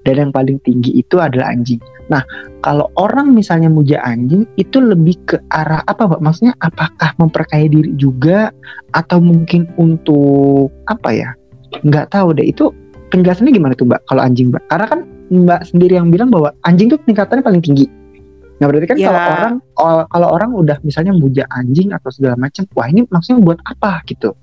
dan 0.05 0.15
yang 0.17 0.31
paling 0.33 0.57
tinggi 0.65 0.97
itu 0.97 1.21
adalah 1.21 1.53
anjing. 1.53 1.81
Nah, 2.09 2.25
kalau 2.65 2.89
orang 2.97 3.37
misalnya 3.37 3.69
muja 3.71 4.01
anjing 4.03 4.49
itu 4.57 4.81
lebih 4.81 5.15
ke 5.29 5.37
arah 5.53 5.85
apa, 5.87 6.09
Mbak? 6.09 6.21
Maksudnya 6.25 6.55
apakah 6.59 7.15
memperkaya 7.21 7.69
diri 7.71 7.93
juga 7.95 8.51
atau 8.97 9.21
mungkin 9.23 9.69
untuk 9.77 10.73
apa 10.89 11.13
ya? 11.15 11.31
Nggak 11.85 12.11
tahu 12.11 12.35
deh. 12.35 12.49
Itu 12.51 12.75
penjelasannya 13.15 13.53
gimana 13.55 13.79
tuh, 13.79 13.87
Mbak? 13.87 14.09
Kalau 14.11 14.23
anjing, 14.25 14.51
Mbak? 14.51 14.63
Karena 14.67 14.87
kan 14.89 15.01
Mbak 15.31 15.61
sendiri 15.71 15.95
yang 15.95 16.11
bilang 16.11 16.35
bahwa 16.35 16.51
anjing 16.67 16.91
tuh 16.91 16.99
tingkatannya 17.07 17.45
paling 17.47 17.63
tinggi. 17.63 17.87
Nah, 18.61 18.69
berarti 18.69 18.87
kan 18.93 18.97
Ya. 19.01 19.09
kalau 19.09 19.21
orang 19.33 19.55
kalau- 19.73 20.07
kalau 20.13 20.29
orang 20.37 20.51
udah 20.53 20.77
misalnya 20.85 21.17
muja 21.17 21.49
anjing 21.49 21.97
atau 21.97 22.13
segala 22.13 22.37
macam, 22.37 22.69
wah 22.77 22.87
ini 22.87 23.09
maksudnya 23.09 23.41
buat 23.41 23.59
apa 23.65 24.05
gitu? 24.05 24.37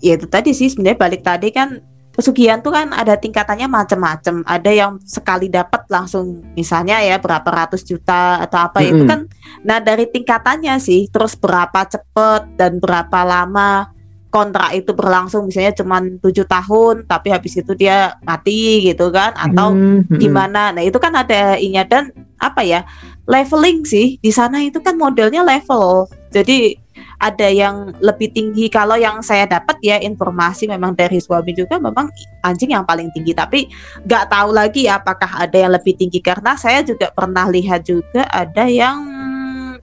ya 0.00 0.16
itu 0.16 0.24
tadi 0.24 0.56
sih 0.56 0.72
sebenarnya 0.72 0.96
balik 0.96 1.20
tadi 1.20 1.52
kan 1.52 1.76
pesugihan 2.10 2.64
tuh 2.64 2.72
kan 2.72 2.88
ada 2.96 3.20
tingkatannya 3.20 3.68
macam-macam. 3.68 4.42
Ada 4.48 4.70
yang 4.72 4.92
sekali 5.04 5.52
dapat 5.52 5.84
langsung 5.92 6.40
misalnya 6.56 7.04
ya 7.04 7.20
berapa 7.20 7.44
ratus 7.44 7.84
juta 7.84 8.40
atau 8.40 8.64
apa 8.64 8.80
itu 8.80 9.04
Mm-mm. 9.04 9.08
kan. 9.08 9.20
Nah 9.62 9.78
dari 9.78 10.08
tingkatannya 10.08 10.76
sih 10.80 11.06
terus 11.12 11.36
berapa 11.36 11.84
cepet 11.84 12.56
dan 12.56 12.80
berapa 12.80 13.24
lama 13.28 13.92
kontrak 14.30 14.72
itu 14.78 14.94
berlangsung 14.94 15.50
misalnya 15.50 15.74
cuma 15.74 15.98
tujuh 16.00 16.46
tahun 16.46 17.04
tapi 17.10 17.34
habis 17.34 17.58
itu 17.58 17.74
dia 17.74 18.14
mati 18.22 18.86
gitu 18.86 19.10
kan 19.10 19.34
atau 19.34 19.74
Hmm, 19.74 20.06
hmm, 20.06 20.18
gimana. 20.18 20.70
Nah, 20.74 20.82
itu 20.84 20.98
kan 21.02 21.12
ada 21.14 21.56
inya 21.58 21.82
dan 21.86 22.14
apa 22.38 22.62
ya? 22.62 22.86
leveling 23.30 23.86
sih. 23.86 24.18
Di 24.18 24.34
sana 24.34 24.58
itu 24.58 24.82
kan 24.82 24.98
modelnya 24.98 25.46
level. 25.46 26.10
Jadi 26.34 26.74
ada 27.20 27.46
yang 27.46 27.94
lebih 28.02 28.34
tinggi 28.34 28.66
kalau 28.66 28.98
yang 28.98 29.22
saya 29.22 29.46
dapat 29.46 29.78
ya 29.84 30.02
informasi 30.02 30.66
memang 30.66 30.96
dari 30.98 31.20
suami 31.20 31.54
juga 31.54 31.78
memang 31.78 32.10
anjing 32.44 32.72
yang 32.74 32.84
paling 32.84 33.12
tinggi 33.12 33.36
tapi 33.36 33.68
nggak 34.04 34.28
tahu 34.28 34.50
lagi 34.52 34.88
apakah 34.88 35.28
ada 35.28 35.56
yang 35.56 35.72
lebih 35.72 35.96
tinggi 35.96 36.20
karena 36.20 36.56
saya 36.56 36.80
juga 36.80 37.12
pernah 37.12 37.48
lihat 37.48 37.84
juga 37.84 38.24
ada 38.28 38.64
yang 38.68 39.00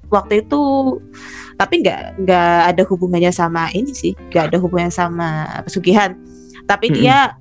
waktu 0.09 0.45
itu 0.45 0.61
tapi 1.57 1.81
nggak 1.81 2.21
nggak 2.21 2.59
ada 2.69 2.83
hubungannya 2.85 3.33
sama 3.33 3.67
ini 3.73 3.91
sih 3.91 4.13
nggak 4.29 4.53
ada 4.53 4.57
hubungannya 4.61 4.93
sama 4.93 5.29
pesugihan 5.65 6.13
tapi 6.69 6.89
Mm-mm. 6.89 6.97
dia 7.01 7.33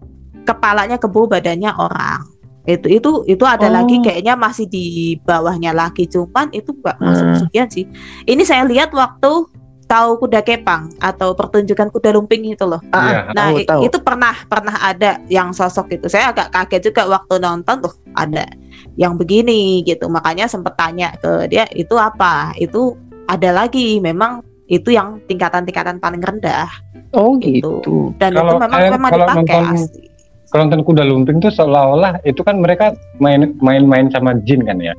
kepalanya 0.44 0.96
kebo 0.96 1.28
badannya 1.28 1.70
orang 1.70 2.24
itu 2.66 2.90
itu 2.90 3.10
itu 3.28 3.44
ada 3.46 3.70
Oh. 3.70 3.74
lagi 3.78 4.02
kayaknya 4.02 4.34
masih 4.34 4.66
di 4.66 5.14
bawahnya 5.22 5.70
lagi 5.70 6.08
cuman 6.08 6.50
itu 6.50 6.74
nggak 6.74 6.96
masuk 6.98 7.24
Hmm. 7.24 7.32
pesugihan 7.38 7.68
sih 7.70 7.84
ini 8.24 8.42
saya 8.42 8.66
lihat 8.66 8.90
waktu 8.90 9.46
tahu 9.86 10.18
kuda 10.18 10.42
kepang 10.42 10.90
atau 10.98 11.30
pertunjukan 11.30 11.94
kuda 11.94 12.10
lumping 12.10 12.42
itu 12.50 12.66
loh 12.66 12.82
Ah, 12.90 13.06
Iya. 13.06 13.20
Nah, 13.30 13.46
tahu, 13.46 13.56
tahu. 13.62 13.80
itu 13.86 13.98
pernah 14.02 14.34
pernah 14.50 14.74
ada 14.82 15.22
yang 15.30 15.54
sosok 15.54 15.94
itu. 15.94 16.10
Saya 16.10 16.34
agak 16.34 16.50
kaget 16.50 16.90
juga 16.90 17.06
waktu 17.06 17.38
nonton 17.38 17.86
tuh 17.86 17.94
ada 18.18 18.50
yang 18.98 19.14
begini 19.14 19.86
gitu. 19.86 20.10
Makanya 20.10 20.50
sempet 20.50 20.74
tanya 20.74 21.14
ke 21.22 21.46
dia 21.46 21.70
itu 21.70 21.94
apa? 21.94 22.50
Itu 22.58 22.98
ada 23.26 23.50
lagi 23.52 23.98
memang 23.98 24.40
itu 24.66 24.90
yang 24.90 25.22
tingkatan-tingkatan 25.24 25.98
paling 25.98 26.18
rendah 26.18 26.66
Oh 27.12 27.38
gitu. 27.38 27.80
gitu. 27.80 27.96
dan 28.16 28.34
Kalau 28.34 28.42
itu 28.44 28.54
memang 28.56 28.70
kalian- 28.72 28.92
memang 28.92 29.10
kalau 29.10 29.24
dipakai 29.24 29.40
nonton- 29.56 29.74
asli. 29.76 30.02
Kalau 30.46 30.62
nonton 30.62 30.82
kuda 30.84 31.02
lumping 31.02 31.38
tuh 31.38 31.50
seolah-olah 31.50 32.12
itu 32.22 32.40
kan 32.40 32.56
mereka 32.56 32.86
main 33.16 33.54
main-main 33.58 34.06
sama 34.08 34.34
jin 34.40 34.62
kan 34.62 34.78
ya. 34.78 34.94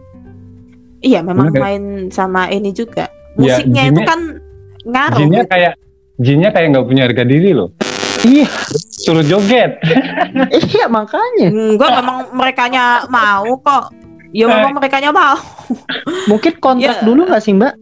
Iya, 1.00 1.22
memang 1.22 1.50
Bener. 1.50 1.62
main 1.62 1.84
sama 2.10 2.50
ini 2.50 2.72
juga. 2.72 3.08
Ya, 3.36 3.56
Musiknya 3.56 3.84
itu 3.86 3.92
jinnya- 3.96 4.08
kan 4.08 4.20
ngaruh. 4.84 5.18
Jinnya 5.18 5.42
gitu. 5.42 5.52
kayak 5.52 5.74
jinnya 6.18 6.50
kayak 6.52 6.68
nggak 6.70 6.86
punya 6.86 7.04
harga 7.06 7.24
diri 7.24 7.52
loh. 7.54 7.70
Iya, 8.20 8.48
Suruh 8.98 9.24
joget. 9.24 9.78
iya 10.68 10.86
makanya. 10.90 11.48
Enggak, 11.48 11.92
memang 11.96 12.18
merekanya 12.34 12.84
mau 13.08 13.48
kok. 13.58 13.94
Ya 14.34 14.46
memang 14.46 14.74
merekanya 14.74 15.12
mau. 15.12 15.38
Mungkin 16.28 16.60
kontrak 16.60 16.98
Ya. 17.00 17.06
dulu 17.06 17.24
nggak 17.24 17.40
sih 17.40 17.54
Mbak? 17.54 17.74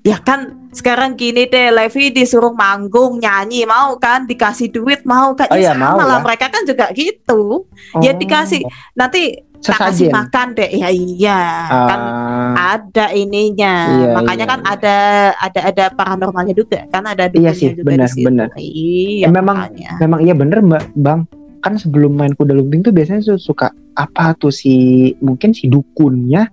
Ya 0.00 0.16
kan 0.16 0.56
sekarang 0.72 1.12
gini 1.12 1.44
deh, 1.44 1.68
Levi 1.68 2.08
disuruh 2.08 2.56
manggung 2.56 3.20
nyanyi 3.20 3.68
mau 3.68 4.00
kan, 4.00 4.24
dikasih 4.24 4.72
duit 4.72 5.04
mau 5.04 5.36
kan, 5.36 5.44
Oh 5.46 5.54
Ya 5.54 5.60
iya, 5.60 5.70
sama 5.76 5.92
mau 5.92 5.96
lah 5.98 6.06
lah. 6.08 6.20
mereka 6.22 6.48
kan 6.48 6.64
juga 6.64 6.88
gitu. 6.90 7.68
Ya 8.00 8.12
Oh, 8.12 8.16
dikasih 8.16 8.64
nanti 8.94 9.44
tak 9.60 9.76
kasih 9.78 10.08
makan 10.08 10.56
deh, 10.56 10.72
ya 10.72 10.88
iya 10.88 11.40
kan 11.68 12.00
Ah, 12.00 12.80
ada 12.80 13.12
ininya, 13.12 13.74
Iya, 13.92 14.08
makanya 14.16 14.40
iya, 14.40 14.48
kan 14.48 14.60
iya. 14.62 14.70
ada 14.72 14.96
ada 15.36 15.60
ada 15.68 15.84
paranormalnya 15.92 16.54
juga 16.56 16.80
kan 16.88 17.04
ada 17.04 17.28
Iya 17.28 17.52
sih, 17.52 17.76
juga 17.76 17.92
benar, 17.92 18.08
benar. 18.16 18.48
Iya 18.56 19.28
Eh, 19.28 19.30
memang- 19.30 19.58
makanya. 19.68 19.90
memang 20.00 20.20
iya 20.24 20.32
bener 20.32 20.58
Mbak 20.60 20.84
Bang. 20.96 21.20
Kan 21.60 21.76
sebelum 21.76 22.16
main 22.16 22.32
kuda 22.32 22.56
lumping 22.56 22.80
tuh 22.80 22.88
biasanya 22.88 23.20
su- 23.20 23.36
suka 23.36 23.68
apa 23.92 24.32
tuh 24.34 24.48
si 24.48 24.72
mungkin 25.20 25.52
si 25.52 25.68
dukunnya 25.68 26.48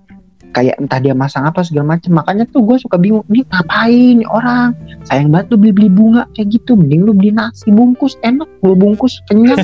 kayak 0.52 0.76
entah 0.76 1.00
dia 1.00 1.16
masang 1.16 1.48
apa 1.48 1.64
segala 1.64 1.96
macam. 1.96 2.12
Makanya 2.20 2.44
tuh 2.52 2.68
gue 2.68 2.76
suka 2.76 3.00
bingung 3.00 3.24
nih 3.32 3.48
ngapain 3.48 4.20
orang 4.28 4.76
sayang 5.08 5.32
banget 5.32 5.56
lu 5.56 5.64
beli 5.64 5.72
beli 5.72 5.90
bunga 5.90 6.28
kayak 6.36 6.60
gitu 6.60 6.76
mending 6.76 7.08
lu 7.08 7.16
beli 7.16 7.32
nasi 7.32 7.72
bungkus 7.72 8.20
enak 8.20 8.50
dua 8.60 8.76
bungkus 8.76 9.24
kenyang 9.32 9.64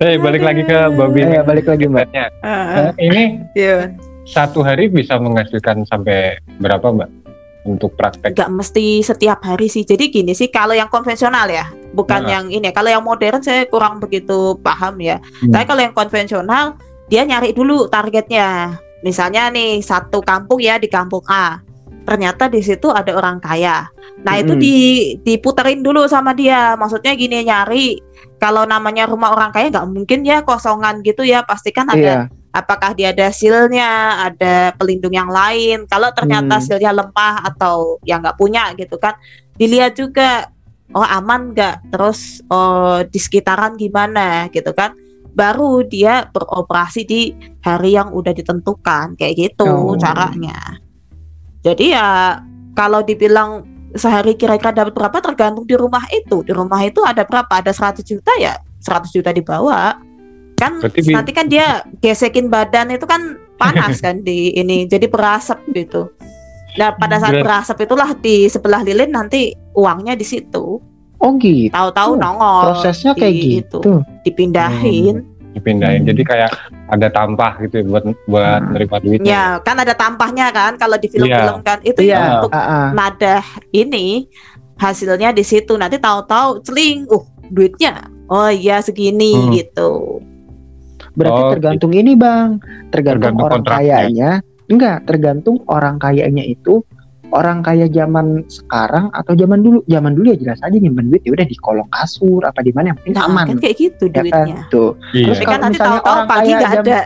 Eh 0.00 0.16
balik 0.20 0.42
lagi 0.44 0.62
ke 0.64 0.78
babi. 0.92 1.20
Eh, 1.24 1.40
balik 1.44 1.64
lagi 1.64 1.86
mbak 1.86 2.10
ngepetnya. 2.10 2.26
Heeh, 2.42 2.76
Eh, 2.80 2.92
ini 3.06 3.22
iya. 3.54 3.76
satu 4.26 4.64
hari 4.64 4.88
bisa 4.88 5.20
menghasilkan 5.20 5.84
sampai 5.86 6.38
berapa 6.58 6.90
mbak 6.90 7.10
untuk 7.60 7.92
praktek? 7.92 8.32
nggak 8.32 8.50
mesti 8.50 9.04
setiap 9.04 9.44
hari 9.44 9.68
sih. 9.68 9.84
Jadi 9.84 10.08
gini 10.08 10.32
sih, 10.32 10.48
kalau 10.48 10.72
yang 10.72 10.88
konvensional 10.88 11.44
ya, 11.46 11.68
bukan 11.92 12.24
Nah. 12.24 12.40
yang 12.40 12.46
ini. 12.48 12.72
Kalau 12.72 12.88
yang 12.88 13.04
modern 13.04 13.44
saya 13.44 13.68
kurang 13.68 14.00
begitu 14.00 14.56
paham 14.64 14.96
ya. 14.98 15.20
Hmm. 15.44 15.52
Tapi 15.52 15.64
kalau 15.68 15.80
yang 15.84 15.92
konvensional, 15.92 16.80
dia 17.10 17.26
nyari 17.26 17.50
dulu 17.50 17.90
targetnya. 17.90 18.78
Misalnya 19.02 19.50
nih 19.50 19.82
satu 19.82 20.22
kampung 20.22 20.62
ya 20.62 20.78
di 20.78 20.86
kampung 20.86 21.24
A, 21.26 21.58
ternyata 22.06 22.46
di 22.46 22.62
situ 22.62 22.92
ada 22.92 23.10
orang 23.16 23.42
kaya. 23.42 23.88
Nah 24.22 24.36
itu 24.38 24.54
Mm-mm. 24.54 24.62
di 24.62 24.76
diputerin 25.24 25.82
dulu 25.82 26.06
sama 26.06 26.36
dia. 26.36 26.78
Maksudnya 26.78 27.18
gini 27.18 27.42
nyari. 27.42 27.98
Kalau 28.40 28.64
namanya 28.64 29.04
rumah 29.04 29.34
orang 29.36 29.52
kaya 29.52 29.68
nggak 29.68 29.88
mungkin 29.88 30.24
ya 30.24 30.46
kosongan 30.46 31.02
gitu 31.02 31.26
ya. 31.26 31.42
Pastikan 31.44 31.90
ada 31.90 31.98
iya 31.98 32.20
apakah 32.50 32.94
dia 32.98 33.14
ada 33.14 33.30
silnya, 33.30 34.26
ada 34.30 34.74
pelindung 34.74 35.14
yang 35.14 35.30
lain. 35.30 35.86
Kalau 35.86 36.10
ternyata 36.10 36.58
Hmm. 36.58 36.64
silnya 36.64 36.90
lemah 36.90 37.46
atau 37.46 38.02
yang 38.02 38.22
nggak 38.22 38.38
punya 38.38 38.74
gitu 38.74 38.98
kan, 38.98 39.14
dilihat 39.54 39.94
juga 39.94 40.50
oh 40.90 41.06
aman 41.06 41.54
nggak, 41.54 41.94
terus 41.94 42.42
oh 42.50 43.06
di 43.06 43.18
sekitaran 43.18 43.78
gimana 43.78 44.50
gitu 44.50 44.74
kan. 44.74 44.94
Baru 45.34 45.86
dia 45.86 46.26
beroperasi 46.30 47.06
di 47.06 47.30
hari 47.62 47.94
yang 47.94 48.10
udah 48.10 48.34
ditentukan 48.34 49.14
kayak 49.14 49.34
gitu 49.38 49.68
Oh. 49.68 49.98
caranya. 49.98 50.58
Jadi 51.60 51.92
ya 51.92 52.40
kalau 52.74 53.04
dibilang 53.04 53.62
sehari 53.94 54.38
kira-kira 54.38 54.70
dapat 54.70 54.94
berapa 54.94 55.18
tergantung 55.18 55.66
di 55.66 55.74
rumah 55.74 56.02
itu. 56.14 56.42
Di 56.46 56.52
rumah 56.54 56.80
itu 56.86 57.02
ada 57.02 57.26
berapa? 57.26 57.50
Ada 57.50 57.74
100 57.74 58.06
juta 58.06 58.32
ya 58.38 58.54
100 58.82 59.10
juta 59.12 59.30
dibawa. 59.34 59.98
Kan 60.56 60.78
Berarti 60.80 61.10
nanti 61.10 61.32
kan 61.32 61.46
dia 61.48 61.82
gesekin 62.04 62.52
badan 62.52 62.92
itu 62.94 63.04
kan 63.04 63.36
panas 63.58 63.98
kan 64.04 64.22
di 64.22 64.54
ini 64.54 64.86
jadi 64.86 65.10
berasap 65.10 65.60
gitu. 65.74 66.08
Nah 66.78 66.94
pada 66.94 67.18
saat 67.18 67.42
berasap 67.42 67.82
itulah 67.82 68.14
di 68.14 68.46
sebelah 68.46 68.80
lilin 68.86 69.10
nanti 69.10 69.52
uangnya 69.74 70.14
di 70.14 70.26
situ. 70.26 70.78
Oh 71.20 71.36
gitu. 71.36 71.68
tahu-tahu 71.68 72.16
nongol 72.16 72.72
Prosesnya 72.72 73.12
kayak 73.12 73.34
di 73.34 73.60
gitu. 73.60 73.78
itu, 73.78 73.92
dipindahin 74.24 75.16
dipindahin. 75.50 76.00
Hmm. 76.02 76.08
Jadi 76.08 76.22
kayak 76.22 76.50
ada 76.88 77.08
tampah 77.08 77.52
gitu 77.60 77.82
ya 77.82 77.84
buat 77.84 78.04
buat 78.24 78.60
Hmm. 78.60 78.70
nerima 78.72 78.96
duitnya. 78.98 79.28
ya 79.28 79.44
kan 79.60 79.76
ada 79.76 79.92
tampahnya 79.92 80.46
kan 80.48 80.72
kalau 80.74 80.94
di 80.94 81.06
film-film 81.06 81.60
kan 81.60 81.78
itu 81.82 82.00
Iya. 82.00 82.14
ya 82.14 82.26
untuk 82.38 82.50
Ah, 82.50 82.62
ah. 82.62 82.86
nadah 82.90 83.42
ini 83.70 84.30
hasilnya 84.76 85.30
di 85.30 85.42
situ 85.42 85.74
nanti 85.74 85.98
tahu-tahu 85.98 86.62
celing 86.62 87.04
uh 87.06 87.20
duitnya 87.46 88.00
oh 88.26 88.48
iya 88.48 88.80
segini 88.80 89.34
Hmm. 89.36 89.52
gitu 89.52 89.90
Berarti 91.10 91.40
Oh, 91.42 91.50
tergantung 91.50 91.90
ini 91.90 92.14
bang, 92.14 92.62
tergantung, 92.88 93.34
Tergantung 93.34 93.42
orang 93.42 93.60
kontraknya. 93.60 93.82
kayanya. 93.82 94.30
Enggak, 94.70 94.98
tergantung 95.04 95.56
orang 95.66 95.98
kayanya 95.98 96.44
itu 96.46 96.86
orang 97.30 97.62
kaya 97.62 97.86
zaman 97.86 98.42
sekarang 98.46 99.08
atau 99.10 99.32
zaman 99.32 99.60
dulu. 99.60 99.80
Zaman 99.86 100.12
dulu 100.12 100.34
ya 100.34 100.38
jelas 100.38 100.58
aja 100.60 100.74
nyimpen 100.74 101.08
duit 101.08 101.22
ya 101.22 101.32
udah 101.32 101.46
di 101.46 101.56
kolong 101.56 101.88
kasur 101.88 102.42
apa 102.42 102.60
di 102.60 102.70
mana 102.70 102.92
yang 102.92 102.98
penting 103.00 103.14
nah, 103.14 103.26
aman. 103.26 103.44
kan 103.50 103.58
kayak 103.58 103.76
gitu 103.76 104.04
Ya 104.06 104.12
kan? 104.12 104.22
duitnya 104.22 104.62
Tuh. 104.68 104.90
Iya. 105.10 105.24
Terus 105.24 105.36
tapi 105.36 105.44
kalau 105.44 105.50
kan 105.50 105.60
nanti 105.60 105.74
misalnya 105.74 105.90
tahu-tahu 105.92 106.12
orang 106.12 106.28
pagi 106.28 106.50
kaya 106.50 106.66
ada 106.72 106.98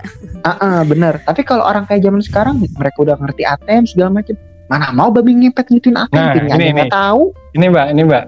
Ah, 0.44 0.50
ah, 0.60 0.80
bener. 0.84 1.14
Tapi 1.24 1.40
kalau 1.40 1.64
orang 1.64 1.84
kaya 1.84 2.00
zaman 2.00 2.20
sekarang 2.20 2.54
mereka 2.60 2.98
udah 3.00 3.16
ngerti 3.16 3.42
ATM 3.42 3.84
segala 3.84 4.10
macam. 4.12 4.34
Mana 4.64 4.86
mau 4.90 5.08
babi 5.08 5.32
ngepet 5.34 5.66
ngituin 5.68 5.96
ATM 5.96 6.16
Nah, 6.16 6.32
ini, 6.34 6.64
nggak 6.72 6.88
ini. 6.88 6.92
tahu. 6.92 7.22
Ini 7.52 7.64
mbak, 7.68 7.86
ini 7.92 8.02
mbak. 8.02 8.24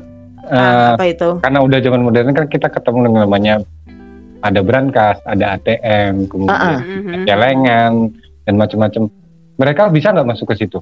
Eh, 0.47 0.89
apa 0.95 1.05
itu 1.05 1.29
karena 1.43 1.59
udah 1.59 1.79
zaman 1.83 2.01
modern 2.01 2.31
kan 2.31 2.47
kita 2.47 2.71
ketemu 2.71 2.99
dengan 3.03 3.27
namanya 3.27 3.55
ada 4.39 4.63
brankas, 4.63 5.19
ada 5.27 5.59
ATM, 5.59 6.31
kemudian 6.31 6.55
ah. 6.55 6.79
Mhm. 6.79 7.27
celengan 7.27 7.93
dan 8.47 8.55
macam-macam. 8.55 9.03
Mereka 9.57 9.91
bisa 9.91 10.15
nggak 10.15 10.29
masuk 10.29 10.55
ke 10.55 10.63
situ? 10.63 10.79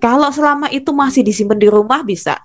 Kalau 0.00 0.32
selama 0.32 0.66
itu 0.72 0.90
masih 0.90 1.22
disimpan 1.22 1.60
di 1.60 1.68
rumah 1.68 2.00
bisa 2.02 2.40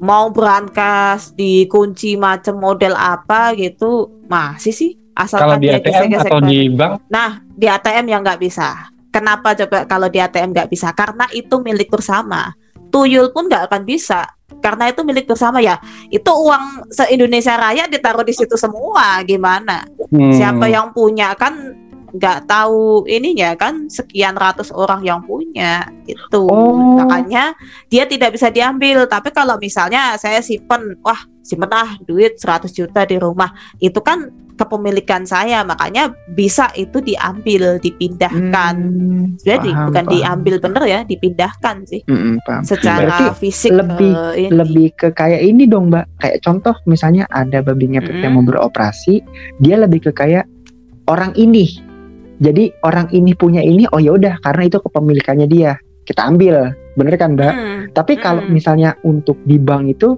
mau 0.00 0.32
berangkas 0.32 1.36
dikunci 1.36 2.16
macam 2.16 2.56
model 2.56 2.96
apa 2.96 3.52
gitu 3.58 4.08
masih 4.30 4.72
sih 4.72 4.90
Kalau 5.12 5.26
asalkan 5.52 5.60
di 5.60 5.68
dia 5.68 5.76
ATM 5.76 6.08
atau 6.16 6.40
di 6.40 6.58
bank, 6.72 6.92
Nah, 7.12 7.44
di 7.44 7.66
ATM 7.68 8.06
yang 8.08 8.24
nggak 8.24 8.40
bisa. 8.40 8.88
Kenapa 9.12 9.52
coba 9.52 9.84
kalau 9.84 10.08
di 10.08 10.16
ATM 10.16 10.56
nggak 10.56 10.70
bisa? 10.72 10.96
Karena 10.96 11.28
itu 11.36 11.60
milik 11.60 11.92
bersama. 11.92 12.56
Tuyul 12.88 13.28
pun 13.34 13.50
nggak 13.50 13.68
akan 13.68 13.82
bisa. 13.84 14.24
Karena 14.64 14.88
itu 14.88 15.04
milik 15.04 15.28
bersama 15.28 15.60
ya. 15.60 15.76
Itu 16.08 16.30
uang 16.32 16.88
se-Indonesia 16.88 17.52
Raya 17.58 17.84
ditaruh 17.90 18.24
di 18.24 18.32
situ 18.32 18.56
semua. 18.56 19.20
Gimana? 19.26 19.84
hmm, 20.08 20.32
Siapa 20.40 20.70
yang 20.72 20.94
punya 20.96 21.36
kan 21.36 21.74
nggak 22.12 22.44
tahu 22.44 22.80
ininya 23.04 23.54
kan 23.54 23.86
sekian 23.86 24.34
ratus 24.34 24.70
orang 24.70 25.00
yang 25.00 25.20
punya 25.20 25.82
itu 26.04 26.42
Oh. 26.42 26.96
makanya 26.96 27.54
dia 27.86 28.04
tidak 28.04 28.34
bisa 28.34 28.48
diambil 28.48 29.04
tapi 29.04 29.30
kalau 29.30 29.54
misalnya 29.56 30.14
saya 30.14 30.38
simpen 30.40 30.98
wah 31.00 31.18
simpen 31.40 31.70
ah 31.70 31.94
duit 32.02 32.36
100 32.36 32.70
juta 32.70 33.02
di 33.02 33.16
rumah 33.16 33.50
itu 33.78 33.98
kan 33.98 34.28
kepemilikan 34.52 35.24
saya 35.24 35.62
makanya 35.62 36.12
bisa 36.28 36.68
itu 36.74 37.00
diambil 37.00 37.80
dipindahkan 37.80 38.74
Hmm, 38.76 39.32
jadi 39.38 39.64
paham, 39.66 39.86
bukan 39.88 40.04
paham. 40.04 40.12
diambil 40.12 40.54
bener 40.60 40.84
ya 40.84 41.00
dipindahkan 41.02 41.76
sih 41.84 42.04
Mm-mm, 42.04 42.44
paham. 42.44 42.62
secara 42.62 43.00
Berarti 43.00 43.24
fisik 43.40 43.72
lebih- 43.72 44.12
ke 44.12 44.24
ini. 44.38 44.50
lebih 44.52 44.88
ke 44.94 45.08
kayak 45.12 45.40
ini 45.42 45.64
dong 45.64 45.88
mbak 45.88 46.04
kayak 46.18 46.38
contoh 46.40 46.76
misalnya 46.84 47.24
ada 47.30 47.62
babi 47.62 47.88
ngepet 47.88 48.20
yang 48.20 48.34
mau 48.34 48.44
beroperasi 48.44 49.24
dia 49.56 49.76
lebih 49.76 50.04
ke 50.04 50.12
kayak 50.12 50.44
orang 51.06 51.32
ini 51.34 51.80
jadi 52.40 52.72
orang 52.88 53.12
ini 53.12 53.36
punya 53.36 53.60
ini 53.60 53.84
oh 53.92 54.00
ya 54.00 54.16
udah 54.16 54.40
karena 54.40 54.62
itu 54.64 54.80
kepemilikannya 54.80 55.44
dia. 55.44 55.76
Kita 56.08 56.24
ambil. 56.24 56.72
Bener 56.96 57.14
kan 57.20 57.36
mbak? 57.36 57.52
Hmm, 57.52 57.80
tapi 57.92 58.16
kalau 58.16 58.42
Mm-mm. 58.42 58.56
misalnya 58.56 58.96
untuk 59.04 59.36
di 59.44 59.60
bank 59.60 59.92
itu 59.92 60.16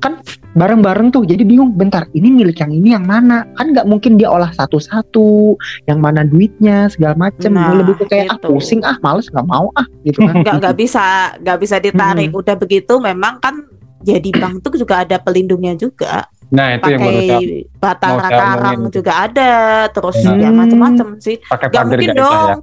kan 0.00 0.24
bareng-bareng 0.56 1.12
tuh. 1.12 1.28
Jadi 1.28 1.44
bingung 1.44 1.76
bentar 1.76 2.08
ini 2.16 2.32
milik 2.32 2.64
yang 2.64 2.72
ini 2.72 2.96
yang 2.96 3.04
mana? 3.04 3.44
Kan 3.60 3.76
nggak 3.76 3.84
mungkin 3.84 4.16
dia 4.16 4.32
olah 4.32 4.50
satu-satu 4.56 5.54
yang 5.84 6.00
mana 6.00 6.24
duitnya 6.24 6.88
segala 6.88 7.28
macem. 7.28 7.52
Nah, 7.52 7.76
lebih 7.76 8.00
ke 8.00 8.08
kayak 8.08 8.32
ah 8.32 8.38
itu. 8.40 8.48
pusing 8.48 8.80
ah 8.80 8.96
males 9.04 9.28
nggak 9.28 9.46
mau 9.46 9.68
ah 9.76 9.86
gitu 10.02 10.24
kan. 10.24 10.40
Nggak 10.40 10.54
nggak 10.64 10.76
bisa 10.80 11.36
nggak 11.44 11.58
bisa 11.60 11.76
ditarik. 11.78 12.32
Udah 12.32 12.56
begitu 12.56 12.96
memang 12.98 13.36
kan 13.44 13.68
jadi 14.00 14.32
bank 14.32 14.64
tuh 14.64 14.80
juga 14.80 15.04
ada 15.04 15.20
pelindungnya 15.20 15.76
juga 15.76 16.24
nah 16.54 16.66
itu 16.70 16.86
yang 16.88 17.00
pakai 17.00 17.66
batang 17.76 18.12
mau 18.12 18.22
saya 18.22 18.38
karang 18.38 18.78
omongin. 18.78 18.92
juga 18.92 19.12
ada 19.20 19.52
terus 19.88 20.16
Hmm. 20.16 20.38
ya 20.38 20.50
macam-macam 20.50 21.08
sih 21.18 21.36
Pakai 21.42 21.66
nggak 21.66 21.74
pagar 21.74 21.84
mungkin 21.90 22.06
nggak 22.06 22.16
bisa 22.16 22.30
dong 22.30 22.48
ya? 22.48 22.56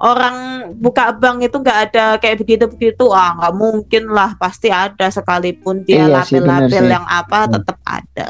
orang 0.00 0.36
buka 0.76 1.04
bank 1.12 1.36
itu 1.40 1.56
nggak 1.56 1.78
ada 1.84 2.04
kayak 2.16 2.36
begitu 2.36 2.64
begitu 2.66 3.04
ah 3.08 3.30
nggak 3.34 3.54
mungkin 3.54 4.02
lah 4.08 4.30
pasti 4.34 4.68
ada 4.68 5.06
sekalipun 5.08 5.82
dia 5.82 6.04
Iya 6.04 6.20
label-label 6.20 6.70
sih. 6.80 6.90
yang 6.90 7.06
apa 7.06 7.38
Hmm. 7.40 7.52
tetap 7.54 7.78
ada 7.84 8.26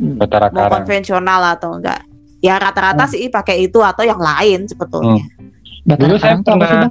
Batara 0.00 0.46
mau 0.48 0.56
karang. 0.58 0.72
konvensional 0.76 1.40
atau 1.50 1.70
enggak 1.74 2.00
ya 2.38 2.56
rata-rata 2.56 3.04
Hmm. 3.04 3.12
sih 3.12 3.28
pakai 3.28 3.62
itu 3.62 3.78
atau 3.78 4.02
yang 4.02 4.18
lain 4.18 4.64
sebetulnya 4.64 5.24
Batang 5.82 6.00
Dulu 6.02 6.16
saya 6.16 6.36
pernah? 6.38 6.90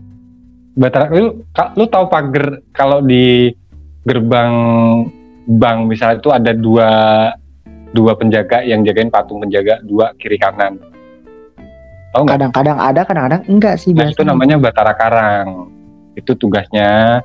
Batara 0.72 1.06
lu, 1.12 1.44
lu 1.76 1.86
tahu 1.86 2.06
pagar 2.08 2.46
kalau 2.70 3.02
di 3.02 3.52
gerbang 4.04 4.54
bank 5.48 5.80
misalnya 5.86 6.18
itu 6.18 6.30
ada 6.30 6.52
dua 6.52 6.90
dua 7.92 8.14
penjaga 8.14 8.62
yang 8.62 8.82
jagain 8.82 9.10
patung 9.10 9.40
penjaga 9.40 9.82
dua 9.82 10.14
kiri 10.16 10.38
kanan. 10.38 10.78
Tahu 12.10 12.26
nggak? 12.26 12.42
kadang-kadang 12.42 12.78
ada 12.78 13.02
kadang-kadang 13.06 13.42
enggak 13.46 13.76
sih 13.78 13.94
Nah 13.94 14.10
itu 14.10 14.26
namanya 14.26 14.58
Batara 14.58 14.94
Karang. 14.94 15.70
Itu 16.18 16.34
tugasnya 16.34 17.22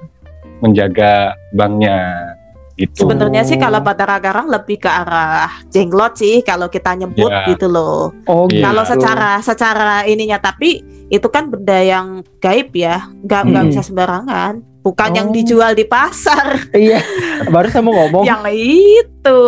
menjaga 0.61 1.33
banknya 1.51 2.31
gitu. 2.75 3.07
sebenarnya 3.07 3.43
sih 3.45 3.55
kalau 3.55 3.79
Batara 3.81 4.19
Karang 4.19 4.51
lebih 4.51 4.83
ke 4.83 4.91
arah 4.91 5.47
jenglot 5.69 6.19
sih 6.19 6.43
kalau 6.43 6.67
kita 6.67 6.95
nyebut 6.95 7.31
Ya. 7.31 7.47
gitu 7.47 7.71
loh 7.71 8.11
oh 8.27 8.45
Iya. 8.51 8.67
Kalau 8.67 8.83
gitu. 8.83 8.93
secara 8.99 9.31
secara 9.41 9.91
ininya 10.05 10.39
tapi 10.39 10.83
itu 11.07 11.29
kan 11.29 11.47
benda 11.53 11.79
yang 11.79 12.07
gaib 12.41 12.73
ya, 12.73 13.07
nggak 13.23 13.43
nggak 13.45 13.63
Hmm. 13.63 13.71
bisa 13.71 13.83
sembarangan. 13.85 14.55
Bukan 14.83 15.11
yang 15.15 15.29
Oh. 15.31 15.33
dijual 15.33 15.73
di 15.73 15.85
pasar, 15.85 16.61
iya 16.77 17.01
baru 17.47 17.69
saya 17.69 17.81
mau 17.81 17.95
ngomong 17.95 18.25
yang 18.29 18.43
itu. 18.53 19.39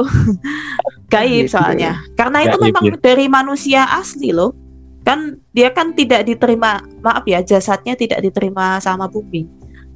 Gaib 1.06 1.46
soalnya. 1.46 2.02
Karena 2.14 2.42
itu 2.42 2.56
Gaib, 2.56 2.66
memang 2.68 2.84
ya. 2.84 2.94
dari 2.98 3.26
manusia 3.26 3.82
asli 3.90 4.30
loh. 4.30 4.52
Kan 5.00 5.38
dia 5.50 5.70
kan 5.70 5.92
tidak 5.92 6.26
diterima, 6.26 6.78
maaf 6.98 7.22
ya, 7.24 7.38
jasadnya 7.40 7.94
tidak 7.94 8.20
diterima 8.20 8.78
sama 8.78 9.06
bumi. 9.06 9.46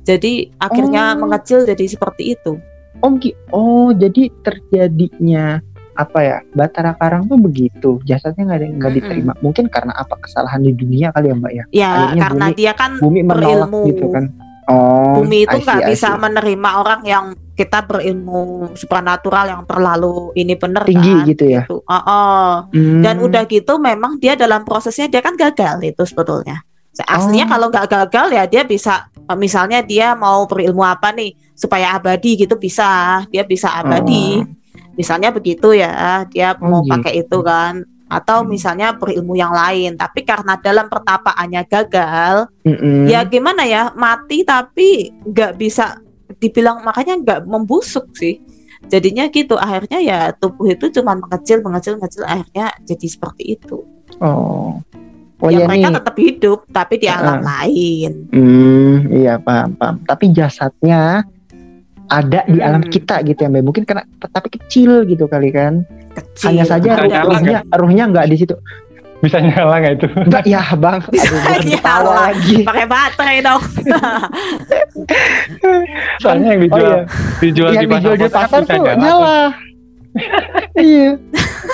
Jadi 0.00 0.54
akhirnya 0.56 1.12
Oh. 1.12 1.26
mengecil 1.26 1.62
jadi 1.64 1.84
seperti 1.86 2.34
itu. 2.34 2.56
oh 3.00 3.16
oh 3.50 3.90
jadi 3.90 4.28
terjadinya 4.44 5.58
apa 5.94 6.18
ya 6.20 6.36
Batara 6.52 6.92
Karang 6.94 7.24
tuh 7.26 7.36
begitu 7.36 7.96
jasadnya 8.02 8.44
nggak 8.70 8.92
diterima 8.92 9.32
mungkin 9.40 9.68
karena 9.68 9.92
apa 9.92 10.16
kesalahan 10.16 10.60
di 10.60 10.72
dunia 10.72 11.08
kali 11.10 11.28
ya 11.28 11.34
mbak 11.34 11.52
ya 11.52 11.64
Ya 11.70 11.90
Akhirnya 11.90 12.20
karena 12.20 12.44
bumi- 12.46 12.56
dia 12.56 12.72
kan 12.72 12.90
bumi 12.96 13.20
menolak 13.20 13.40
berilmu. 13.68 13.80
gitu 13.88 14.06
kan 14.12 14.24
oh 14.68 15.16
bumi 15.16 15.38
itu 15.44 15.56
nggak 15.60 15.80
bisa 15.88 16.08
menerima 16.14 16.70
orang 16.76 17.00
yang 17.04 17.24
kita 17.60 17.84
berilmu 17.84 18.72
supranatural 18.72 19.52
yang 19.52 19.62
terlalu 19.68 20.32
ini 20.32 20.56
bener 20.56 20.88
Tinggi 20.88 21.12
kan, 21.12 21.28
gitu 21.28 21.44
ya? 21.44 21.62
Oh, 21.68 21.84
oh. 21.92 22.48
Hmm. 22.72 23.04
dan 23.04 23.20
udah 23.20 23.44
gitu 23.44 23.76
memang 23.76 24.16
dia 24.16 24.32
dalam 24.32 24.64
prosesnya 24.64 25.12
dia 25.12 25.20
kan 25.20 25.36
gagal 25.36 25.76
itu 25.84 26.00
sebetulnya 26.08 26.64
aslinya 27.04 27.44
Oh. 27.44 27.50
kalau 27.52 27.66
nggak 27.68 27.86
gagal 27.88 28.26
ya 28.32 28.44
dia 28.44 28.62
bisa 28.64 29.08
eh, 29.12 29.36
misalnya 29.36 29.80
dia 29.80 30.16
mau 30.16 30.44
berilmu 30.44 30.80
apa 30.80 31.12
nih 31.12 31.32
supaya 31.52 31.96
abadi 31.96 32.40
gitu 32.40 32.56
bisa 32.56 33.20
dia 33.28 33.44
bisa 33.44 33.72
abadi 33.76 34.40
misalnya 34.96 35.28
begitu 35.30 35.72
ya 35.72 36.24
dia 36.28 36.56
Oh, 36.56 36.64
mau 36.64 36.80
gitu. 36.80 36.92
pakai 36.96 37.12
itu 37.20 37.38
kan 37.40 37.84
atau 38.10 38.42
Hmm. 38.42 38.50
misalnya 38.50 38.88
berilmu 38.92 39.38
yang 39.38 39.54
lain 39.54 39.94
tapi 39.94 40.26
karena 40.26 40.58
dalam 40.58 40.90
pertapaannya 40.90 41.62
gagal 41.64 42.50
Mm-mm. 42.66 43.06
ya 43.06 43.22
gimana 43.22 43.62
ya 43.64 43.94
mati 43.94 44.42
tapi 44.42 45.14
nggak 45.22 45.54
bisa 45.56 45.94
dibilang 46.38 46.84
makanya 46.84 47.14
nggak 47.18 47.40
membusuk 47.44 48.06
sih 48.14 48.38
jadinya 48.86 49.26
gitu 49.28 49.54
akhirnya 49.54 49.98
ya 49.98 50.20
tubuh 50.32 50.70
itu 50.70 50.88
cuma 50.94 51.12
mengecil 51.14 51.60
mengecil 51.60 51.98
mengecil 51.98 52.22
akhirnya 52.24 52.70
jadi 52.82 53.06
seperti 53.06 53.58
itu 53.58 53.82
oh 54.20 54.78
oh 55.40 55.48
ya 55.48 55.64
ya 55.64 55.66
mereka 55.66 55.88
nih 55.88 55.96
tetap 56.00 56.16
hidup 56.16 56.58
tapi 56.70 56.94
di 56.96 57.08
alam 57.08 57.40
Heeh. 57.40 57.48
lain 57.48 58.12
Hmm, 58.30 58.94
iya 59.10 59.34
paham 59.36 59.74
paham. 59.74 59.96
Tapi 60.04 60.24
jasadnya 60.30 61.24
ada 62.06 62.40
di 62.44 62.58
Hmm. 62.58 62.66
alam 62.66 62.82
kita 62.82 63.22
gitu 63.22 63.38
ya, 63.38 63.48
Mbak. 63.48 63.62
Mungkin 63.62 63.84
karena 63.86 64.02
tapi 64.20 64.50
kecil 64.50 65.06
gitu 65.06 65.30
kali 65.30 65.54
kan. 65.54 65.86
kecil 66.10 66.58
Hanya 66.58 66.64
saja 66.66 66.90
ruh- 66.98 67.22
ruhnya 67.22 67.62
ruhnya 67.70 68.04
nggak 68.10 68.26
di 68.28 68.36
situ. 68.36 68.54
Bisa 69.20 69.36
nyala 69.36 69.74
nggak 69.84 69.94
itu? 70.00 70.06
Enggak 70.16 70.44
ya, 70.48 70.62
Bang. 70.80 71.00
Aduh, 71.08 71.12
Bisa 71.12 71.60
ketawa 71.76 72.00
nyala. 72.00 72.12
lagi. 72.32 72.56
pakai 72.64 72.86
baterai 72.88 73.38
dong 73.44 73.62
Soalnya 76.24 76.48
yang 76.56 76.60
Oh 76.60 76.64
dijual 76.64 76.92
iya, 76.92 77.00
dijual 77.40 77.70
yang 77.76 77.84
di 77.84 77.88
dijual 77.96 78.16
di 78.16 78.28
pasar 78.28 78.60
pasar 78.60 78.60
tuh 78.64 78.80
nyala. 78.80 78.96
nyala. 78.96 79.40
iya. 80.82 81.10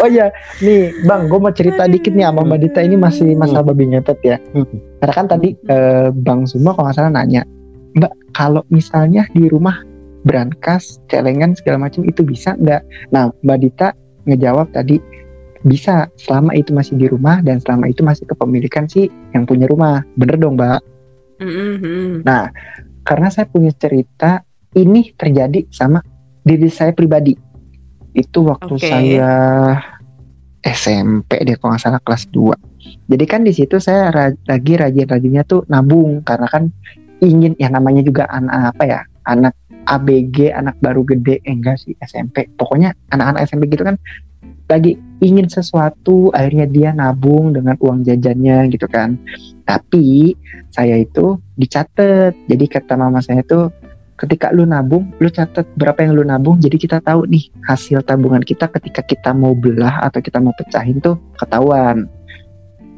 Oh 0.05 0.09
iya, 0.13 0.29
nih 0.61 0.93
Bang, 1.09 1.33
gue 1.33 1.39
mau 1.41 1.55
cerita 1.55 1.89
dikit 1.89 2.13
nih 2.13 2.29
sama 2.29 2.45
Mbak 2.45 2.59
Dita 2.69 2.81
ini 2.85 2.97
masih 3.01 3.33
masalah 3.33 3.73
babi 3.73 3.89
ngepet 3.97 4.19
ya. 4.21 4.37
Hmm. 4.53 4.69
Karena 5.01 5.15
kan 5.17 5.27
tadi 5.31 5.49
eh, 5.57 6.09
Bang 6.13 6.45
Suma 6.45 6.77
kalau 6.77 6.91
nggak 6.91 6.97
salah 7.01 7.13
nanya, 7.17 7.49
Mbak 7.97 8.13
kalau 8.37 8.61
misalnya 8.69 9.25
di 9.33 9.49
rumah 9.49 9.81
brankas 10.27 10.99
celengan 11.07 11.55
segala 11.55 11.87
macam 11.87 12.03
itu 12.03 12.27
bisa 12.27 12.59
nggak 12.59 12.83
nah 13.15 13.31
mbak 13.47 13.63
Dita 13.63 13.89
ngejawab 14.27 14.75
tadi 14.75 14.99
bisa 15.67 16.07
selama 16.15 16.55
itu 16.55 16.71
masih 16.71 16.95
di 16.95 17.11
rumah 17.11 17.43
dan 17.43 17.59
selama 17.59 17.91
itu 17.91 18.07
masih 18.07 18.23
kepemilikan 18.31 18.87
si 18.87 19.11
yang 19.35 19.43
punya 19.43 19.67
rumah 19.67 20.07
bener 20.15 20.39
dong 20.39 20.55
mbak 20.55 20.79
Mm-mm. 21.37 22.25
Nah, 22.25 22.49
karena 23.05 23.29
saya 23.29 23.45
punya 23.45 23.73
cerita 23.77 24.41
ini 24.77 25.13
terjadi 25.13 25.69
sama 25.69 26.01
diri 26.41 26.69
saya 26.73 26.97
pribadi. 26.97 27.37
Itu 28.17 28.49
waktu 28.49 28.75
Oke. 28.77 28.89
saya 28.89 29.31
SMP 30.65 31.45
deh 31.45 31.57
kalau 31.61 31.77
nggak 31.77 31.83
salah 31.85 32.01
kelas 32.01 32.25
2. 32.33 32.57
Jadi 33.13 33.25
kan 33.29 33.45
di 33.45 33.53
situ 33.53 33.77
saya 33.77 34.09
ra- 34.09 34.41
lagi 34.49 34.81
rajin-rajinnya 34.81 35.45
tuh 35.45 35.69
nabung 35.69 36.25
karena 36.25 36.49
kan 36.49 36.73
ingin 37.21 37.53
ya 37.61 37.69
namanya 37.69 38.01
juga 38.01 38.25
anak 38.33 38.77
apa 38.77 38.85
ya? 38.89 39.01
Anak 39.27 39.55
ABG, 39.87 40.55
anak 40.55 40.79
baru 40.83 41.03
gede, 41.03 41.43
eh, 41.43 41.53
enggak 41.53 41.83
sih 41.83 41.95
SMP. 42.01 42.49
Pokoknya 42.57 42.95
anak-anak 43.13 43.47
SMP 43.47 43.69
gitu 43.71 43.85
kan 43.85 43.99
lagi 44.67 44.99
ingin 45.23 45.47
sesuatu, 45.49 46.35
akhirnya 46.35 46.67
dia 46.67 46.91
nabung 46.93 47.55
dengan 47.55 47.79
uang 47.79 48.05
jajannya 48.05 48.69
gitu 48.71 48.87
kan. 48.91 49.17
Tapi 49.65 50.35
saya 50.71 51.01
itu 51.01 51.39
dicatat. 51.57 52.35
Jadi 52.51 52.65
kata 52.69 52.99
mama 52.99 53.23
saya 53.23 53.41
tuh 53.47 53.71
ketika 54.17 54.51
lu 54.53 54.65
nabung, 54.65 55.13
lu 55.21 55.29
catat 55.29 55.65
berapa 55.77 56.03
yang 56.03 56.13
lu 56.17 56.25
nabung. 56.27 56.57
Jadi 56.59 56.77
kita 56.77 56.99
tahu 57.01 57.29
nih 57.29 57.49
hasil 57.69 58.03
tabungan 58.05 58.43
kita 58.43 58.69
ketika 58.73 59.05
kita 59.05 59.31
mau 59.33 59.53
belah 59.53 60.03
atau 60.05 60.21
kita 60.21 60.41
mau 60.41 60.53
pecahin 60.57 60.99
tuh 61.01 61.17
ketahuan. 61.37 62.09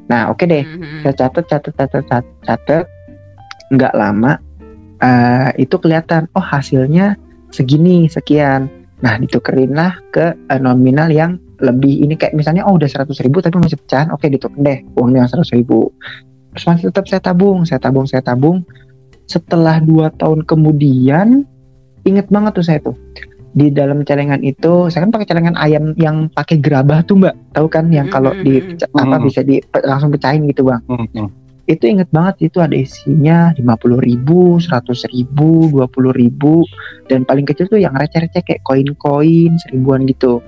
Nah 0.08 0.32
oke 0.32 0.48
deh, 0.48 0.64
Mhm. 0.64 1.04
saya 1.04 1.14
catat 1.14 1.44
catat 1.46 1.72
catat 1.76 2.02
catat, 2.08 2.24
catat. 2.44 2.84
nggak 3.68 3.92
lama 3.92 4.40
eh, 5.04 5.52
itu 5.60 5.76
kelihatan 5.76 6.24
oh 6.32 6.40
hasilnya 6.40 7.20
segini 7.52 8.08
sekian. 8.08 8.72
Nah 9.04 9.20
ditukerin 9.20 9.76
lah 9.76 10.00
ke 10.08 10.32
eh, 10.32 10.56
nominal 10.56 11.12
yang 11.12 11.36
lebih 11.58 12.06
ini 12.06 12.14
kayak 12.14 12.34
misalnya 12.38 12.62
oh 12.66 12.78
udah 12.78 12.86
100 12.86 13.10
ribu 13.26 13.42
tapi 13.42 13.58
masih 13.58 13.78
pecahan 13.82 14.08
oke 14.14 14.26
dituker 14.26 14.58
deh 14.62 14.78
uangnya 14.94 15.26
yang 15.26 15.30
100 15.30 15.58
ribu. 15.58 15.90
Terus 16.54 16.64
masih 16.64 16.84
tetap 16.90 17.04
saya 17.10 17.20
tabung 17.22 17.58
saya 17.66 17.80
tabung 17.82 18.06
saya 18.06 18.22
tabung. 18.22 18.62
Setelah 19.28 19.82
dua 19.84 20.08
tahun 20.16 20.46
kemudian 20.48 21.44
inget 22.08 22.26
banget 22.32 22.56
tuh 22.56 22.64
saya 22.64 22.80
tuh 22.80 22.96
di 23.58 23.72
dalam 23.74 24.04
celengan 24.06 24.40
itu 24.44 24.86
saya 24.92 25.08
kan 25.08 25.12
pakai 25.12 25.26
celengan 25.28 25.56
ayam 25.58 25.96
yang 25.98 26.30
pakai 26.30 26.62
gerabah 26.62 27.02
tuh 27.04 27.18
mbak. 27.18 27.34
Tahu 27.52 27.66
kan 27.66 27.90
yang 27.90 28.06
kalau 28.08 28.30
di 28.38 28.62
apa 28.94 29.16
Mhm. 29.18 29.24
bisa 29.26 29.40
di 29.42 29.58
langsung 29.82 30.14
pecahin 30.14 30.46
gitu 30.46 30.68
bang. 30.68 30.82
Hmm, 30.86 31.08
hmm. 31.10 31.28
itu 31.68 31.84
inget 31.84 32.08
banget 32.08 32.48
itu 32.48 32.64
ada 32.64 32.72
isinya 32.72 33.52
50 33.52 34.00
ribu, 34.00 34.56
100 34.56 35.04
ribu, 35.12 35.68
20 35.68 36.16
ribu. 36.16 36.64
Dan 37.12 37.28
paling 37.28 37.44
kecil 37.44 37.68
tuh 37.68 37.76
yang 37.76 37.92
receh-receh 37.92 38.40
kayak 38.40 38.64
koin-koin 38.64 39.52
seribuan 39.68 40.08
gitu 40.08 40.40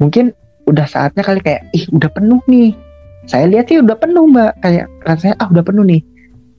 mungkin 0.00 0.32
udah 0.66 0.86
saatnya 0.88 1.22
kali 1.22 1.44
kayak 1.44 1.68
ih 1.76 1.84
udah 1.92 2.10
penuh 2.10 2.40
nih. 2.48 2.72
Saya 3.28 3.46
lihat 3.46 3.68
sih 3.70 3.78
udah 3.78 3.94
penuh 4.00 4.26
mbak. 4.26 4.56
Kayak 4.64 4.88
rasanya 5.06 5.36
ah 5.38 5.48
udah 5.52 5.62
penuh 5.62 5.84
nih. 5.84 6.02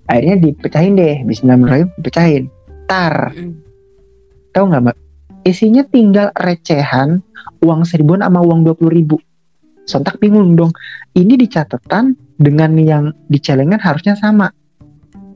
Akhirnya 0.08 0.36
dipecahin 0.39 0.93
deh 0.95 1.25
Bismillahirrahmanirrahim 1.25 1.89
dipecahin. 1.99 2.43
Tar. 2.86 3.34
Mm-mm. 3.34 3.58
tahu 4.54 4.63
nggak 4.69 4.82
mbak? 4.86 4.97
Isinya 5.41 5.84
tinggal 5.89 6.30
recehan 6.38 7.25
uang 7.65 7.82
seribuan 7.84 8.21
sama 8.21 8.45
uang 8.45 8.62
dua 8.63 8.77
puluh 8.77 8.93
ribu. 8.93 9.17
Sontak 9.89 10.21
bingung 10.21 10.54
dong. 10.54 10.71
Ini 11.17 11.36
di 11.36 11.49
catatan 11.49 12.13
dengan 12.38 12.77
yang 12.77 13.10
di 13.27 13.41
celengan 13.41 13.82
harusnya 13.82 14.13
sama. 14.15 14.47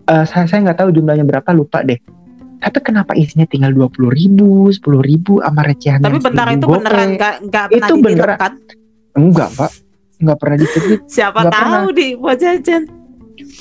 Eh, 0.05 0.25
saya 0.29 0.45
saya 0.45 0.61
nggak 0.69 0.85
tahu 0.85 0.93
jumlahnya 0.93 1.25
berapa 1.25 1.49
lupa 1.49 1.81
deh 1.81 1.97
tapi 2.57 2.77
kenapa 2.81 3.11
isinya 3.13 3.43
tinggal 3.43 3.71
dua 3.71 3.87
puluh 3.87 4.09
ribu 4.09 4.69
sepuluh 4.69 4.99
ribu 4.99 5.39
sama 5.39 5.61
recehan 5.63 5.99
Tapi 5.99 6.17
bentar 6.19 6.47
1000 6.47 6.53
itu 6.53 6.65
gope? 6.65 6.75
beneran 6.79 7.07
nggak 7.13 7.35
nggak 7.45 7.65
pernah 7.67 7.87
Itu 7.87 7.93
beneran. 7.97 8.37
kan? 8.37 8.53
enggak 9.15 9.49
pak 9.53 9.71
nggak 10.15 10.37
pernah 10.37 10.57
ditiru 10.57 10.87
Siapa 11.05 11.39
Nggak 11.41 11.53
tahu 11.53 11.87
di 11.91 12.07
buat 12.15 12.37
jajan. 12.37 12.83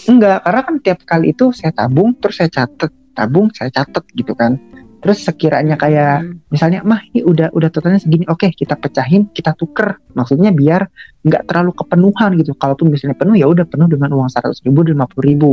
Enggak, 0.06 0.38
karena 0.40 0.60
kan 0.62 0.74
tiap 0.78 0.98
kali 1.02 1.26
itu 1.30 1.50
saya 1.50 1.74
tabung, 1.74 2.14
terus 2.14 2.38
saya 2.38 2.46
catet, 2.46 2.94
tabung, 3.10 3.50
saya 3.50 3.68
catet 3.68 4.04
gitu 4.14 4.30
kan. 4.32 4.54
Terus 5.02 5.18
sekiranya 5.20 5.74
kayak 5.74 6.22
Hmm. 6.22 6.38
misalnya, 6.48 6.80
mah 6.80 7.02
ini 7.10 7.20
udah 7.20 7.50
udah 7.50 7.68
totalnya 7.68 7.98
segini, 7.98 8.22
oke 8.24 8.48
kita 8.48 8.78
pecahin, 8.78 9.28
kita 9.28 9.50
tuker. 9.52 9.98
Maksudnya 10.14 10.54
biar 10.54 10.86
nggak 11.20 11.42
terlalu 11.44 11.74
kepenuhan 11.74 12.30
gitu. 12.38 12.54
Kalaupun 12.54 12.86
misalnya 12.88 13.18
penuh 13.18 13.34
ya 13.34 13.44
udah 13.44 13.66
penuh 13.66 13.90
dengan 13.90 14.14
uang 14.14 14.30
100 14.30 14.62
ribu 14.62 14.86
dan 14.86 14.94
50 14.96 15.26
ribu. 15.26 15.52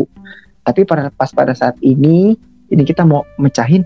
Tapi 0.62 0.86
pada 0.86 1.10
pas 1.10 1.34
pada 1.34 1.52
saat 1.52 1.76
ini, 1.82 2.38
ini 2.72 2.84
kita 2.88 3.04
mau 3.04 3.28
mecahin, 3.36 3.84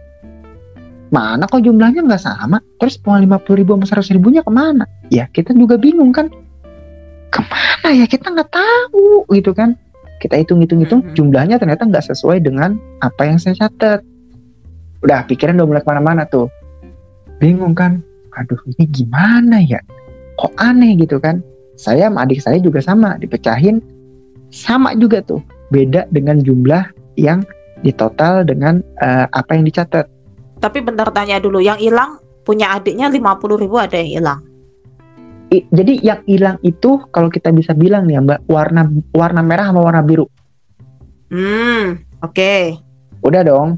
mana 1.09 1.49
kok 1.49 1.61
jumlahnya 1.65 2.05
nggak 2.05 2.21
sama? 2.21 2.61
Terus 2.77 3.01
uang 3.01 3.25
50 3.25 3.59
ribu 3.59 3.73
sama 3.75 3.85
100 4.01 4.15
ribunya 4.15 4.41
ke 4.45 4.51
mana? 4.53 4.85
Ya 5.09 5.25
kita 5.29 5.51
juga 5.57 5.75
bingung 5.75 6.13
kan. 6.13 6.29
Ke 7.33 7.41
mana 7.43 7.89
ya 7.91 8.05
kita 8.05 8.31
nggak 8.31 8.49
tahu 8.53 9.25
gitu 9.33 9.51
kan 9.51 9.75
kita 10.23 10.39
hitung-hitung-hitung 10.39 11.01
Mhm. 11.05 11.13
jumlahnya 11.13 11.55
ternyata 11.59 11.83
nggak 11.85 12.05
sesuai 12.09 12.41
dengan 12.41 12.79
apa 13.03 13.27
yang 13.27 13.37
saya 13.37 13.67
catat. 13.67 14.01
Udah 15.03 15.27
pikiran 15.27 15.59
udah 15.59 15.67
mulai 15.67 15.81
ke 15.83 15.89
mana-mana 15.91 16.23
tuh. 16.25 16.49
Bingung 17.37 17.75
kan? 17.75 18.01
Aduh 18.39 18.57
ini 18.73 18.87
gimana 18.89 19.61
ya? 19.61 19.79
Kok 20.39 20.55
aneh 20.57 20.95
gitu 20.97 21.19
kan? 21.19 21.43
Saya 21.75 22.07
sama 22.07 22.23
adik 22.23 22.39
saya 22.39 22.57
juga 22.57 22.79
sama 22.79 23.19
dipecahin 23.19 23.83
sama 24.49 24.95
juga 24.95 25.19
tuh. 25.21 25.43
Beda 25.69 26.07
dengan 26.09 26.39
jumlah 26.39 26.89
yang 27.19 27.43
ditotal 27.85 28.41
dengan 28.49 28.81
eh, 28.97 29.29
apa 29.29 29.53
yang 29.53 29.69
dicatat. 29.69 30.09
Tapi 30.57 30.81
bentar 30.81 31.13
tanya 31.13 31.37
dulu, 31.37 31.61
yang 31.61 31.77
hilang 31.77 32.17
punya 32.41 32.73
adiknya 32.73 33.05
50.000 33.13 33.61
ribu 33.61 33.75
ada 33.77 33.93
yang 34.01 34.11
hilang. 34.17 34.39
I- 35.53 35.65
jadi 35.69 35.93
yang 36.01 36.21
hilang 36.25 36.57
itu 36.65 37.05
kalau 37.13 37.29
kita 37.29 37.53
bisa 37.53 37.77
bilang 37.77 38.09
nih 38.09 38.17
ya 38.17 38.21
Mbak, 38.25 38.39
warna 38.49 38.81
warna 39.13 39.41
merah 39.45 39.69
sama 39.69 39.85
warna 39.85 40.01
biru. 40.01 40.25
Hmm, 41.29 42.01
oke. 42.25 42.81
Udah 43.21 43.41
dong. 43.45 43.77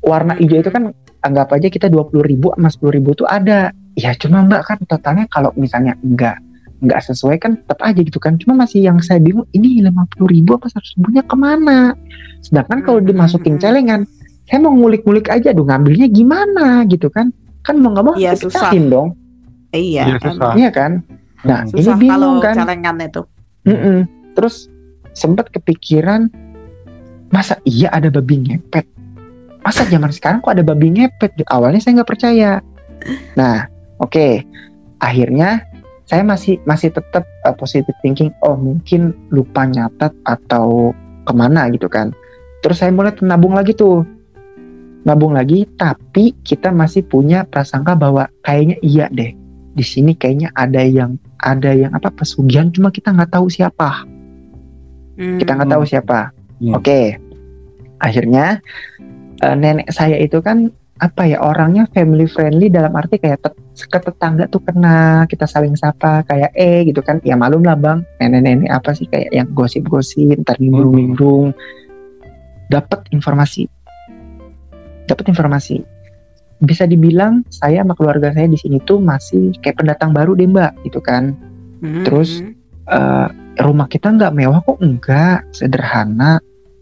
Warna 0.00 0.36
Hmm. 0.36 0.40
hijau 0.40 0.64
itu 0.64 0.72
kan 0.72 0.96
anggap 1.20 1.52
aja 1.52 1.68
kita 1.68 1.92
20 1.92 2.24
ribu 2.24 2.48
sama 2.56 2.68
10 2.72 2.92
ribu 2.96 3.12
tuh 3.12 3.28
ada. 3.28 3.72
Ya 3.98 4.16
cuma 4.16 4.40
mbak 4.46 4.64
kan 4.64 4.78
totalnya 4.88 5.28
kalau 5.28 5.52
misalnya 5.60 5.92
enggak 6.00 6.40
nggak 6.80 7.00
sesuai 7.04 7.36
kan 7.36 7.60
tetap 7.60 7.78
aja 7.80 8.00
gitu 8.00 8.16
kan. 8.16 8.40
Cuma 8.40 8.56
masih 8.56 8.84
yang 8.84 8.98
saya 9.00 9.20
bingung 9.20 9.44
ini 9.52 9.84
50 9.84 10.24
ribu 10.26 10.56
apa 10.56 10.68
100 10.68 10.96
ribunya 10.96 11.22
ke 11.22 11.36
mana. 11.36 11.92
Sedangkan 12.40 12.80
kalau 12.82 13.00
Hmm, 13.00 13.08
dimasukin 13.08 13.60
celengan, 13.60 14.08
saya 14.48 14.58
mau 14.58 14.72
ngulik-ngulik 14.72 15.28
aja 15.28 15.52
dong 15.52 15.68
ngambilnya 15.68 16.08
gimana 16.08 16.82
gitu 16.88 17.12
kan. 17.12 17.28
Kan 17.62 17.78
mau 17.78 17.92
nggak 17.92 18.04
mau 18.04 18.14
harus 18.16 18.40
susah. 18.40 18.72
dong. 18.72 19.12
Iya, 19.70 20.02
Iya, 20.08 20.16
susah. 20.18 20.52
Iya 20.56 20.70
kan. 20.72 20.92
Nah 21.40 21.64
ini 21.64 21.72
susah 21.76 21.94
kalau 21.94 22.00
bingung 22.00 22.38
kan. 22.40 22.54
celengan 22.56 22.96
itu. 22.98 23.22
Mm-mm. 23.68 23.98
Terus 24.34 24.66
sempat 25.12 25.52
kepikiran 25.52 26.32
masa 27.28 27.60
iya 27.62 27.92
ada 27.92 28.08
babi 28.08 28.40
ngepet? 28.40 28.88
Masa 29.60 29.84
zaman 29.84 30.08
sekarang 30.08 30.40
kok 30.40 30.56
ada 30.56 30.64
babi 30.64 30.88
ngepet? 30.90 31.36
Awalnya 31.46 31.78
saya 31.78 32.00
nggak 32.00 32.10
percaya. 32.10 32.64
Nah, 33.36 33.68
oke. 34.00 34.42
Akhirnya 34.98 35.64
saya 36.10 36.26
masih 36.26 36.58
masih 36.66 36.90
tetap 36.90 37.22
uh, 37.46 37.54
positive 37.54 37.94
thinking. 38.02 38.34
Oh 38.42 38.58
mungkin 38.58 39.14
lupa 39.30 39.62
nyatat 39.62 40.10
atau 40.26 40.90
ke 41.22 41.32
mana 41.32 41.70
gitu 41.70 41.86
kan. 41.86 42.10
Terus 42.66 42.82
saya 42.82 42.90
mulai 42.90 43.14
nabung 43.22 43.54
lagi 43.54 43.78
tuh. 43.78 44.02
Nabung 45.06 45.32
lagi, 45.32 45.64
tapi 45.80 46.36
kita 46.44 46.74
masih 46.74 47.06
punya 47.06 47.46
prasangka 47.48 47.96
bahwa 47.96 48.28
kayaknya 48.44 48.76
iya 48.84 49.06
deh. 49.08 49.32
Di 49.72 49.84
sini 49.86 50.12
kayaknya 50.12 50.52
ada 50.52 50.82
yang 50.82 51.16
ada 51.40 51.72
yang 51.72 51.94
apa 51.96 52.12
pesugihan 52.12 52.68
cuma 52.68 52.92
kita 52.92 53.14
nggak 53.14 53.32
tahu 53.32 53.48
siapa 53.48 54.04
Hmm. 55.20 55.36
kita 55.36 55.52
nggak 55.52 55.70
tahu 55.76 55.84
siapa 55.84 56.32
Hmm. 56.60 56.80
oke 56.80 57.00
akhirnya 58.00 58.60
eh, 59.44 59.54
nenek 59.56 59.92
saya 59.92 60.16
itu 60.16 60.40
kan 60.40 60.72
apa 61.00 61.24
ya 61.24 61.40
orangnya 61.40 61.88
family 61.96 62.28
friendly 62.28 62.68
dalam 62.68 62.92
arti 62.92 63.16
kayak 63.16 63.40
tet- 63.40 63.56
ke 63.88 63.98
tetangga 63.98 64.44
tuh 64.52 64.60
kena 64.60 65.24
kita 65.24 65.48
saling 65.48 65.72
sapa 65.72 66.20
kayak 66.28 66.52
eh 66.52 66.84
gitu 66.84 67.00
kan. 67.00 67.24
Ya 67.24 67.40
malum 67.40 67.64
lah 67.64 67.74
bang. 67.74 68.04
Nenek-nenek 68.20 68.68
apa 68.68 68.92
sih? 68.92 69.08
Kayak 69.08 69.32
yang 69.32 69.48
gosip-gosip 69.56 70.36
ntar 70.44 70.60
nimbrung-nimbrung 70.60 71.56
dapat 72.68 73.08
informasi. 73.16 73.64
Dapat 75.08 75.24
informasi. 75.32 75.80
Bisa 76.60 76.84
dibilang 76.84 77.48
saya 77.48 77.80
sama 77.80 77.96
keluarga 77.96 78.36
saya 78.36 78.44
di 78.44 78.60
sini 78.60 78.76
tuh 78.84 79.00
masih 79.00 79.56
kayak 79.64 79.80
pendatang 79.80 80.12
baru 80.12 80.36
deh 80.36 80.44
mbak 80.44 80.76
gitu 80.84 81.00
kan. 81.00 81.32
Hmm, 81.80 82.04
terus 82.04 82.44
eh, 82.92 83.28
rumah 83.64 83.88
kita 83.88 84.12
nggak 84.12 84.36
mewah 84.36 84.60
kok 84.60 84.76
enggak. 84.84 85.48
Sederhana 85.56 86.36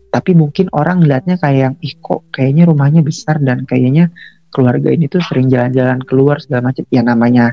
tapi 0.08 0.32
mungkin 0.32 0.72
orang 0.72 1.04
ngeliatnya 1.04 1.36
kayak 1.36 1.60
yang 1.60 1.74
ih 1.84 1.94
kok 2.00 2.24
kayaknya 2.32 2.64
rumahnya 2.64 3.04
besar 3.04 3.36
dan 3.44 3.68
kayaknya 3.68 4.08
keluarga 4.48 4.88
ini 4.88 5.04
tuh 5.06 5.20
sering 5.20 5.52
jalan-jalan 5.52 6.00
keluar 6.08 6.40
segala 6.40 6.72
macam. 6.72 6.84
Ya 6.88 7.04
namanya 7.04 7.52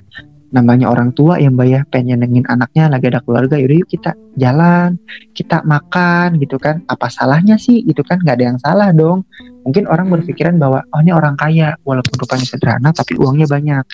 namanya 0.56 0.88
orang 0.88 1.12
tua 1.12 1.36
yang 1.36 1.60
mbak 1.60 1.68
ya. 1.68 1.82
Pengen 1.92 2.16
nyenengin 2.16 2.48
anaknya 2.48 2.88
lagi 2.88 3.12
ada 3.12 3.20
keluarga 3.20 3.60
yaudah 3.60 3.78
yuk 3.84 3.90
kita 3.92 4.16
jalan 4.40 4.96
kita 5.36 5.68
makan 5.68 6.40
gitu 6.40 6.56
kan. 6.56 6.80
Apa 6.88 7.12
salahnya 7.12 7.60
sih? 7.60 7.84
Gitu 7.84 8.00
kan. 8.08 8.24
Nggak 8.24 8.36
ada 8.40 8.46
yang 8.56 8.60
salah 8.64 8.90
dong. 8.96 9.28
Mungkin 9.68 9.92
orang 9.92 10.08
berpikiran 10.08 10.56
bahwa 10.56 10.80
oh 10.96 11.00
ini 11.04 11.12
orang 11.12 11.36
kaya. 11.36 11.76
Walaupun 11.84 12.16
rupanya 12.16 12.48
sederhana 12.48 12.96
tapi 12.96 13.20
uangnya 13.20 13.52
banyak. 13.52 13.86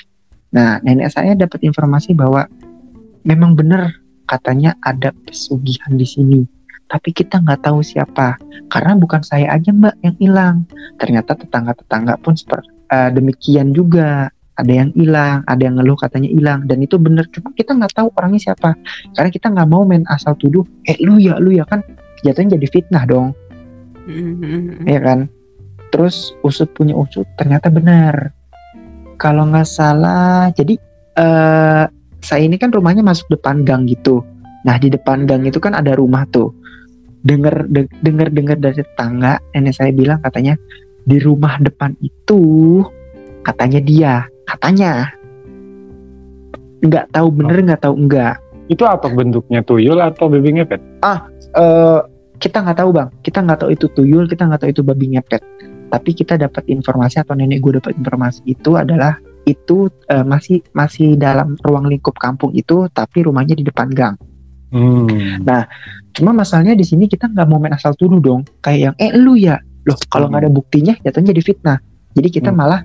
Nah 0.54 0.78
nenek 0.86 1.10
saya 1.10 1.34
dapat 1.34 1.66
informasi 1.66 2.14
bahwa 2.14 2.46
memang 3.26 3.58
benar 3.58 3.90
katanya 4.30 4.78
ada 4.86 5.10
pesugihan 5.26 5.98
di 5.98 6.06
sini 6.06 6.61
tapi 6.92 7.16
kita 7.16 7.40
nggak 7.40 7.64
tahu 7.64 7.80
siapa. 7.80 8.36
Karena 8.68 9.00
bukan 9.00 9.24
saya 9.24 9.56
aja 9.56 9.72
mbak 9.72 9.96
yang 10.04 10.16
hilang. 10.20 10.56
Ternyata 11.00 11.40
tetangga-tetangga 11.40 12.20
pun 12.20 12.36
seperti 12.36 12.68
demikian 13.16 13.72
juga. 13.72 14.28
Ada 14.60 14.84
yang 14.84 14.92
hilang, 14.94 15.48
ada 15.48 15.62
yang 15.64 15.80
ngeluh 15.80 15.96
katanya 15.96 16.28
hilang. 16.28 16.68
Dan 16.68 16.84
itu 16.84 17.00
bener 17.00 17.24
cuma 17.32 17.56
kita 17.56 17.72
nggak 17.72 17.96
tahu 17.96 18.12
orangnya 18.20 18.52
siapa. 18.52 18.76
Karena 19.16 19.32
kita 19.32 19.48
nggak 19.48 19.68
mau 19.72 19.88
main 19.88 20.04
asal 20.12 20.36
tuduh 20.36 20.68
eh 20.84 21.00
lu 21.00 21.16
ya 21.18 21.40
lu 21.40 21.56
ya 21.56 21.64
kan 21.64 21.80
jatuhnya 22.28 22.60
jadi 22.60 22.68
fitnah 22.68 23.08
dong. 23.08 23.32
Mhm. 24.02 24.84
ya 24.84 25.00
kan? 25.00 25.32
Terus 25.96 26.36
usut 26.44 26.68
punya 26.76 26.92
usut 27.00 27.24
ternyata 27.40 27.72
benar. 27.72 28.36
Kalau 29.16 29.48
nggak 29.48 29.66
salah 29.66 30.52
jadi 30.52 30.76
eh 31.16 31.86
saya 32.22 32.42
ini 32.44 32.60
kan 32.60 32.70
rumahnya 32.70 33.02
masuk 33.02 33.32
depan 33.32 33.64
gang 33.64 33.88
gitu. 33.88 34.22
Nah 34.68 34.78
di 34.78 34.92
depan 34.94 35.26
gang 35.26 35.48
itu 35.48 35.58
kan 35.58 35.74
ada 35.74 35.96
rumah 35.98 36.28
tuh 36.30 36.61
denger 37.22 37.70
de- 37.70 37.92
denger 38.02 38.28
denger 38.34 38.58
dari 38.58 38.82
tetangga 38.82 39.38
nenek 39.54 39.74
saya 39.78 39.92
bilang 39.94 40.20
katanya 40.22 40.58
di 41.06 41.18
rumah 41.18 41.58
depan 41.62 41.98
itu 42.02 42.42
katanya 43.42 43.80
dia 43.82 44.14
katanya. 44.46 45.10
Nggak 46.82 47.14
tahu 47.14 47.28
bener 47.30 47.58
nggak 47.62 47.82
tahu 47.86 47.94
enggak 47.94 48.42
Itu 48.66 48.90
apa 48.90 49.06
bentuknya 49.14 49.62
tuyul 49.62 50.02
atau 50.02 50.26
baby 50.32 50.58
ngepet? 50.58 50.82
eh 51.06 52.00
kita 52.42 52.58
nggak 52.66 52.78
tahu 52.82 52.90
bang. 52.90 53.10
Kita 53.22 53.40
nggak 53.46 53.60
tahu 53.62 53.70
itu 53.76 53.86
tuyul 53.94 54.26
kita 54.26 54.50
nggak 54.50 54.66
tahu 54.66 54.72
itu 54.74 54.82
babi 54.82 55.06
ngepet. 55.14 55.42
Tapi 55.92 56.10
kita 56.16 56.40
dapat 56.40 56.66
informasi 56.72 57.22
atau 57.22 57.36
nenek 57.38 57.62
gue 57.62 57.78
dapat 57.78 57.94
informasi 58.00 58.42
itu 58.48 58.80
adalah 58.80 59.20
itu 59.46 59.90
eh, 60.10 60.26
masih 60.26 60.62
masih 60.74 61.18
dalam 61.18 61.58
ruang 61.66 61.90
lingkup 61.90 62.18
kampung 62.18 62.54
itu 62.54 62.86
tapi 62.94 63.26
rumahnya 63.26 63.58
di 63.58 63.66
depan 63.66 63.90
gang 63.90 64.16
Hmm. 64.72 65.44
cuma 66.12 66.32
masalahnya 66.32 66.76
di 66.76 66.84
sini 66.88 67.08
kita 67.08 67.28
nggak 67.28 67.48
mau 67.48 67.60
main 67.60 67.76
asal 67.76 67.92
tuduh 67.96 68.20
dong. 68.20 68.48
Kayak 68.64 68.80
yang 68.80 68.96
eh 68.98 69.12
lu 69.16 69.36
ya? 69.36 69.60
Loh 69.84 70.00
kalau 70.08 70.32
nggak 70.32 70.48
ada 70.48 70.52
buktinya 70.52 70.94
jatuhnya 71.04 71.36
jadi 71.36 71.44
fitnah. 71.44 71.78
Jadi 72.16 72.28
kita 72.32 72.50
Hmm. 72.52 72.60
malah 72.60 72.80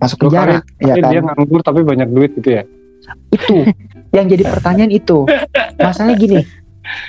masuk 0.00 0.26
penjara 0.26 0.64
ya 0.80 0.96
kan? 0.96 1.10
dia 1.12 1.20
nganggur 1.20 1.60
tapi 1.60 1.84
banyak 1.84 2.08
duit 2.08 2.32
gitu 2.38 2.56
ya? 2.56 2.64
itu 3.32 3.64
yang 4.12 4.28
jadi 4.28 4.44
pertanyaan 4.44 4.92
itu. 4.92 5.26
Masalahnya 5.78 6.16
gini 6.16 6.40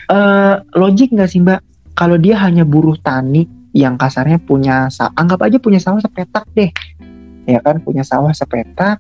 eh 0.08 0.56
logik 0.76 1.14
nggak 1.14 1.30
sih 1.30 1.42
mbak? 1.42 1.62
Kalau 1.94 2.18
dia 2.18 2.40
hanya 2.42 2.64
buruh 2.66 2.96
tani 2.98 3.46
yang 3.72 3.96
kasarnya 3.96 4.40
punya 4.42 4.88
anggap 5.16 5.40
aja 5.46 5.58
punya 5.62 5.78
sawah 5.78 6.02
sepetak 6.02 6.48
deh. 6.56 6.72
Ya 7.46 7.60
kan 7.62 7.82
punya 7.82 8.02
sawah 8.02 8.32
sepetak. 8.32 8.98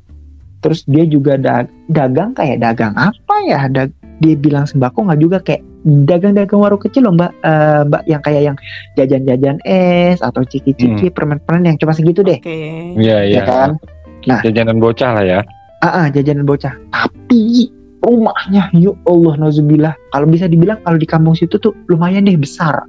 Terus 0.62 0.86
dia 0.86 1.10
juga 1.10 1.42
da- 1.42 1.70
dagang 1.90 2.38
kayak 2.38 2.62
dagang 2.62 2.94
apa 2.94 3.36
ya? 3.48 3.66
Da- 3.66 3.94
dia 4.22 4.38
bilang 4.38 4.70
sembako 4.70 5.10
nggak 5.10 5.20
juga 5.20 5.38
kayak 5.42 5.66
dagang-dagang 6.06 6.62
warung 6.62 6.78
kecil 6.78 7.10
loh 7.10 7.14
mbak 7.18 7.34
Eh, 7.42 7.82
mbak 7.90 8.04
yang 8.06 8.22
kayak 8.22 8.42
yang 8.54 8.58
jajan-jajan 8.94 9.58
es 9.66 10.22
atau 10.22 10.46
ciki-ciki 10.46 11.10
permen-permen 11.10 11.74
yang 11.74 11.78
cuma 11.82 11.92
segitu 11.98 12.22
deh 12.22 12.38
Oke. 12.38 12.94
Iya 13.02 13.18
ya 13.26 13.42
kan 13.44 13.82
Jajanan 14.22 14.78
bocah 14.78 15.18
lah 15.18 15.26
ya. 15.26 15.40
Ah, 15.82 16.06
ah, 16.06 16.08
jajanan 16.14 16.46
bocah. 16.46 16.78
Tapi 16.94 17.74
rumahnya, 18.06 18.70
ya 18.70 18.94
Allah, 19.10 19.34
nauzubillah. 19.42 19.94
Kalau 20.14 20.28
bisa 20.30 20.46
dibilang 20.46 20.78
kalau 20.86 20.98
di 21.02 21.10
kampung 21.10 21.34
situ 21.34 21.58
tuh 21.58 21.74
lumayan 21.90 22.30
deh 22.30 22.38
besar. 22.38 22.86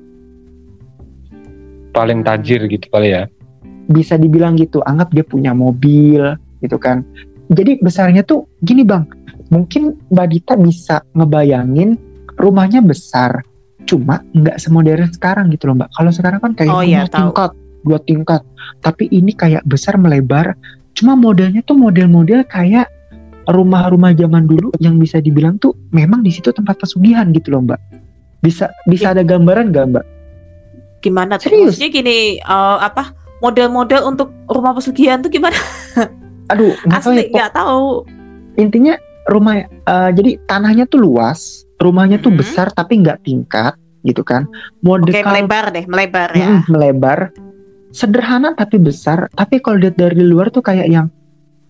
Paling 1.97 2.21
tajir 2.25 2.69
gitu 2.69 2.85
kali 2.93 3.17
ya. 3.17 3.29
Bisa 3.89 4.21
dibilang 4.21 4.61
gitu. 4.61 4.85
Anggap 4.85 5.13
dia 5.17 5.25
punya 5.25 5.57
mobil, 5.57 6.37
gitu 6.61 6.77
kan. 6.77 7.05
Jadi 7.53 7.79
besarnya 7.85 8.25
tuh 8.25 8.49
gini 8.65 8.83
bang. 8.83 9.05
Mungkin 9.53 10.09
Mbak 10.09 10.27
Dita 10.33 10.55
bisa 10.57 11.05
ngebayangin 11.13 12.01
rumahnya 12.41 12.81
besar. 12.81 13.45
Cuma 13.85 14.25
nggak 14.33 14.57
semodern 14.57 15.11
sekarang 15.13 15.53
gitu 15.53 15.69
loh 15.69 15.77
mbak. 15.77 15.91
Kalau 15.93 16.11
sekarang 16.15 16.41
kan 16.41 16.53
kayak 16.57 16.73
Oh, 16.73 16.81
rumah 16.81 16.89
iya, 16.89 17.03
tahu. 17.11 17.29
tingkat, 17.29 17.51
dua 17.85 17.99
tingkat. 18.01 18.43
Tapi 18.81 19.05
ini 19.13 19.37
kayak 19.37 19.67
besar 19.69 20.01
melebar. 20.01 20.57
Cuma 20.97 21.19
modelnya 21.19 21.61
tuh 21.67 21.77
model-model 21.77 22.47
kayak 22.49 22.89
rumah-rumah 23.51 24.15
zaman 24.15 24.47
dulu 24.47 24.71
yang 24.79 24.97
bisa 25.03 25.19
dibilang 25.19 25.59
tuh 25.59 25.75
memang 25.91 26.23
di 26.23 26.31
situ 26.31 26.55
tempat 26.55 26.79
pesugihan 26.79 27.27
gitu 27.35 27.53
loh 27.53 27.67
mbak. 27.67 27.81
Bisa 28.39 28.71
bisa 28.87 29.11
ada 29.13 29.27
gambaran 29.27 29.75
gak 29.75 29.87
mbak? 29.93 30.05
Gimana 31.03 31.37
tuh? 31.37 31.51
Serius? 31.51 31.75
Maksudnya 31.75 31.91
gini, 31.91 32.19
eh, 32.39 32.77
apa 32.79 33.11
model-model 33.43 34.07
untuk 34.07 34.31
rumah 34.47 34.73
pesugihan 34.79 35.19
tuh 35.19 35.29
gimana? 35.29 35.59
Aduh 36.51 36.75
ya. 36.75 36.99
Asli 36.99 37.31
nggak 37.31 37.53
tahu. 37.53 38.07
Intinya 38.57 38.95
rumah 39.29 39.63
eh, 39.65 40.11
jadi 40.13 40.41
tanahnya 40.45 40.85
tuh 40.87 40.99
luas, 41.01 41.63
rumahnya 41.79 42.19
tuh 42.19 42.35
Mhm. 42.35 42.39
besar 42.39 42.67
tapi 42.71 42.99
nggak 42.99 43.23
tingkat 43.23 43.75
gitu 44.03 44.27
kan. 44.27 44.51
Oke, 44.51 44.83
Model 44.83 45.15
melebar 45.23 45.65
deh, 45.71 45.85
melebar 45.87 46.29
ya. 46.35 46.49
Mm, 46.51 46.63
melebar, 46.67 47.19
sederhana 47.95 48.53
tapi 48.53 48.83
besar. 48.83 49.31
Tapi 49.31 49.63
kalau 49.63 49.79
lihat 49.79 49.95
dari 49.95 50.23
luar 50.23 50.51
tuh 50.51 50.61
kayak 50.61 50.91
yang 50.91 51.07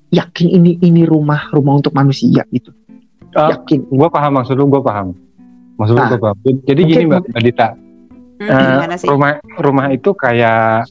yakin 0.09 0.49
ini 0.49 0.81
ini 0.81 1.05
rumah 1.05 1.53
rumah 1.53 1.77
untuk 1.77 1.93
manusia 1.93 2.45
gitu. 2.49 2.73
Ah, 3.33 3.57
Yakin. 3.57 3.89
Gue 3.89 4.09
paham 4.13 4.37
maksud 4.37 4.61
lu, 4.61 4.69
gue 4.69 4.81
paham. 4.81 5.17
Maksud 5.81 5.97
lu 5.97 6.01
Nah, 6.05 6.09
gue 6.13 6.21
paham. 6.21 6.37
Jadi 6.45 6.81
gini 6.85 7.05
mungkin- 7.09 7.33
Mbak 7.33 7.41
Adita, 7.41 7.69
Hmm, 8.43 8.97
sih? 9.01 9.09
rumah 9.09 9.31
rumah 9.57 9.87
itu 9.89 10.11
kayak 10.13 10.85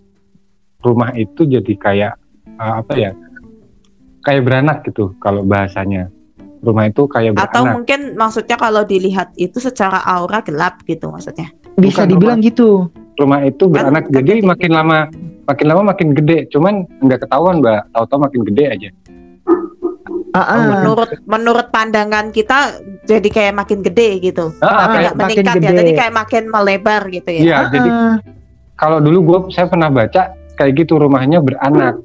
rumah 0.82 1.10
itu 1.14 1.42
jadi 1.46 1.74
kayak 1.76 2.14
eh, 2.48 2.74
apa 2.78 2.94
ya? 2.94 3.12
Kayak 4.22 4.42
beranak 4.44 4.78
gitu 4.84 5.14
kalau 5.18 5.42
bahasanya. 5.42 6.10
Rumah 6.62 6.86
itu 6.88 7.10
kayak 7.10 7.34
Atau 7.36 7.66
beranak. 7.66 7.74
mungkin 7.76 8.00
maksudnya 8.14 8.54
kalau 8.54 8.82
dilihat 8.84 9.34
itu 9.36 9.58
secara 9.58 9.98
aura 10.00 10.40
gelap 10.40 10.86
gitu 10.86 11.10
maksudnya. 11.10 11.50
Bisa 11.74 12.06
Bukan 12.06 12.10
dibilang 12.12 12.40
gitu. 12.40 12.86
Rumah 13.18 13.42
itu 13.44 13.66
beranak. 13.66 14.06
kan 14.06 14.14
jadi 14.16 14.32
jadi- 14.38 14.46
makin 14.46 14.72
lama 14.72 14.98
makin 15.44 15.66
lama 15.66 15.82
makin 15.88 16.08
gede. 16.14 16.46
Cuman 16.48 16.86
nggak 17.00 17.26
ketahuan 17.26 17.60
Mbak. 17.60 17.82
Tahu-tahu 17.92 18.20
makin 18.22 18.42
gede 18.46 18.66
aja. 18.68 18.90
Ah, 20.32 20.40
ah. 20.40 20.64
Menurut 20.80 21.10
menurut 21.26 21.68
pandangan 21.70 22.30
kita 22.30 22.80
jadi 23.04 23.28
kayak 23.28 23.54
makin 23.58 23.84
gede 23.84 24.22
gitu. 24.22 24.54
Ah, 24.58 24.64
Ah, 24.64 24.78
Tapi 24.80 24.96
nggak 25.02 25.16
makin 25.16 25.26
meningkat 25.28 25.56
ya, 25.58 25.62
gede. 25.66 25.78
tadi 25.82 25.92
kayak 25.92 26.14
makin 26.16 26.44
melebar 26.48 27.02
gitu 27.10 27.30
ya. 27.32 27.42
Iya, 27.42 27.56
Ah, 27.58 27.68
jadi 27.68 27.90
ah. 27.90 28.16
kalau 28.78 28.98
dulu 28.98 29.18
gue 29.20 29.40
saya 29.52 29.68
pernah 29.68 29.90
baca 29.90 30.22
kayak 30.56 30.72
gitu 30.78 30.96
rumahnya 30.96 31.42
beranak. 31.42 32.00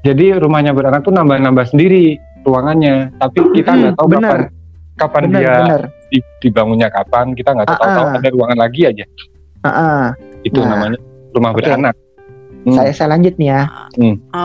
Jadi 0.00 0.24
rumahnya 0.36 0.70
beranak 0.70 1.02
tuh 1.02 1.10
nambah-nambah 1.10 1.66
sendiri 1.68 2.16
ruangannya, 2.42 3.12
tapi 3.18 3.38
kita 3.52 3.70
nggak 3.72 3.94
tahu 3.98 4.08
bener. 4.08 4.22
kapan 4.22 4.40
kapan 4.96 5.22
bener 5.26 5.36
dia 5.36 5.54
bener. 5.60 5.82
di- 6.08 6.28
dibangunnya 6.40 6.88
kapan, 6.88 7.26
kita 7.34 7.50
nggak 7.52 7.68
tahu. 7.68 7.82
Ah, 7.82 7.98
ah. 8.04 8.16
ada 8.16 8.28
ruangan 8.30 8.58
lagi 8.58 8.80
aja. 8.84 9.04
Ah. 9.62 10.08
Itu 10.42 10.62
Nah, 10.62 10.74
namanya 10.74 10.98
rumah 11.30 11.50
oke. 11.50 11.58
beranak. 11.60 11.94
Hmm. 12.64 12.74
Saya 12.74 12.90
saya 12.92 13.08
lanjut 13.14 13.34
nih 13.36 13.48
ya. 13.48 13.62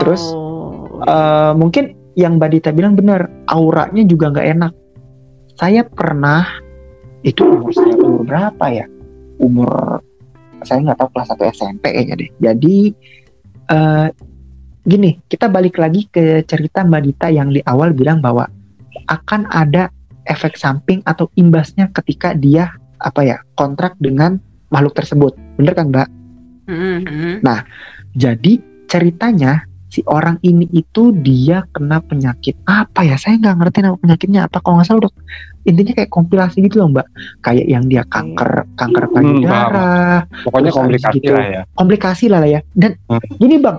terus, 0.00 0.22
Oh, 0.30 0.54
Eh, 0.94 1.52
mungkin 1.54 1.84
yang 2.14 2.38
Mbak 2.38 2.50
Dita 2.50 2.70
bilang 2.70 2.94
benar, 2.94 3.26
auranya 3.46 4.06
juga 4.06 4.30
nggak 4.30 4.48
enak. 4.48 4.72
Saya 5.54 5.82
pernah 5.82 6.46
itu 7.20 7.42
umur 7.42 7.70
saya 7.70 7.94
umur 7.94 8.22
berapa 8.22 8.64
ya? 8.70 8.86
Umur 9.36 9.98
saya 10.62 10.80
nggak 10.80 10.96
tahu 10.96 11.08
kelas 11.10 11.28
1 11.30 11.44
SMP 11.50 11.84
kayaknya 11.90 12.14
deh. 12.16 12.30
Jadi 12.40 12.76
eh 13.66 14.08
gini, 14.84 15.16
kita 15.26 15.48
balik 15.48 15.80
lagi 15.80 16.06
ke 16.06 16.44
cerita 16.44 16.84
Mbak 16.84 17.02
Dita 17.02 17.28
yang 17.32 17.48
di 17.50 17.64
awal 17.64 17.96
bilang 17.96 18.20
bahwa 18.20 18.44
akan 19.08 19.48
ada 19.50 19.90
efek 20.24 20.56
samping 20.56 21.04
atau 21.04 21.28
imbasnya 21.36 21.90
ketika 21.92 22.32
dia 22.32 22.72
apa 23.00 23.20
ya 23.20 23.36
kontrak 23.56 23.96
dengan 24.00 24.40
makhluk 24.68 24.96
tersebut. 24.96 25.32
Bener 25.56 25.72
kan 25.72 25.88
Mbak? 25.92 26.08
hmm, 26.64 26.98
hmm. 27.04 27.34
Jadi 28.14 28.62
ceritanya 28.86 29.66
si 29.90 30.02
orang 30.10 30.38
ini 30.42 30.66
itu 30.74 31.14
dia 31.22 31.62
kena 31.70 32.00
penyakit 32.00 32.54
apa 32.64 33.04
ya? 33.04 33.14
Saya 33.14 33.36
nggak 33.38 33.56
ngerti 33.60 33.78
nama 33.84 33.96
penyakitnya 33.98 34.40
apa. 34.46 34.58
Kalau 34.62 34.78
nggak 34.80 34.88
salah 34.88 35.02
dok, 35.06 35.14
intinya 35.66 35.92
kayak 35.94 36.10
kompilasi 36.10 36.56
gitu 36.64 36.80
loh 36.80 36.88
mbak. 36.90 37.06
Kayak 37.42 37.66
yang 37.68 37.84
dia 37.86 38.02
kanker 38.06 38.64
kanker 38.74 39.04
payudara, 39.12 40.24
Pokoknya 40.46 40.70
Terus 40.70 40.78
habis 40.80 41.02
komplikasi 41.02 41.18
gitu. 41.20 41.32
lah 41.34 41.46
ya. 41.46 41.62
komplikasi 41.74 42.24
lah 42.30 42.38
lah 42.42 42.50
ya. 42.50 42.60
Dan 42.72 42.90
Hmm. 43.10 43.20
gini 43.36 43.56
bang, 43.60 43.76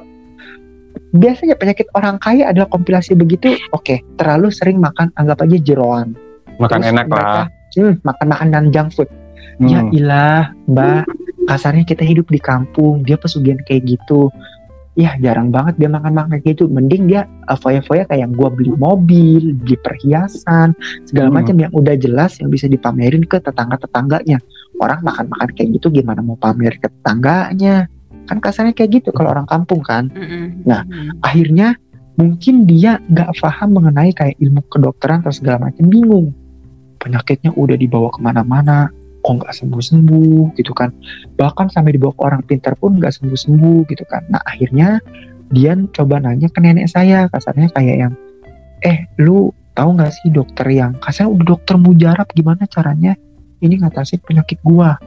biasanya 1.15 1.55
penyakit 1.55 1.87
orang 1.95 2.19
kaya 2.19 2.51
adalah 2.51 2.67
kompilasi 2.67 3.15
begitu. 3.15 3.55
Oke, 3.71 4.03
terlalu 4.19 4.51
sering 4.51 4.77
makan 4.77 5.09
anggap 5.15 5.41
aja 5.41 5.57
jeroan. 5.57 6.13
Makan 6.59 6.79
Terus 6.83 6.91
enak 6.91 7.05
mereka, 7.09 7.41
lah. 7.43 7.47
Hmm, 7.75 7.93
makan 8.03 8.27
makanan 8.31 8.63
junk 8.71 8.89
food. 8.95 9.09
Ya 9.59 9.79
Hmm. 9.83 9.91
ilah, 9.91 10.51
Mbak, 10.67 11.03
kasarnya 11.47 11.83
kita 11.83 12.03
hidup 12.03 12.27
di 12.27 12.39
kampung, 12.39 13.03
dia 13.03 13.15
pesugihan 13.15 13.59
kayak 13.63 13.87
gitu. 13.87 14.31
ya 14.95 15.11
jarang 15.19 15.51
banget 15.51 15.75
dia 15.75 15.91
makan-makan 15.91 16.39
kayak 16.39 16.55
gitu 16.55 16.71
mending 16.71 17.11
dia 17.11 17.27
uh, 17.51 17.59
foya-foya 17.59 18.07
kayak 18.07 18.31
gua 18.31 18.47
beli 18.47 18.71
mobil 18.79 19.51
beli 19.51 19.75
perhiasan 19.83 20.71
segala 21.03 21.27
Hmm. 21.27 21.43
macam 21.43 21.55
yang 21.59 21.71
udah 21.75 21.99
jelas 21.99 22.39
yang 22.39 22.47
bisa 22.47 22.71
dipamerin 22.71 23.27
ke 23.27 23.43
tetangga-tetangganya 23.43 24.39
orang 24.79 25.03
makan-makan 25.03 25.51
kayak 25.51 25.75
gitu 25.75 25.91
gimana 25.91 26.23
mau 26.23 26.39
pamer 26.39 26.79
ke 26.79 26.87
tetangganya 26.87 27.91
kan 28.25 28.37
kasarnya 28.41 28.73
kayak 28.73 29.01
gitu 29.01 29.09
kalau 29.13 29.31
orang 29.31 29.47
kampung 29.47 29.81
kan. 29.85 30.09
Mm-mm. 30.11 30.65
Nah, 30.65 30.83
Mm-mm. 30.85 31.21
akhirnya 31.21 31.77
mungkin 32.15 32.63
dia 32.63 32.99
nggak 33.11 33.37
paham 33.43 33.75
mengenai 33.75 34.15
kayak 34.15 34.39
ilmu 34.39 34.63
kedokteran 34.71 35.23
atau 35.23 35.35
segala 35.35 35.69
macam 35.69 35.85
bingung. 35.87 36.31
Penyakitnya 36.99 37.53
udah 37.53 37.77
dibawa 37.77 38.09
ke 38.09 38.19
mana-mana 38.23 38.89
kok 39.25 39.41
nggak 39.41 39.53
sembuh-sembuh 39.57 40.53
gitu 40.57 40.71
kan. 40.71 40.93
Bahkan 41.35 41.73
sampai 41.73 41.97
dibawa 41.97 42.13
ke 42.13 42.21
orang 42.23 42.41
pintar 42.45 42.73
pun 42.77 43.01
nggak 43.01 43.13
sembuh-sembuh 43.17 43.89
gitu 43.89 44.05
kan. 44.05 44.21
Nah 44.29 44.41
akhirnya 44.45 45.01
dia 45.49 45.77
coba 45.93 46.21
nanya 46.21 46.49
ke 46.49 46.61
nenek 46.61 46.89
saya 46.89 47.29
kasarnya 47.29 47.69
kayak 47.73 47.97
yang 48.05 48.13
eh 48.81 49.05
lu 49.21 49.49
tahu 49.73 49.97
nggak 49.97 50.13
sih 50.13 50.29
dokter 50.33 50.65
yang 50.69 50.97
kasarnya 51.01 51.29
udah 51.33 51.45
dokter 51.57 51.75
mujarab 51.77 52.27
gimana 52.33 52.65
caranya 52.69 53.13
ini 53.61 53.81
ngatasin 53.81 54.21
penyakit 54.21 54.61
gua? 54.61 54.97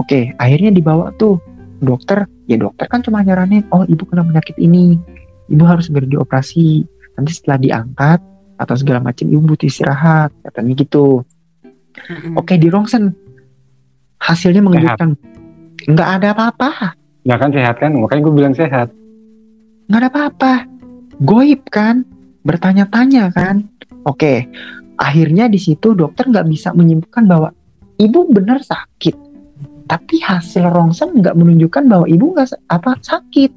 Oke 0.00 0.32
akhirnya 0.40 0.72
dibawa 0.72 1.12
tuh 1.16 1.40
dokter 1.80 2.28
ya 2.46 2.56
dokter 2.60 2.86
kan 2.86 3.00
cuma 3.00 3.24
nyaranin 3.24 3.64
oh 3.72 3.84
ibu 3.88 4.04
kena 4.06 4.22
penyakit 4.24 4.56
ini 4.60 5.00
ibu 5.50 5.64
harus 5.66 5.88
segera 5.88 6.06
dioperasi 6.06 6.84
nanti 7.18 7.30
setelah 7.34 7.58
diangkat 7.58 8.20
atau 8.60 8.74
segala 8.76 9.00
macam 9.00 9.26
ibu 9.26 9.40
butuh 9.40 9.66
istirahat 9.66 10.30
katanya 10.44 10.72
gitu. 10.76 11.24
Mm-mm. 11.90 12.38
oke 12.38 12.54
di 12.54 12.68
rongsen 12.70 13.12
hasilnya 14.20 14.62
mengejutkan. 14.62 15.16
Nggak 15.88 16.08
ada 16.20 16.28
apa-apa. 16.36 16.92
Ya 17.24 17.40
kan 17.40 17.50
sehat 17.56 17.80
kan? 17.80 17.96
Makanya 17.96 18.20
gue 18.28 18.34
bilang 18.36 18.54
sehat. 18.54 18.92
nggak 19.88 20.00
ada 20.06 20.08
apa-apa. 20.12 20.52
Goib 21.24 21.66
kan? 21.72 22.04
Bertanya-tanya 22.44 23.32
kan? 23.32 23.64
Oke 24.04 24.46
akhirnya 25.00 25.48
di 25.48 25.56
situ 25.56 25.96
dokter 25.96 26.28
nggak 26.28 26.46
bisa 26.52 26.76
menyimpulkan 26.76 27.24
bahwa 27.24 27.48
ibu 27.96 28.28
benar 28.28 28.60
sakit 28.60 29.16
tapi 29.90 30.22
hasil 30.22 30.70
rongsen 30.70 31.18
nggak 31.18 31.34
menunjukkan 31.34 31.90
bahwa 31.90 32.06
ibu 32.06 32.30
nggak 32.30 32.54
apa 32.70 32.94
sakit 33.02 33.50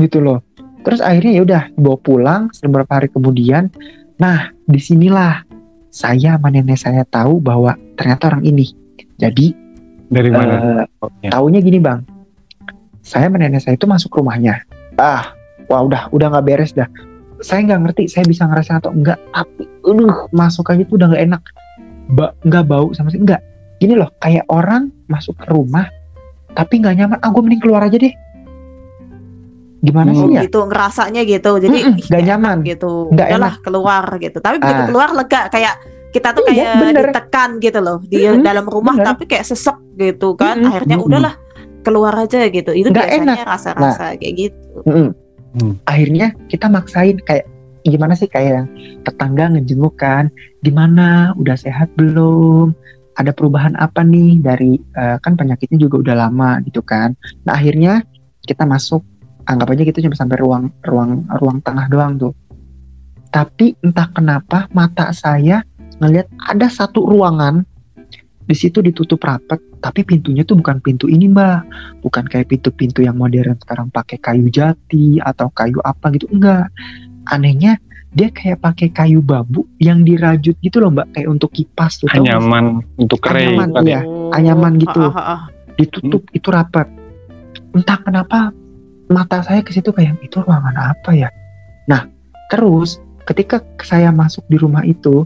gitu 0.00 0.24
loh 0.24 0.40
terus 0.88 1.04
akhirnya 1.04 1.36
ya 1.36 1.42
udah 1.44 1.62
bawa 1.76 1.98
pulang 2.00 2.42
beberapa 2.64 2.96
hari 2.96 3.12
kemudian 3.12 3.68
nah 4.16 4.48
di 4.64 4.80
sinilah 4.80 5.44
saya 5.92 6.40
sama 6.40 6.48
nenek 6.48 6.80
saya 6.80 7.04
tahu 7.04 7.44
bahwa 7.44 7.76
ternyata 8.00 8.32
orang 8.32 8.48
ini 8.48 8.72
jadi 9.18 9.52
Dari 10.08 10.30
mana? 10.32 10.52
eh, 10.56 10.84
Pokoknya. 10.96 11.28
Taunya 11.28 11.60
gini 11.60 11.78
bang, 11.84 12.00
saya 13.04 13.28
sama 13.28 13.36
nenek 13.36 13.60
saya 13.60 13.76
itu 13.76 13.84
masuk 13.84 14.16
rumahnya. 14.16 14.64
Ah, 14.96 15.36
wah 15.68 15.84
udah 15.84 16.08
udah 16.16 16.26
nggak 16.32 16.46
beres 16.48 16.72
dah. 16.72 16.88
Saya 17.44 17.66
nggak 17.68 17.80
ngerti, 17.84 18.02
saya 18.08 18.24
bisa 18.24 18.48
ngerasain 18.48 18.80
atau 18.80 18.88
enggak. 18.88 19.20
Tapi, 19.36 19.68
aduh, 19.84 20.32
masuk 20.32 20.72
aja 20.72 20.80
tuh 20.88 20.96
udah 20.96 21.12
nggak 21.12 21.24
enak. 21.28 21.42
Ba 22.08 22.32
nggak 22.40 22.64
bau 22.64 22.88
sama 22.96 23.12
sekali. 23.12 23.28
Enggak. 23.28 23.42
Gini 23.78 23.94
loh, 23.94 24.10
kayak 24.18 24.46
orang 24.48 24.90
masuk 25.06 25.34
ke 25.34 25.46
rumah, 25.48 25.86
tapi 26.52 26.78
nggak 26.78 26.94
nyaman. 26.96 27.18
Ah, 27.18 27.28
gue 27.28 27.40
mending 27.40 27.62
keluar 27.62 27.82
aja 27.82 27.94
deh. 27.94 28.14
Gimana 29.78 30.10
Hmm. 30.10 30.18
sih 30.18 30.28
ya? 30.34 30.40
gitu 30.42 30.66
ngerasanya 30.66 31.22
gitu 31.22 31.50
jadi 31.56 31.78
nggak 32.02 32.22
nyaman. 32.26 32.56
gitu 32.66 33.14
Nggak 33.14 33.26
udahlah 33.30 33.54
keluar 33.62 34.04
gitu 34.18 34.38
tapi 34.38 34.58
begitu 34.58 34.82
Ah. 34.82 34.86
keluar 34.86 35.08
lega 35.14 35.40
kayak 35.46 35.74
kita 36.08 36.34
tuh 36.34 36.42
Iya, 36.42 36.50
kayak 36.50 36.74
bener. 36.82 37.04
ditekan 37.06 37.50
gitu 37.58 37.78
loh 37.78 37.98
di 38.02 38.18
Mm-mm, 38.18 38.42
dalam 38.42 38.66
rumah 38.66 38.98
bener. 38.98 39.06
tapi 39.06 39.30
kayak 39.30 39.46
sesek 39.46 39.78
gitu 39.94 40.34
kan 40.34 40.58
Mm-mm, 40.58 40.66
akhirnya 40.66 40.96
mm-mm. 40.98 41.06
udahlah 41.06 41.34
keluar 41.80 42.10
aja 42.18 42.50
gitu 42.50 42.74
itu 42.74 42.90
Nggak 42.90 43.06
biasanya 43.06 43.22
enak. 43.22 43.38
Nah. 43.38 43.46
rasa-rasa 43.46 44.04
kayak 44.18 44.34
gitu. 44.36 44.78
Hmm. 44.82 45.72
Akhirnya 45.84 46.26
kita 46.46 46.66
maksain 46.66 47.16
kayak 47.22 47.46
gimana 47.80 48.12
sih 48.12 48.26
kayak 48.26 48.50
yang 48.52 48.66
tetangga 49.00 49.48
ngejenguk 49.48 49.94
kan, 49.94 50.26
gimana 50.60 51.06
udah 51.34 51.54
sehat 51.54 51.86
belum? 51.94 52.74
Ada 53.18 53.34
perubahan 53.34 53.74
apa 53.74 54.06
nih 54.06 54.38
dari 54.38 54.78
eh, 54.78 55.18
kan 55.18 55.34
penyakitnya 55.34 55.78
juga 55.82 55.98
udah 56.06 56.14
lama 56.28 56.62
gitu 56.62 56.80
kan. 56.86 57.18
Nah 57.42 57.58
akhirnya 57.58 58.06
kita 58.46 58.62
masuk 58.62 59.02
anggap 59.48 59.74
aja 59.74 59.82
gitu 59.82 59.98
cuma 60.06 60.14
sampai 60.14 60.38
ruang 60.38 60.70
ruang 60.86 61.26
ruang 61.42 61.58
tengah 61.66 61.90
doang 61.90 62.14
tuh. 62.14 62.34
Tapi 63.28 63.74
entah 63.82 64.08
kenapa 64.14 64.70
mata 64.70 65.10
saya 65.10 65.66
ngelihat 65.98 66.30
ada 66.46 66.70
satu 66.70 67.04
ruangan 67.10 67.66
di 68.48 68.56
situ 68.56 68.80
ditutup 68.80 69.20
rapat 69.20 69.60
tapi 69.84 70.02
pintunya 70.08 70.40
tuh 70.42 70.56
bukan 70.56 70.80
pintu 70.80 71.04
ini 71.04 71.28
mbak 71.28 71.68
bukan 72.00 72.24
kayak 72.24 72.48
pintu-pintu 72.48 73.04
yang 73.04 73.14
modern 73.20 73.54
sekarang 73.60 73.92
pakai 73.92 74.16
kayu 74.16 74.48
jati 74.48 75.20
atau 75.20 75.52
kayu 75.52 75.76
apa 75.84 76.08
gitu 76.16 76.26
enggak 76.32 76.72
anehnya 77.28 77.76
dia 78.12 78.32
kayak 78.32 78.64
pakai 78.64 78.88
kayu 78.88 79.20
bambu 79.20 79.68
yang 79.78 80.00
dirajut 80.02 80.56
gitu 80.64 80.80
loh 80.80 80.88
mbak 80.88 81.12
kayak 81.12 81.28
untuk 81.28 81.52
kipas 81.52 82.00
tuh? 82.00 82.08
Anyaman 82.12 82.80
untuk 82.96 83.20
kering. 83.20 83.60
Anyaman, 83.60 83.84
ya? 83.84 84.00
anyaman 84.32 84.72
gitu. 84.80 85.00
Ah, 85.12 85.12
ah, 85.12 85.30
ah. 85.36 85.40
ditutup 85.78 86.26
itu 86.34 86.48
rapat 86.50 86.88
entah 87.76 87.98
kenapa 88.00 88.50
mata 89.08 89.40
saya 89.44 89.60
ke 89.64 89.72
situ 89.72 89.92
kayak 89.92 90.20
itu 90.20 90.40
ruangan 90.40 90.94
apa 90.94 91.10
ya 91.12 91.28
nah 91.88 92.04
terus 92.52 93.00
ketika 93.28 93.60
saya 93.84 94.12
masuk 94.12 94.44
di 94.48 94.56
rumah 94.56 94.84
itu 94.84 95.24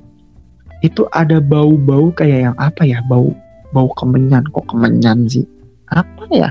itu 0.82 1.06
ada 1.14 1.38
bau-bau 1.38 2.10
kayak 2.14 2.50
yang 2.50 2.56
apa 2.58 2.82
ya 2.82 2.98
bau 3.06 3.30
bau 3.70 3.90
kemenyan 3.94 4.42
kok 4.50 4.66
kemenyan 4.66 5.26
sih 5.30 5.46
apa 5.90 6.26
ya 6.30 6.50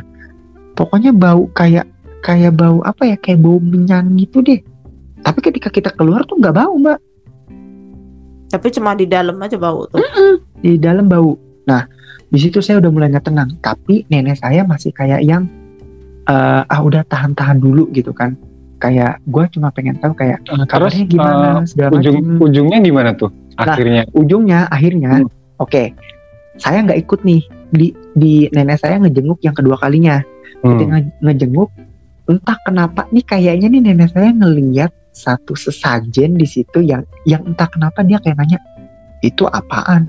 pokoknya 0.75 1.11
bau 1.11 1.47
kayak 1.51 1.87
kayak 2.23 2.55
bau 2.55 2.79
apa 2.87 3.15
ya 3.15 3.15
kayak 3.19 3.43
bau 3.43 3.59
menyan 3.59 4.15
gitu 4.15 4.39
deh 4.39 4.59
tapi 5.21 5.39
ketika 5.41 5.69
kita 5.69 5.89
keluar 5.91 6.21
tuh 6.23 6.35
nggak 6.35 6.53
bau 6.53 6.73
mbak 6.75 6.99
tapi 8.47 8.67
cuma 8.69 8.91
di 8.93 9.05
dalam 9.05 9.37
aja 9.37 9.55
bau 9.55 9.87
tuh 9.87 10.03
di 10.59 10.75
dalam 10.75 11.07
bau. 11.07 11.33
Nah, 11.63 11.87
di 12.27 12.37
situ 12.37 12.59
saya 12.59 12.77
udah 12.77 12.91
mulai 12.91 13.09
nggak 13.09 13.25
tenang. 13.25 13.49
Tapi 13.57 14.05
nenek 14.07 14.37
saya 14.37 14.61
masih 14.61 14.91
kayak 14.91 15.23
yang 15.23 15.49
eh, 16.25 16.61
ah 16.63 16.81
udah 16.81 17.01
tahan-tahan 17.03 17.57
dulu 17.57 17.89
gitu 17.89 18.11
kan. 18.11 18.37
Kayak 18.77 19.21
gue 19.23 19.45
cuma 19.51 19.69
pengen 19.69 19.97
tahu 19.97 20.13
kayak 20.13 20.41
Terus 20.43 20.67
kabarnya 20.67 21.05
gimana 21.05 21.47
eh, 21.55 21.65
segala 21.65 21.91
ujung 21.95 22.15
macam. 22.17 22.43
ujungnya 22.43 22.77
gimana 22.79 23.09
tuh? 23.13 23.31
Nah, 23.55 23.65
Akhirnya. 23.67 24.01
Ujungnya 24.11 24.59
akhirnya, 24.67 25.11
Hmm. 25.17 25.29
oke, 25.57 25.83
saya 26.57 26.77
nggak 26.81 26.99
ikut 26.99 27.19
nih 27.21 27.41
di 27.71 27.87
di 28.11 28.33
nenek 28.49 28.77
saya 28.77 28.99
ngejenguk 28.99 29.39
yang 29.41 29.53
kedua 29.53 29.77
kalinya. 29.77 30.21
Hmm. 30.61 30.77
nge- 30.77 31.13
ngejenguk, 31.21 31.69
entah 32.27 32.57
kenapa 32.61 33.09
nih 33.09 33.23
kayaknya 33.23 33.67
nih 33.69 33.81
nenek 33.81 34.11
saya 34.11 34.29
ngeliat 34.29 34.91
satu 35.11 35.53
sesajen 35.53 36.39
di 36.39 36.47
situ 36.47 36.79
yang 36.79 37.03
yang 37.27 37.43
entah 37.43 37.67
kenapa 37.67 38.01
dia 38.01 38.17
kayak 38.23 38.39
nanya 38.39 38.59
itu 39.21 39.43
apaan? 39.45 40.07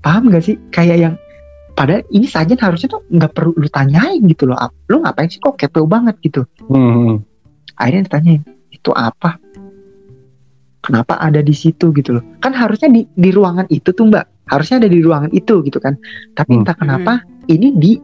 Paham 0.00 0.28
gak 0.28 0.44
sih? 0.44 0.56
Kayak 0.68 0.96
yang 1.00 1.14
padahal 1.72 2.04
ini 2.12 2.28
sajen 2.28 2.60
harusnya 2.60 2.98
tuh 2.98 3.02
nggak 3.08 3.32
perlu 3.32 3.52
lu 3.56 3.68
tanyain 3.68 4.20
gitu 4.28 4.44
loh. 4.48 4.56
Lu 4.88 5.00
ngapain 5.00 5.28
sih 5.28 5.40
kok 5.40 5.56
kepo 5.56 5.84
banget 5.88 6.16
gitu? 6.20 6.44
Hmm. 6.68 7.24
Akhirnya 7.76 8.08
ditanyain 8.08 8.42
itu 8.72 8.90
apa? 8.92 9.40
Kenapa 10.84 11.16
ada 11.16 11.40
di 11.40 11.56
situ 11.56 11.88
gitu 11.96 12.20
loh? 12.20 12.24
Kan 12.44 12.52
harusnya 12.52 12.92
di 12.92 13.08
di 13.08 13.30
ruangan 13.32 13.64
itu 13.72 13.92
tuh 13.96 14.12
mbak. 14.12 14.28
Harusnya 14.44 14.84
ada 14.84 14.88
di 14.92 15.00
ruangan 15.00 15.32
itu 15.32 15.64
gitu 15.64 15.80
kan. 15.80 15.96
Tapi 16.36 16.52
Hmm. 16.52 16.60
entah 16.64 16.76
kenapa 16.76 17.12
ini 17.48 17.72
di 17.72 17.96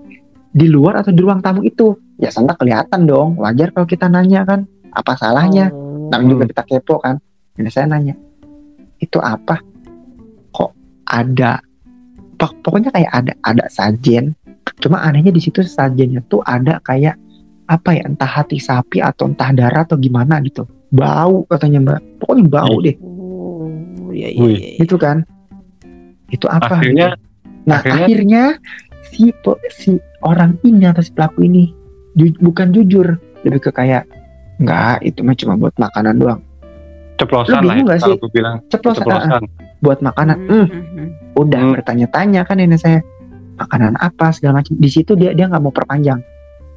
di 0.51 0.67
luar 0.67 1.05
atau 1.05 1.13
di 1.13 1.21
ruang 1.21 1.45
tamu 1.45 1.61
itu. 1.61 1.93
Ya 2.17 2.33
santai 2.33 2.57
kelihatan 2.57 3.05
dong. 3.05 3.37
Wajar 3.37 3.77
kalau 3.77 3.85
kita 3.85 4.09
nanya 4.09 4.49
kan. 4.49 4.65
Apa 4.93 5.15
salahnya? 5.15 5.71
Oh. 5.71 6.09
Namanya 6.11 6.31
juga 6.31 6.45
kita 6.51 6.63
kepo 6.67 6.99
kan. 6.99 7.17
Ini 7.55 7.69
saya 7.69 7.87
nanya, 7.87 8.15
itu 8.99 9.19
apa? 9.21 9.61
Kok 10.51 10.71
ada? 11.07 11.61
Pok- 12.35 12.59
Pokoknya 12.65 12.91
kayak 12.91 13.13
ada 13.13 13.33
ada 13.45 13.65
sajen. 13.69 14.33
Cuma 14.81 15.05
anehnya 15.05 15.29
di 15.29 15.39
situ 15.39 15.61
sajennya 15.61 16.25
tuh 16.27 16.41
ada 16.43 16.81
kayak 16.81 17.15
apa 17.69 18.01
ya? 18.01 18.03
Entah 18.09 18.27
hati 18.27 18.57
sapi 18.57 19.05
atau 19.05 19.29
entah 19.29 19.53
darah 19.53 19.85
atau 19.85 20.01
gimana 20.01 20.41
gitu. 20.41 20.65
Bau 20.89 21.45
katanya 21.47 21.79
mbak. 21.85 22.01
Pokoknya 22.19 22.45
bau 22.49 22.77
deh. 22.81 22.97
Oh, 23.05 23.69
iya, 24.11 24.33
iya, 24.33 24.41
Wih. 24.41 24.57
iya. 24.57 24.69
Itu 24.83 24.97
kan. 24.97 25.23
Itu 26.33 26.49
apa? 26.49 26.81
Akhirnya 26.81 27.15
Nah 27.69 27.85
akhirnya- 27.85 28.07
akhirnya, 28.09 28.43
si 29.13 29.29
si 29.69 29.91
orang 30.25 30.57
ini 30.65 30.89
atau 30.89 31.05
si 31.05 31.13
pelaku 31.13 31.45
ini 31.45 31.69
ju- 32.17 32.41
bukan 32.41 32.73
jujur 32.73 33.21
lebih 33.45 33.61
ke 33.61 33.71
kayak 33.71 34.09
nggak 34.61 34.97
itu 35.09 35.21
mah 35.25 35.37
cuma 35.37 35.55
buat 35.57 35.75
makanan 35.81 36.15
doang. 36.21 36.41
Ceplosan 37.21 37.69
lah 37.69 37.77
ya, 37.77 37.85
gak 37.85 37.99
kalau 38.01 38.17
sih? 38.17 38.21
gue 38.25 38.31
bilang 38.33 38.57
ceplos 38.73 38.97
ah, 38.97 39.01
ah, 39.01 39.05
ceplosan. 39.05 39.43
buat 39.85 39.99
makanan. 40.01 40.37
Hmm, 40.49 40.67
hmm. 40.69 41.09
udah 41.37 41.61
Hmm. 41.61 41.73
bertanya-tanya 41.77 42.41
kan 42.49 42.57
nenek 42.61 42.81
saya 42.81 42.99
makanan 43.61 43.97
apa? 44.01 44.33
segala 44.33 44.61
macam. 44.65 44.77
Di 44.81 44.89
situ 44.89 45.13
dia 45.17 45.37
dia 45.37 45.49
nggak 45.49 45.61
mau 45.61 45.73
perpanjang. 45.73 46.21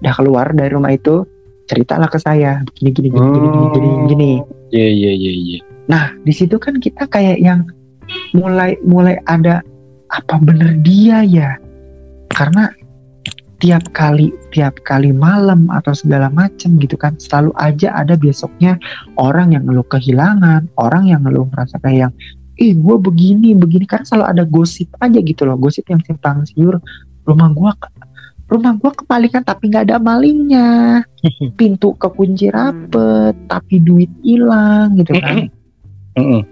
Udah 0.03 0.13
keluar 0.19 0.51
dari 0.51 0.71
rumah 0.71 0.91
itu 0.91 1.23
ceritalah 1.67 2.11
ke 2.11 2.19
saya. 2.19 2.59
Gini 2.75 2.91
gini 2.91 3.07
gini 3.07 3.23
gini 3.23 3.47
gini 3.47 3.67
gini 3.71 3.89
gini. 4.11 4.31
Iya 4.73 4.87
iya 4.89 5.11
iya 5.13 5.31
iya. 5.31 5.59
nah 5.83 6.15
di 6.23 6.31
situ 6.31 6.55
kan 6.63 6.79
kita 6.79 7.11
kayak 7.11 7.43
yang 7.43 7.67
mulai 8.31 8.79
mulai 8.87 9.19
ada 9.27 9.59
apa 10.11 10.35
bener 10.43 10.75
dia 10.83 11.23
ya? 11.23 11.55
Karena 12.31 12.67
tiap 13.63 13.83
kali 13.95 14.31
tiap 14.53 14.77
kali 14.85 15.09
malam 15.09 15.65
atau 15.73 15.97
segala 15.97 16.29
macem 16.29 16.77
gitu 16.77 16.93
kan 16.93 17.17
selalu 17.17 17.49
aja 17.57 17.97
ada 17.97 18.13
besoknya 18.13 18.77
orang 19.17 19.57
yang 19.57 19.65
ngeluh 19.65 19.85
kehilangan 19.89 20.69
orang 20.77 21.09
yang 21.09 21.25
ngeluh 21.25 21.49
merasa 21.49 21.81
kayak 21.81 22.07
yang 22.07 22.13
ih 22.57 22.73
gue 22.77 22.95
begini 23.01 23.57
begini. 23.57 23.85
Karena 23.89 24.05
selalu 24.05 24.25
ada 24.29 24.43
gosip 24.45 24.89
aja 25.01 25.19
gitu 25.19 25.43
loh 25.45 25.57
gosip 25.57 25.85
yang 25.89 26.01
simpang 26.05 26.45
siur. 26.45 26.77
Rumah 27.23 27.49
gue 27.55 27.71
rumah 28.51 28.75
gue 28.77 28.91
kepalikan 28.93 29.41
tapi 29.41 29.71
nggak 29.73 29.89
ada 29.89 29.97
malingnya. 29.97 31.01
Pintu 31.59 31.97
kekunci 31.97 32.53
rapet 32.53 33.35
tapi 33.49 33.81
duit 33.81 34.11
hilang 34.21 34.99
gitu 34.99 35.17
kan. 35.17 35.49
Mm-mm. 36.13 36.45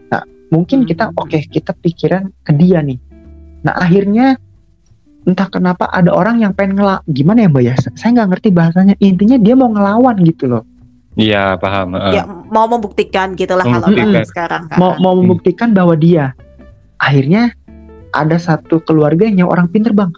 mungkin 0.49 0.89
kita 0.89 1.13
Hmm. 1.13 1.21
oke 1.21 1.37
kita 1.47 1.71
pikiran 1.77 2.33
ke 2.43 2.51
dia 2.57 2.81
nih. 2.81 2.97
Nah 3.61 3.77
akhirnya 3.77 4.35
entah 5.26 5.47
kenapa 5.47 5.86
ada 5.93 6.09
orang 6.09 6.41
yang 6.41 6.53
pengen 6.57 6.82
ngelak 6.82 7.01
gimana 7.09 7.45
ya 7.45 7.49
mbak 7.49 7.63
ya? 7.63 7.76
Saya 7.95 8.09
nggak 8.22 8.30
ngerti 8.38 8.49
bahasanya. 8.53 8.95
Intinya 8.97 9.38
dia 9.38 9.53
mau 9.53 9.69
ngelawan 9.69 10.17
gitu 10.26 10.49
loh. 10.49 10.63
Iya 11.19 11.59
paham. 11.59 11.91
heeh. 11.99 12.13
ya 12.17 12.24
mau 12.24 12.72
membuktikan 12.72 13.36
gitulah 13.36 13.67
kalau 13.67 13.91
sekarang 14.24 14.72
kan. 14.72 14.78
mau 14.80 14.95
mau 14.95 15.11
membuktikan 15.19 15.76
bahwa 15.76 15.91
dia 15.99 16.32
akhirnya 17.03 17.51
ada 18.15 18.39
satu 18.39 18.80
keluarganya 18.88 19.43
orang 19.43 19.67
pinter 19.67 19.91
bang. 19.91 20.11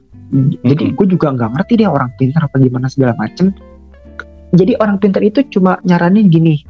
Jadi 0.65 0.93
Mm-mm. 0.93 0.97
gue 0.97 1.07
juga 1.13 1.33
nggak 1.33 1.49
ngerti 1.57 1.73
dia 1.81 1.89
orang 1.89 2.13
pinter 2.17 2.41
apa 2.45 2.57
gimana 2.61 2.89
segala 2.89 3.17
macem. 3.17 3.53
Jadi 4.53 4.77
orang 4.77 5.01
pinter 5.01 5.21
itu 5.25 5.41
cuma 5.49 5.81
nyaranin 5.81 6.29
gini 6.29 6.61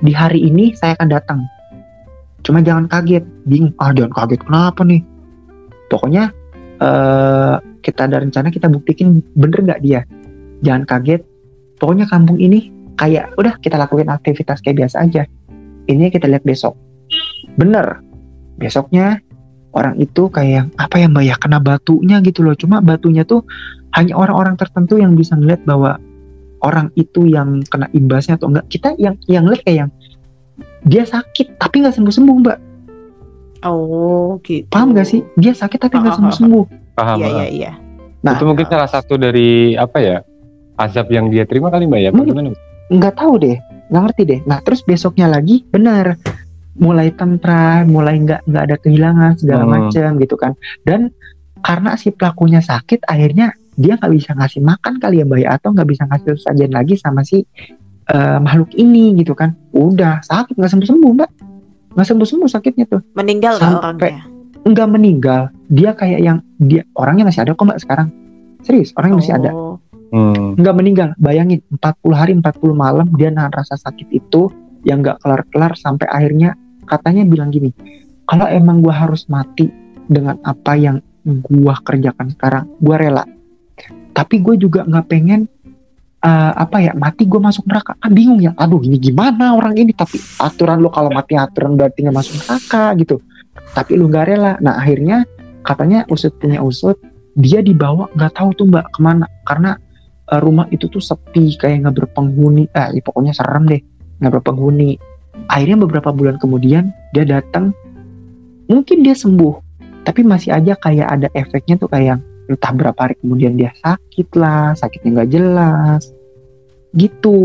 di 0.00 0.12
hari 0.12 0.44
ini 0.44 0.72
saya 0.76 0.96
akan 0.96 1.08
datang. 1.08 1.40
Cuma 2.44 2.64
jangan 2.64 2.88
kaget. 2.88 3.24
Bingung 3.44 3.76
ah 3.80 3.92
jangan 3.92 4.12
kaget 4.12 4.40
kenapa 4.44 4.80
nih? 4.84 5.02
Pokoknya 5.92 6.32
eh 6.76 7.54
kita 7.80 8.10
ada 8.10 8.18
rencana 8.18 8.50
kita 8.50 8.66
buktikan 8.66 9.22
bener 9.38 9.62
nggak 9.62 9.80
dia? 9.80 10.02
Jangan 10.66 10.84
kaget. 10.88 11.22
Pokoknya 11.76 12.08
kampung 12.08 12.40
ini 12.40 12.72
kayak 12.96 13.36
udah 13.36 13.60
kita 13.60 13.76
lakuin 13.76 14.08
aktivitas 14.08 14.64
kayak 14.64 14.84
biasa 14.84 15.06
aja. 15.06 15.22
Ini 15.86 16.10
kita 16.10 16.26
lihat 16.26 16.42
besok. 16.42 16.74
Bener. 17.54 18.02
Besoknya 18.56 19.20
orang 19.76 20.00
itu 20.00 20.32
kayak 20.32 20.72
apa 20.80 20.96
ya 20.96 21.06
mbak 21.06 21.24
ya 21.28 21.36
kena 21.36 21.60
batunya 21.60 22.18
gitu 22.24 22.42
loh. 22.42 22.56
Cuma 22.56 22.80
batunya 22.80 23.22
tuh 23.22 23.44
hanya 23.94 24.16
orang-orang 24.16 24.56
tertentu 24.56 24.96
yang 24.96 25.14
bisa 25.14 25.36
ngeliat 25.36 25.62
bahwa 25.68 26.00
orang 26.64 26.88
itu 26.96 27.28
yang 27.28 27.60
kena 27.68 27.86
imbasnya 27.92 28.40
atau 28.40 28.48
enggak. 28.50 28.66
Kita 28.72 28.96
yang 28.96 29.14
yang 29.28 29.44
lihat 29.46 29.62
kayak 29.62 29.78
yang 29.86 29.90
dia 30.88 31.04
sakit 31.04 31.60
tapi 31.60 31.84
nggak 31.84 31.94
sembuh 31.94 32.14
sembuh 32.14 32.36
mbak 32.42 32.58
Oh, 33.68 34.38
gitu. 34.42 34.66
paham 34.68 34.92
gak 34.92 35.06
sih 35.06 35.20
dia 35.34 35.52
sakit 35.52 35.78
tapi 35.78 35.98
nggak 35.98 36.14
sembuh 36.14 36.34
sembuh 36.34 36.64
Paham. 36.94 37.18
Iya, 37.20 37.28
iya, 37.28 37.46
iya. 37.50 37.70
nah 38.24 38.34
itu 38.34 38.44
mungkin 38.44 38.66
salah 38.66 38.88
satu 38.88 39.14
dari 39.14 39.74
apa 39.74 39.98
ya 40.00 40.16
azab 40.76 41.08
yang 41.08 41.28
dia 41.28 41.44
terima 41.44 41.68
kali 41.68 41.84
mbak 41.84 42.00
ya? 42.00 42.10
Nggak 42.88 43.14
tahu 43.14 43.34
deh 43.36 43.56
nggak 43.86 44.02
ngerti 44.02 44.22
deh 44.26 44.40
nah 44.44 44.58
terus 44.60 44.82
besoknya 44.82 45.30
lagi 45.30 45.62
benar 45.66 46.18
mulai 46.76 47.14
tentram 47.14 47.86
mulai 47.86 48.18
nggak 48.18 48.44
nggak 48.44 48.62
ada 48.66 48.76
kehilangan 48.76 49.32
segala 49.38 49.62
Hmm. 49.64 49.72
macam 49.86 50.08
gitu 50.18 50.34
kan 50.34 50.52
dan 50.82 51.14
karena 51.62 51.94
si 51.94 52.10
pelakunya 52.10 52.60
sakit 52.60 53.06
akhirnya 53.06 53.54
dia 53.74 53.94
nggak 53.94 54.12
bisa 54.12 54.32
ngasih 54.34 54.60
makan 54.60 54.98
kali 54.98 55.20
ya 55.20 55.24
mbak 55.24 55.38
ya 55.40 55.48
atau 55.54 55.72
nggak 55.72 55.88
bisa 55.88 56.02
ngasih 56.04 56.34
sajian 56.36 56.72
lagi 56.72 56.94
sama 56.96 57.22
si 57.22 57.46
eh, 58.06 58.38
makhluk 58.38 58.74
ini 58.74 59.14
gitu 59.16 59.32
kan 59.32 59.54
udah 59.70 60.20
sakit 60.22 60.54
nggak 60.54 60.70
sembuh 60.70 60.88
sembuh 60.88 61.10
mbak 61.14 61.30
nggak 61.96 62.06
sembuh 62.06 62.28
sembuh 62.28 62.50
sakitnya 62.50 62.84
tuh? 62.86 63.00
Meninggal 63.16 63.56
Sampai- 63.56 64.12
orangnya? 64.12 64.22
nggak 64.62 64.88
meninggal. 64.90 65.42
Dia 65.66 65.90
kayak 65.92 66.20
yang 66.20 66.38
dia 66.58 66.82
orangnya 66.92 67.24
masih 67.24 67.42
ada 67.42 67.54
kok 67.54 67.64
mbak 67.64 67.80
sekarang. 67.80 68.08
Serius 68.60 68.92
orangnya 68.92 69.16
masih 69.16 69.34
ada. 69.34 69.50
Oh, 69.50 69.78
Hmm. 70.06 70.54
nggak 70.54 70.74
meninggal. 70.76 71.08
Bayangin 71.16 71.64
40 71.72 72.12
hari 72.12 72.32
40 72.34 72.74
malam 72.74 73.08
dia 73.14 73.30
nahan 73.30 73.50
rasa 73.50 73.74
sakit 73.74 74.12
itu 74.12 74.52
yang 74.84 75.00
nggak 75.00 75.18
kelar-kelar 75.18 75.74
sampai 75.74 76.06
akhirnya 76.06 76.54
katanya 76.84 77.26
bilang 77.26 77.50
gini 77.50 77.74
kalau 78.24 78.46
emang 78.46 78.78
gua 78.78 78.94
harus 78.94 79.26
mati 79.26 79.66
dengan 80.06 80.38
apa 80.42 80.78
yang 80.78 81.02
gua 81.42 81.74
kerjakan 81.80 82.30
sekarang 82.30 82.64
gua 82.78 82.96
rela. 82.96 83.24
Tapi 84.12 84.40
gue 84.40 84.56
juga 84.56 84.80
nggak 84.80 85.06
pengen 85.06 85.44
eh, 86.26 86.52
apa 86.58 86.76
ya 86.82 86.92
mati 86.98 87.24
gue 87.24 87.38
masuk 87.38 87.64
neraka. 87.70 87.94
Kan 88.02 88.12
bingung 88.12 88.42
ya. 88.42 88.52
Aduh 88.58 88.82
ini 88.82 88.98
gimana 88.98 89.54
orang 89.54 89.78
ini? 89.78 89.94
Tapi 89.94 90.18
aturan 90.42 90.82
lo 90.82 90.90
kalau 90.90 91.14
mati 91.14 91.38
aturan 91.38 91.78
berarti 91.78 92.02
nggak 92.02 92.16
masuk 92.16 92.34
neraka 92.42 92.84
gitu. 92.98 93.16
Tapi 93.72 93.92
lu 93.94 94.10
nggak 94.10 94.26
rela. 94.26 94.52
Nah 94.58 94.82
akhirnya 94.82 95.22
katanya 95.62 96.02
usut 96.10 96.34
punya 96.38 96.62
usut 96.62 96.98
dia 97.36 97.60
dibawa 97.62 98.10
nggak 98.16 98.32
tahu 98.34 98.50
tuh 98.58 98.66
mbak 98.66 98.86
ke 98.90 98.98
mana. 98.98 99.26
Karena 99.46 99.78
eh, 100.34 100.40
rumah 100.42 100.66
itu 100.74 100.90
tuh 100.90 101.00
sepi 101.00 101.54
kayak 101.54 101.86
nggak 101.86 101.96
berpenghuni. 102.02 102.66
Eh 102.74 102.98
ya 102.98 103.02
pokoknya 103.06 103.32
serem 103.32 103.70
deh 103.70 103.80
nggak 104.18 104.32
berpenghuni. 104.42 104.98
Akhirnya 105.46 105.78
beberapa 105.86 106.10
bulan 106.10 106.42
kemudian 106.42 106.90
dia 107.14 107.22
datang. 107.22 107.70
Mungkin 108.66 109.06
dia 109.06 109.14
sembuh 109.14 109.62
tapi 110.06 110.22
masih 110.22 110.54
aja 110.54 110.78
kayak 110.78 111.06
ada 111.06 111.28
efeknya 111.34 111.74
tuh 111.82 111.90
kayak 111.90 112.22
entah 112.46 112.70
berapa 112.70 112.94
hari 112.94 113.18
kemudian 113.18 113.58
dia 113.58 113.74
sakit 113.82 114.28
lah 114.38 114.70
sakitnya 114.78 115.10
nggak 115.18 115.30
jelas 115.34 116.14
gitu 116.96 117.36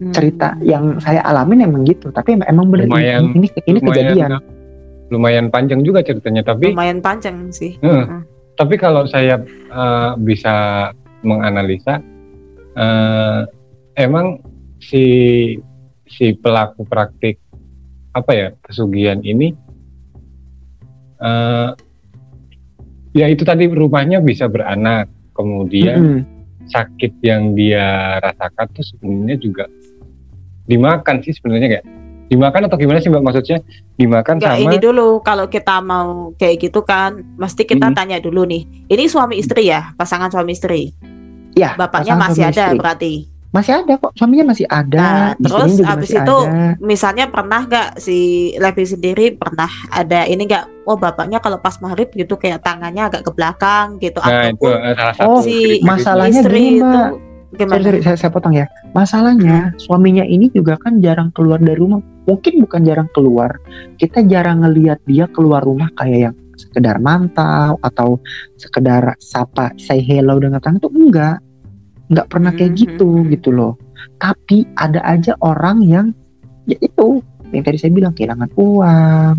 hmm. 0.00 0.12
cerita 0.16 0.56
yang 0.64 0.96
saya 0.98 1.20
alamin 1.22 1.68
emang 1.68 1.84
gitu 1.84 2.08
tapi 2.10 2.34
em- 2.40 2.48
emang 2.48 2.72
bener 2.72 2.88
Lumayan- 2.88 3.36
ini 3.36 3.46
ini, 3.46 3.48
ini 3.68 3.78
lumayan, 3.78 3.86
kejadian 3.86 4.30
lumayan 5.10 5.46
panjang 5.52 5.80
juga 5.84 6.00
ceritanya 6.00 6.40
tapi 6.46 6.72
lumayan 6.72 7.04
panjang 7.04 7.52
sih. 7.52 7.76
Heeh. 7.84 8.04
Hmm. 8.08 8.22
tapi 8.56 8.74
kalau 8.80 9.04
saya 9.04 9.36
eh, 9.68 10.10
bisa 10.18 10.88
menganalisa 11.20 12.00
eh, 12.74 13.40
emang 14.00 14.40
si 14.80 15.04
si 16.08 16.32
pelaku 16.32 16.88
praktik 16.88 17.36
apa 18.10 18.30
ya 18.32 18.48
pesugihan 18.64 19.20
ini 19.20 19.52
eh, 21.20 21.70
ya 23.12 23.26
itu 23.28 23.42
tadi 23.42 23.66
rumahnya 23.68 24.22
bisa 24.22 24.46
beranak 24.46 25.10
kemudian 25.34 25.98
Mm-mm. 25.98 26.20
Sakit 26.70 27.12
yang 27.20 27.52
dia 27.52 28.16
rasakan 28.18 28.66
tuh 28.72 28.84
sebenarnya 28.86 29.36
juga 29.36 29.64
dimakan 30.64 31.18
sih 31.20 31.34
sebenarnya 31.34 31.68
kayak 31.78 31.86
dimakan 32.30 32.70
atau 32.70 32.78
gimana 32.78 33.02
sih 33.02 33.10
mbak 33.10 33.26
maksudnya 33.26 33.58
dimakan 33.98 34.38
Enggak, 34.38 34.54
sama 34.54 34.62
ini 34.70 34.76
dulu 34.78 35.18
kalau 35.20 35.50
kita 35.50 35.82
mau 35.82 36.30
kayak 36.38 36.62
gitu 36.62 36.86
kan, 36.86 37.26
mesti 37.34 37.66
kita 37.66 37.90
Hmm. 37.90 37.96
tanya 37.98 38.22
dulu 38.22 38.46
nih. 38.46 38.86
Ini 38.86 39.10
suami 39.10 39.34
istri 39.42 39.66
ya, 39.66 39.90
pasangan 39.98 40.30
suami 40.30 40.54
istri. 40.54 40.94
ya 41.58 41.74
Bapaknya 41.74 42.14
masih 42.14 42.46
ada 42.46 42.70
istri. 42.70 42.78
berarti. 42.78 43.12
Masih 43.50 43.82
ada 43.82 43.98
kok 43.98 44.14
suaminya 44.14 44.54
masih 44.54 44.66
ada 44.70 45.34
Nah, 45.34 45.34
terus 45.34 45.82
abis 45.82 46.10
itu 46.14 46.36
ada. 46.46 46.78
misalnya 46.78 47.26
pernah 47.26 47.66
nggak 47.66 47.98
si 47.98 48.50
Levi 48.54 48.84
sendiri 48.86 49.34
pernah 49.34 49.66
ada 49.90 50.22
ini 50.22 50.46
nggak? 50.46 50.86
Oh 50.86 50.94
bapaknya 50.94 51.42
kalau 51.42 51.58
pas 51.58 51.74
maghrib 51.82 52.10
gitu 52.14 52.38
kayak 52.38 52.62
tangannya 52.62 53.10
agak 53.10 53.26
ke 53.26 53.30
belakang 53.34 53.98
gitu. 53.98 54.22
nah 54.22 54.46
itu 54.50 54.70
Ataupun 54.70 54.74
eh, 54.86 54.94
salah 54.94 55.14
satu 55.18 55.26
Oh, 55.26 55.40
si 55.42 55.56
masalahnya 55.82 56.40
istri 56.46 56.62
gini, 56.62 56.78
itu 56.78 57.00
gimana? 57.58 57.82
Sorry, 57.82 57.84
sorry, 57.86 58.00
saya, 58.06 58.16
saya 58.22 58.30
potong 58.30 58.54
ya. 58.54 58.66
Masalahnya 58.94 59.74
suaminya 59.82 60.22
ini 60.22 60.46
juga 60.54 60.78
kan 60.78 61.02
jarang 61.02 61.34
keluar 61.34 61.58
dari 61.58 61.78
rumah. 61.78 61.98
Mungkin 62.30 62.62
bukan 62.62 62.80
jarang 62.86 63.08
keluar. 63.10 63.58
Kita 63.98 64.22
jarang 64.30 64.62
ngelihat 64.62 65.02
dia 65.10 65.26
keluar 65.26 65.66
rumah 65.66 65.90
kayak 65.98 66.18
yang 66.30 66.34
sekedar 66.54 67.02
mantau 67.02 67.80
atau 67.82 68.20
sekedar 68.60 69.16
sapa 69.18 69.72
say 69.80 69.98
hello 69.98 70.38
dengan 70.38 70.62
tangan 70.62 70.78
itu 70.78 70.90
enggak. 70.94 71.42
Enggak 72.10 72.26
pernah 72.28 72.50
kayak 72.50 72.72
Mhm. 72.72 72.78
gitu 72.78 73.08
gitu 73.26 73.50
loh. 73.50 73.72
Tapi 74.18 74.66
ada 74.74 75.00
aja 75.02 75.32
orang 75.38 75.80
yang 75.80 76.06
ya 76.66 76.76
itu 76.76 77.22
yang 77.50 77.62
tadi 77.62 77.78
saya 77.78 77.90
bilang 77.90 78.12
kehilangan 78.12 78.50
uang 78.54 79.34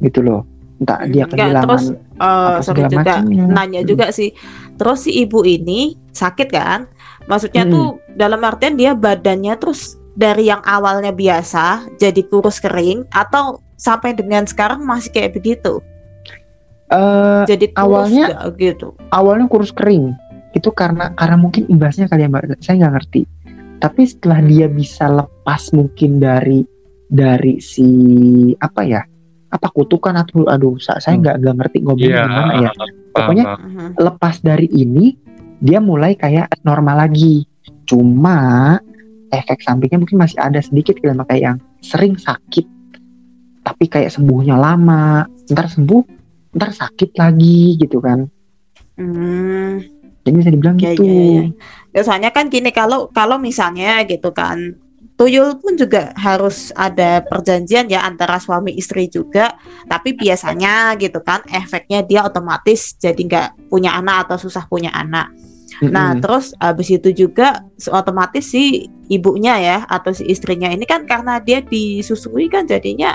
gitu 0.00 0.22
loh. 0.22 0.46
Entah 0.78 1.02
dia 1.04 1.26
kehilangan 1.26 1.66
terus 1.66 1.84
eh, 1.90 1.98
apa 2.22 2.62
sorry 2.62 2.86
juga 2.86 3.02
macamnya. 3.02 3.44
nanya 3.48 3.82
juga 3.82 4.06
sih. 4.08 4.30
Terus 4.74 5.04
si 5.04 5.18
ibu 5.18 5.42
ini 5.42 5.98
sakit 6.08 6.48
kan? 6.48 6.86
Maksudnya 7.26 7.66
Mm. 7.66 7.70
tuh 7.70 7.86
dalam 8.14 8.40
artian 8.40 8.74
dia 8.74 8.94
badannya 8.94 9.58
terus 9.58 9.94
dari 10.14 10.46
yang 10.46 10.62
awalnya 10.62 11.10
biasa 11.10 11.92
jadi 11.94 12.22
kurus 12.24 12.58
kering 12.58 13.06
atau 13.08 13.58
sampai 13.74 14.10
dengan 14.12 14.42
sekarang 14.42 14.82
masih 14.82 15.10
kayak 15.10 15.34
begitu. 15.34 15.82
eh 16.88 17.44
Jadi 17.44 17.68
kurus 17.68 17.84
awalnya- 17.84 18.28
nggak 18.32 18.56
gitu. 18.56 18.88
awalnya 19.10 19.44
kurus 19.44 19.70
kering 19.70 20.16
itu 20.50 20.70
karena 20.70 21.12
karena 21.12 21.36
mungkin 21.36 21.66
imbasnya 21.66 22.06
kali 22.06 22.24
ya 22.24 22.28
mbak 22.28 22.58
saya 22.58 22.80
nggak 22.80 22.94
ngerti 22.96 23.22
tapi 23.78 24.02
setelah 24.02 24.40
dia 24.40 24.66
bisa 24.66 25.06
lepas 25.06 25.70
mungkin 25.70 26.18
dari 26.18 26.64
dari 27.04 27.58
si 27.58 27.88
apa 28.54 28.82
ya 28.82 29.02
apa 29.48 29.68
kutukan 29.70 30.12
atau 30.14 30.44
aduh 30.44 30.76
sa- 30.76 30.98
saya 30.98 31.16
Hmm. 31.16 31.22
nggak 31.22 31.36
nggak 31.38 31.56
ngerti 31.56 31.78
ngomongnya 31.80 32.08
Iya, 32.10 32.24
gimana 32.24 32.52
ya 32.58 32.70
Pokoknya. 33.08 33.44
Mhm. 33.50 33.86
lepas 33.98 34.34
dari 34.38 34.68
ini 34.68 35.06
dia 35.58 35.80
mulai 35.80 36.14
kayak 36.14 36.60
normal 36.62 37.02
lagi 37.02 37.42
cuma 37.82 38.76
efek 39.28 39.58
sampingnya 39.58 39.98
mungkin 39.98 40.18
masih 40.18 40.38
ada 40.38 40.60
sedikit 40.60 40.96
kali 40.96 41.12
Mbak, 41.12 41.26
kayak 41.26 41.42
yang 41.42 41.58
sering 41.80 42.14
sakit 42.14 42.66
tapi 43.60 43.84
kayak 43.86 44.08
sembuhnya 44.08 44.54
lama 44.54 45.22
ntar 45.46 45.66
sembuh 45.66 46.02
ntar 46.50 46.70
sakit 46.70 47.10
lagi 47.14 47.76
gitu 47.76 47.98
kan 47.98 48.24
Hmm. 48.94 49.78
Jadi 50.28 50.36
bisa 50.36 50.50
dibilang 50.52 50.76
Ya, 50.76 50.92
gitu. 50.92 51.02
ya, 51.02 51.16
ya. 51.16 51.44
Ya, 51.90 52.02
soalnya 52.04 52.30
kan 52.30 52.46
gini 52.46 52.68
kalau 52.68 53.08
kalau 53.10 53.40
misalnya 53.40 54.04
gitu 54.04 54.28
kan 54.30 54.76
tuyul 55.16 55.58
pun 55.58 55.74
juga 55.74 56.14
harus 56.14 56.70
ada 56.78 57.24
perjanjian 57.24 57.90
ya 57.90 58.04
antara 58.04 58.38
suami 58.38 58.76
istri 58.76 59.08
juga. 59.08 59.56
Tapi 59.84 60.14
biasanya 60.14 60.94
gitu 60.94 61.18
kan 61.20 61.42
efeknya 61.48 62.04
dia 62.04 62.22
otomatis 62.22 62.94
jadi 62.94 63.18
nggak 63.18 63.48
punya 63.66 63.96
anak 63.96 64.28
atau 64.28 64.36
susah 64.38 64.68
punya 64.68 64.92
anak. 64.92 65.32
Nah 65.80 66.12
Mm-mm. 66.12 66.22
terus 66.22 66.54
habis 66.58 66.90
itu 66.90 67.10
juga 67.10 67.62
otomatis 67.88 68.46
si 68.46 68.86
ibunya 69.08 69.58
ya 69.58 69.78
atau 69.86 70.10
si 70.10 70.26
istrinya 70.26 70.68
ini 70.68 70.82
kan 70.84 71.02
karena 71.02 71.38
dia 71.38 71.62
disusui 71.62 72.46
kan 72.46 72.66
jadinya 72.66 73.14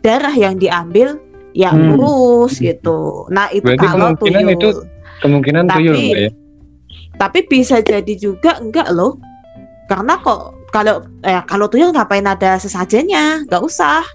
darah 0.00 0.32
yang 0.32 0.56
diambil 0.56 1.16
ya 1.52 1.72
Hmm. 1.72 1.96
lurus 1.96 2.60
gitu. 2.60 3.24
nah 3.28 3.48
itu 3.50 3.64
Berarti 3.64 3.82
kalau 3.82 4.14
kemungkinan 4.14 4.42
tuyul. 4.44 4.54
itu 4.56 4.68
kemungkinan 5.20 5.62
Tapi- 5.64 5.74
tuyul 5.80 5.96
ya 5.96 6.30
tapi 7.20 7.44
bisa 7.50 7.82
jadi 7.82 8.14
juga 8.16 8.62
enggak 8.62 8.94
loh. 8.94 9.18
Karena 9.90 10.16
kok 10.22 10.70
kalau 10.70 11.04
eh, 11.26 11.42
kalau 11.44 11.66
tuyul 11.66 11.90
ngapain 11.92 12.24
ada 12.24 12.56
sesajennya 12.56 13.44
nggak 13.50 13.62
usah. 13.62 14.06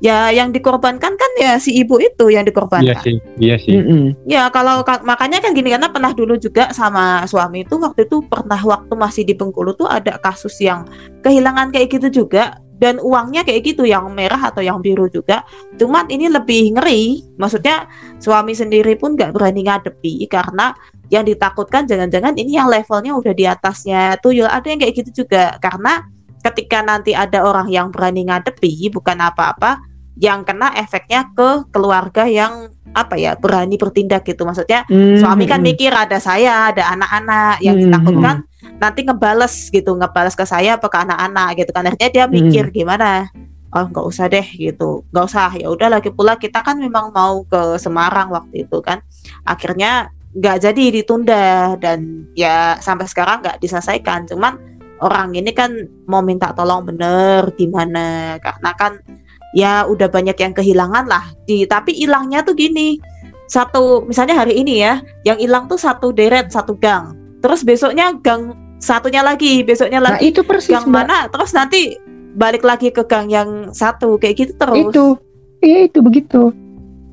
Ya 0.00 0.32
yang 0.32 0.48
dikorbankan 0.48 1.12
kan 1.12 1.30
ya 1.36 1.60
si 1.60 1.76
ibu 1.76 2.00
itu 2.00 2.32
yang 2.32 2.48
iya 2.48 2.48
dikorbankan 2.48 3.04
sih 3.04 3.20
iya 3.36 3.60
sih. 3.60 3.76
Mm-mm. 3.76 4.16
ya 4.24 4.48
kalau 4.48 4.80
ka- 4.80 5.04
makanya 5.04 5.44
kan 5.44 5.52
gini 5.52 5.68
karena 5.68 5.92
pernah 5.92 6.16
dulu 6.16 6.40
juga 6.40 6.72
sama 6.72 7.28
suami 7.28 7.68
itu 7.68 7.76
waktu 7.76 8.08
itu 8.08 8.24
pernah 8.24 8.56
waktu 8.64 8.96
masih 8.96 9.28
di 9.28 9.36
Bengkulu 9.36 9.76
tuh 9.76 9.84
ada 9.92 10.16
kasus 10.24 10.56
yang 10.64 10.88
kehilangan 11.20 11.68
kayak 11.68 12.00
gitu 12.00 12.24
juga. 12.24 12.56
Dan 12.80 12.96
uangnya 12.96 13.44
kayak 13.44 13.76
gitu 13.76 13.84
yang 13.84 14.08
merah 14.16 14.40
atau 14.40 14.64
yang 14.64 14.80
biru 14.80 15.04
juga. 15.12 15.44
Cuman 15.76 16.08
ini 16.08 16.32
lebih 16.32 16.80
ngeri. 16.80 17.20
Maksudnya 17.36 17.84
suami 18.16 18.56
sendiri 18.56 18.96
pun 18.96 19.20
nggak 19.20 19.36
berani 19.36 19.68
ngadepi 19.68 20.24
karena 20.32 20.72
yang 21.10 21.26
ditakutkan 21.26 21.90
jangan-jangan 21.90 22.38
ini 22.38 22.54
yang 22.54 22.70
levelnya 22.70 23.18
udah 23.18 23.34
di 23.34 23.44
atasnya 23.44 24.16
tuyul. 24.22 24.46
Ada 24.46 24.66
yang 24.70 24.80
kayak 24.80 24.94
gitu 25.02 25.26
juga. 25.26 25.58
Karena 25.58 26.06
ketika 26.40 26.80
nanti 26.80 27.12
ada 27.12 27.42
orang 27.44 27.68
yang 27.68 27.90
berani 27.90 28.30
ngadepi 28.30 28.88
bukan 28.94 29.18
apa-apa 29.18 29.82
yang 30.20 30.44
kena 30.46 30.72
efeknya 30.76 31.32
ke 31.34 31.66
keluarga 31.74 32.28
yang 32.28 32.70
apa 32.94 33.18
ya 33.18 33.34
berani 33.34 33.74
bertindak 33.74 34.22
gitu. 34.22 34.46
Maksudnya 34.46 34.86
suami 35.18 35.50
kan 35.50 35.60
Mm-mm. 35.60 35.74
mikir 35.74 35.90
ada 35.90 36.18
saya 36.22 36.70
ada 36.70 36.94
anak-anak 36.94 37.58
yang 37.62 37.76
Hmm, 37.76 37.84
ditakutkan 37.90 38.36
nanti 38.80 39.00
ngebales 39.04 39.68
gitu 39.68 39.92
ngebales 39.96 40.34
ke 40.36 40.44
saya 40.44 40.78
apa 40.78 40.86
ke 40.86 40.98
anak-anak 40.98 41.48
gitu 41.58 41.70
kan. 41.74 41.86
Akhirnya 41.90 42.10
dia 42.10 42.24
mikir 42.30 42.70
gimana? 42.70 43.30
Oh 43.70 43.86
nggak 43.86 44.06
usah 44.06 44.26
deh 44.26 44.46
gitu. 44.58 45.06
Nggak 45.14 45.24
usah. 45.30 45.50
Ya 45.54 45.70
udah 45.70 45.88
lagi 45.88 46.10
pula 46.10 46.34
kita 46.36 46.62
kan 46.66 46.78
memang 46.78 47.14
mau 47.14 47.46
ke 47.46 47.78
Semarang 47.78 48.34
waktu 48.34 48.66
itu 48.66 48.82
kan. 48.82 49.00
Akhirnya 49.46 50.10
nggak 50.30 50.62
jadi 50.62 50.84
ditunda 50.94 51.74
dan 51.82 52.26
ya 52.38 52.78
sampai 52.78 53.06
sekarang 53.10 53.42
nggak 53.42 53.58
diselesaikan. 53.58 54.30
Cuman 54.30 54.58
orang 55.02 55.34
ini 55.34 55.50
kan 55.50 55.74
mau 56.06 56.22
minta 56.22 56.54
tolong 56.54 56.86
bener 56.86 57.50
gimana 57.58 58.38
karena 58.38 58.70
kan 58.78 58.92
ya 59.56 59.82
udah 59.90 60.06
banyak 60.06 60.36
yang 60.38 60.54
kehilangan 60.54 61.10
lah. 61.10 61.34
Di 61.46 61.66
tapi 61.66 61.96
hilangnya 61.98 62.46
tuh 62.46 62.54
gini 62.54 63.00
satu 63.50 64.06
misalnya 64.06 64.38
hari 64.46 64.62
ini 64.62 64.78
ya 64.78 65.02
yang 65.26 65.42
hilang 65.42 65.66
tuh 65.66 65.80
satu 65.80 66.14
deret 66.14 66.54
satu 66.54 66.78
gang. 66.78 67.18
Terus 67.42 67.66
besoknya 67.66 68.14
gang 68.22 68.54
satunya 68.78 69.20
lagi 69.26 69.66
besoknya 69.66 70.00
nah 70.00 70.16
lagi 70.16 70.32
itu 70.32 70.40
persis 70.46 70.72
gang 70.72 70.88
Mbak. 70.88 70.94
mana 70.94 71.18
terus 71.28 71.52
nanti 71.52 71.98
balik 72.32 72.64
lagi 72.64 72.88
ke 72.88 73.04
gang 73.04 73.28
yang 73.28 73.74
satu 73.74 74.14
kayak 74.22 74.46
gitu 74.46 74.52
terus. 74.54 74.78
Itu 74.78 75.18
iya 75.60 75.90
itu 75.90 75.98
begitu 76.00 76.54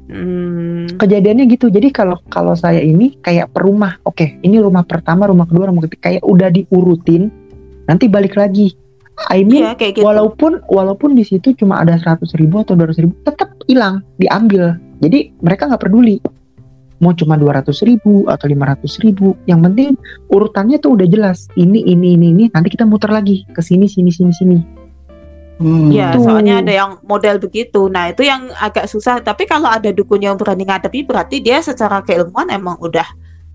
Hmm, 0.07 0.87
kejadiannya 0.95 1.51
gitu. 1.51 1.67
Jadi 1.67 1.91
kalau 1.91 2.15
kalau 2.31 2.55
saya 2.55 2.79
ini 2.79 3.19
kayak 3.19 3.51
per 3.51 3.67
rumah 3.67 3.99
oke 4.07 4.39
ini 4.39 4.55
rumah 4.55 4.87
pertama 4.87 5.27
rumah 5.27 5.43
kedua 5.43 5.67
rumah 5.67 5.83
ketiga. 5.87 6.11
Kayak 6.11 6.23
udah 6.23 6.49
diurutin 6.51 7.27
nanti 7.91 8.07
balik 8.07 8.39
lagi. 8.39 8.71
I 9.27 9.43
mean 9.43 9.65
iya 9.65 9.73
kayak 9.73 9.97
gitu. 9.97 10.05
walaupun 10.05 10.61
walaupun 10.69 11.17
di 11.17 11.25
situ 11.25 11.51
cuma 11.57 11.81
ada 11.81 11.97
100 11.97 12.23
ribu 12.37 12.61
atau 12.61 12.77
200 12.77 13.03
ribu 13.03 13.13
tetap 13.27 13.51
hilang 13.67 13.99
diambil. 14.15 14.79
Jadi 15.03 15.35
mereka 15.43 15.67
nggak 15.67 15.83
peduli. 15.83 16.23
Mau 16.97 17.13
cuma 17.13 17.37
200 17.37 17.67
ribu 17.85 18.25
atau 18.31 18.47
500 18.47 19.03
ribu. 19.03 19.35
Yang 19.43 19.59
penting 19.69 19.89
urutannya 20.31 20.77
tuh 20.79 20.97
udah 20.97 21.07
jelas. 21.09 21.51
Ini 21.59 21.83
ini 21.83 22.15
ini 22.15 22.27
ini. 22.31 22.43
Nanti 22.53 22.71
kita 22.71 22.87
muter 22.87 23.11
lagi 23.11 23.43
ke 23.51 23.59
sini 23.59 23.89
sini 23.91 24.09
sini 24.09 24.33
sini 24.33 24.76
Hmm. 25.57 25.89
Iya, 25.89 26.13
Tuh. 26.13 26.29
soalnya 26.29 26.61
ada 26.61 26.73
yang 26.73 26.91
model 27.01 27.41
begitu. 27.41 27.89
Nah, 27.89 28.13
itu 28.13 28.21
yang 28.21 28.53
agak 28.61 28.85
susah. 28.85 29.21
Tapi 29.25 29.49
kalau 29.49 29.65
ada 29.65 29.89
dukun 29.89 30.21
yang 30.21 30.37
berani 30.37 30.69
ngadepi, 30.69 31.01
berarti 31.05 31.41
dia 31.41 31.61
secara 31.65 32.05
keilmuan 32.05 32.45
emang 32.53 32.77
udah 32.77 33.05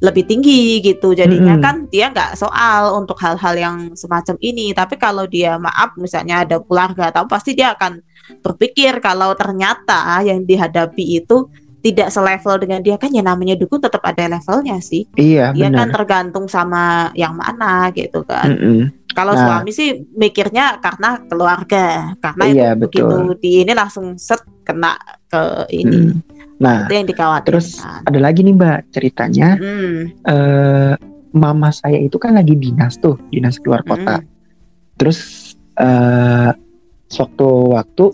lebih 0.02 0.26
tinggi 0.26 0.82
gitu. 0.82 1.14
Jadinya 1.14 1.54
Mm-mm. 1.54 1.64
kan 1.64 1.76
dia 1.86 2.10
nggak 2.10 2.34
soal 2.34 2.98
untuk 2.98 3.14
hal-hal 3.22 3.54
yang 3.54 3.76
semacam 3.94 4.34
ini. 4.42 4.74
Tapi 4.74 4.98
kalau 4.98 5.30
dia 5.30 5.54
maaf, 5.62 5.94
misalnya 5.94 6.42
ada 6.42 6.58
keluarga, 6.58 7.14
atau 7.14 7.30
pasti 7.30 7.54
dia 7.54 7.70
akan 7.78 8.02
berpikir 8.42 8.98
kalau 8.98 9.34
ternyata 9.38 10.18
yang 10.26 10.42
dihadapi 10.42 11.22
itu 11.22 11.46
tidak 11.82 12.08
selevel 12.08 12.62
dengan 12.62 12.78
dia 12.78 12.94
kan 12.94 13.10
ya 13.10 13.20
namanya 13.20 13.58
dukun 13.58 13.82
tetap 13.82 14.00
ada 14.00 14.30
levelnya 14.30 14.78
sih. 14.78 15.04
iya 15.14 15.50
Dia 15.50 15.66
kan 15.68 15.90
tergantung 15.90 16.46
sama 16.46 17.10
yang 17.12 17.34
mana 17.34 17.90
gitu 17.90 18.22
kan. 18.22 18.46
Mm-mm. 18.48 18.80
Kalau 19.12 19.34
Nah. 19.34 19.60
suami 19.60 19.70
sih 19.70 20.08
mikirnya 20.14 20.78
karena 20.78 21.20
keluarga, 21.26 22.16
karena 22.16 22.44
Iya, 22.48 22.68
itu 22.72 22.80
begitu 22.80 23.04
betul. 23.12 23.36
di 23.36 23.50
ini 23.60 23.72
langsung 23.74 24.16
set 24.16 24.40
kena 24.62 24.96
ke 25.26 25.42
ini. 25.68 26.08
Mm. 26.08 26.22
nah 26.56 26.86
Itu 26.86 26.94
yang 26.94 27.08
dikhawatirkan. 27.10 27.48
terus 27.50 27.68
ada 27.82 28.18
lagi 28.22 28.40
nih 28.40 28.54
mbak 28.54 28.78
ceritanya 28.88 29.58
Hmm, 29.58 30.14
eh 30.22 30.94
mama 31.34 31.68
saya 31.68 31.98
itu 31.98 32.14
kan 32.16 32.32
lagi 32.32 32.54
dinas 32.54 32.96
tuh 32.96 33.18
dinas 33.28 33.58
keluar 33.58 33.82
kota 33.82 34.22
mm, 34.22 34.26
Terus 34.94 35.18
eh 35.74 36.50
sewaktu 37.08 37.48
waktu 37.72 38.04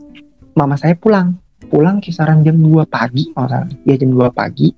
mama 0.54 0.74
saya 0.74 0.96
pulang, 0.96 1.36
pulang 1.68 2.00
kisaran 2.02 2.42
jam 2.42 2.56
2 2.56 2.88
pagi, 2.88 3.30
salah. 3.36 3.68
ya 3.84 3.94
jam 3.94 4.10
2 4.10 4.32
pagi. 4.32 4.72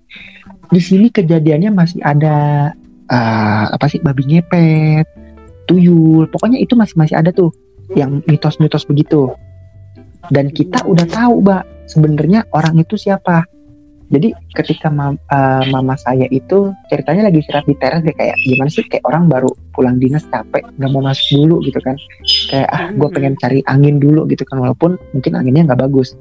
Di 0.71 0.81
sini 0.83 1.11
kejadiannya 1.11 1.71
masih 1.75 2.01
ada 2.03 2.71
eh, 3.11 3.65
apa 3.71 3.87
sih 3.91 3.99
babi 4.03 4.27
ngepet, 4.27 5.07
tuyul, 5.67 6.27
pokoknya 6.31 6.59
itu 6.63 6.75
masih 6.75 6.99
masih 6.99 7.17
ada 7.19 7.31
tuh 7.31 7.51
yang 7.95 8.23
mitos-mitos 8.27 8.87
begitu. 8.87 9.35
Dan 10.31 10.51
kita 10.55 10.87
udah 10.87 11.07
tahu, 11.11 11.43
Mbak, 11.43 11.91
sebenarnya 11.91 12.47
orang 12.55 12.79
itu 12.79 12.95
siapa. 12.95 13.43
Jadi 14.11 14.35
ketika 14.59 14.91
mam- 14.91 15.23
eh, 15.31 15.65
mama 15.71 15.95
saya 15.95 16.27
itu 16.35 16.75
ceritanya 16.91 17.31
lagi 17.31 17.47
istirahat 17.47 17.67
di 17.71 17.79
teras 17.79 18.03
deh 18.03 18.11
kayak 18.11 18.35
gimana 18.43 18.67
sih 18.67 18.83
kayak 18.91 19.07
orang 19.07 19.31
baru 19.31 19.51
pulang 19.71 20.03
dinas 20.03 20.27
capek 20.27 20.67
nggak 20.67 20.91
mau 20.91 20.99
masuk 20.99 21.39
dulu 21.39 21.63
gitu 21.63 21.79
kan 21.79 21.95
kayak 22.51 22.69
ah 22.75 22.91
gue 22.91 23.09
pengen 23.15 23.39
cari 23.39 23.63
angin 23.71 24.03
dulu 24.03 24.27
gitu 24.27 24.43
kan 24.51 24.59
walaupun 24.59 24.99
mungkin 25.15 25.39
anginnya 25.39 25.63
nggak 25.71 25.87
bagus 25.87 26.19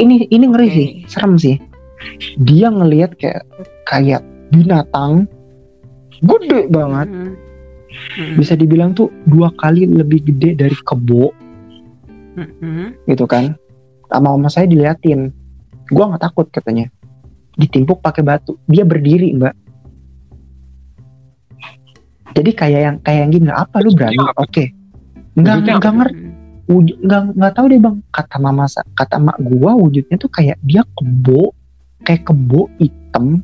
ini 0.00 0.24
ini 0.32 0.44
ngeri 0.48 0.68
sih 0.72 0.88
serem 1.04 1.36
sih. 1.36 1.60
Dia 2.40 2.72
ngelihat 2.72 3.20
kayak 3.20 3.44
kayak 3.84 4.24
binatang 4.48 5.28
gede 6.24 6.72
banget. 6.72 7.08
Mm, 7.12 7.32
mm, 8.16 8.32
bisa 8.40 8.56
dibilang 8.56 8.96
tuh 8.96 9.12
dua 9.28 9.52
kali 9.60 9.84
lebih 9.84 10.24
gede 10.24 10.56
dari 10.56 10.76
kebo. 10.88 11.30
Mm, 12.40 12.48
mm. 12.58 12.86
gitu 13.12 13.28
kan. 13.28 13.52
Sama 14.08 14.32
mama 14.34 14.48
saya 14.48 14.64
diliatin. 14.64 15.28
Gua 15.92 16.08
nggak 16.08 16.24
takut 16.24 16.48
katanya. 16.48 16.88
Ditimpuk 17.60 18.00
pakai 18.00 18.24
batu. 18.24 18.56
Dia 18.64 18.88
berdiri 18.88 19.36
mbak. 19.36 19.54
Jadi 22.30 22.50
kayak 22.54 22.80
yang 22.80 22.96
kayak 23.04 23.18
yang 23.26 23.30
gini 23.34 23.50
apa? 23.52 23.76
Lu 23.84 23.92
berani? 23.92 24.16
Oke. 24.40 24.72
Nggak 25.36 25.54
Wujudnya 25.62 25.74
nggak 25.78 25.94
ngerti 25.94 26.29
wujud 26.70 26.96
nggak 27.02 27.22
nggak 27.34 27.52
tahu 27.58 27.66
deh 27.66 27.80
bang. 27.82 27.96
Kata 28.14 28.36
mama 28.38 28.64
kata 28.94 29.16
mak 29.18 29.38
gua 29.42 29.74
wujudnya 29.74 30.16
tuh 30.16 30.30
kayak 30.30 30.56
dia 30.62 30.86
kebo 30.94 31.50
kayak 32.06 32.22
kebo 32.22 32.70
hitam. 32.78 33.42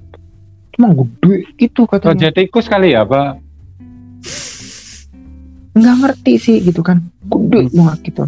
Cuma 0.72 0.95
gede 0.95 1.37
gitu 1.59 1.85
katanya. 1.91 2.14
Raja 2.14 2.31
tikus 2.31 2.66
kali 2.70 2.95
ya 2.95 3.03
pak? 3.03 3.43
Nggak 5.77 5.97
ngerti 6.01 6.33
sih 6.39 6.57
gitu 6.62 6.81
kan. 6.87 7.03
Gede 7.27 7.66
Hmm. 7.68 7.91
banget 7.91 7.99
gitu. 8.12 8.22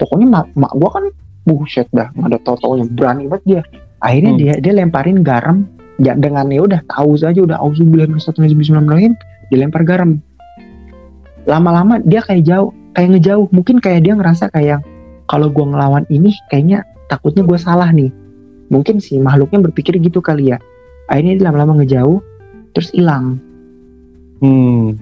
Pokoknya 0.00 0.26
mak, 0.30 0.46
mak 0.56 0.72
gua 0.78 0.90
kan 0.96 1.04
buset 1.44 1.88
dah 1.92 2.08
nggak 2.14 2.30
ada 2.30 2.38
tau 2.40 2.78
yang 2.78 2.88
berani 2.94 3.26
banget 3.26 3.44
dia. 3.44 3.62
Akhirnya 4.00 4.32
Hmm. 4.32 4.40
dia 4.40 4.54
dia 4.62 4.72
lemparin 4.78 5.20
garam. 5.26 5.66
Ya 6.00 6.16
dengan 6.16 6.48
ya 6.48 6.64
udah 6.64 6.80
tahu 6.88 7.20
saja 7.20 7.44
udah 7.44 7.60
auzubillah 7.60 8.08
bismillahirrahmanirrahim 8.08 9.12
dilempar 9.52 9.84
garam. 9.84 10.16
Lama-lama 11.44 12.00
dia 12.00 12.24
kayak 12.24 12.48
jauh 12.48 12.72
kayak 12.96 13.08
ngejauh 13.16 13.46
mungkin 13.54 13.78
kayak 13.78 14.06
dia 14.06 14.14
ngerasa 14.16 14.50
kayak 14.50 14.80
kalau 15.30 15.50
gua 15.52 15.66
ngelawan 15.70 16.04
ini 16.10 16.34
kayaknya 16.50 16.82
takutnya 17.06 17.46
gua 17.46 17.58
salah 17.58 17.90
nih 17.90 18.10
mungkin 18.70 19.02
si 19.02 19.18
makhluknya 19.18 19.70
berpikir 19.70 19.98
gitu 19.98 20.22
kali 20.22 20.54
ya 20.54 20.58
akhirnya 21.10 21.38
dia 21.38 21.44
lama-lama 21.50 21.82
ngejauh 21.82 22.22
terus 22.74 22.90
hilang 22.94 23.38
hmm. 24.42 24.94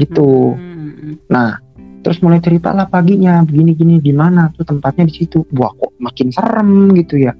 gitu 0.00 0.56
Mm, 0.96 1.30
Nah, 1.30 1.58
terus 2.00 2.18
mulai 2.22 2.40
cerita 2.40 2.72
lah 2.72 2.88
paginya 2.88 3.42
begini-gini 3.44 4.00
di 4.00 4.12
mana 4.14 4.50
tuh 4.54 4.64
tempatnya 4.64 5.06
di 5.06 5.14
situ. 5.22 5.44
Wah, 5.54 5.70
kok 5.74 5.92
makin 6.00 6.28
serem 6.32 6.94
gitu 6.96 7.20
ya. 7.20 7.32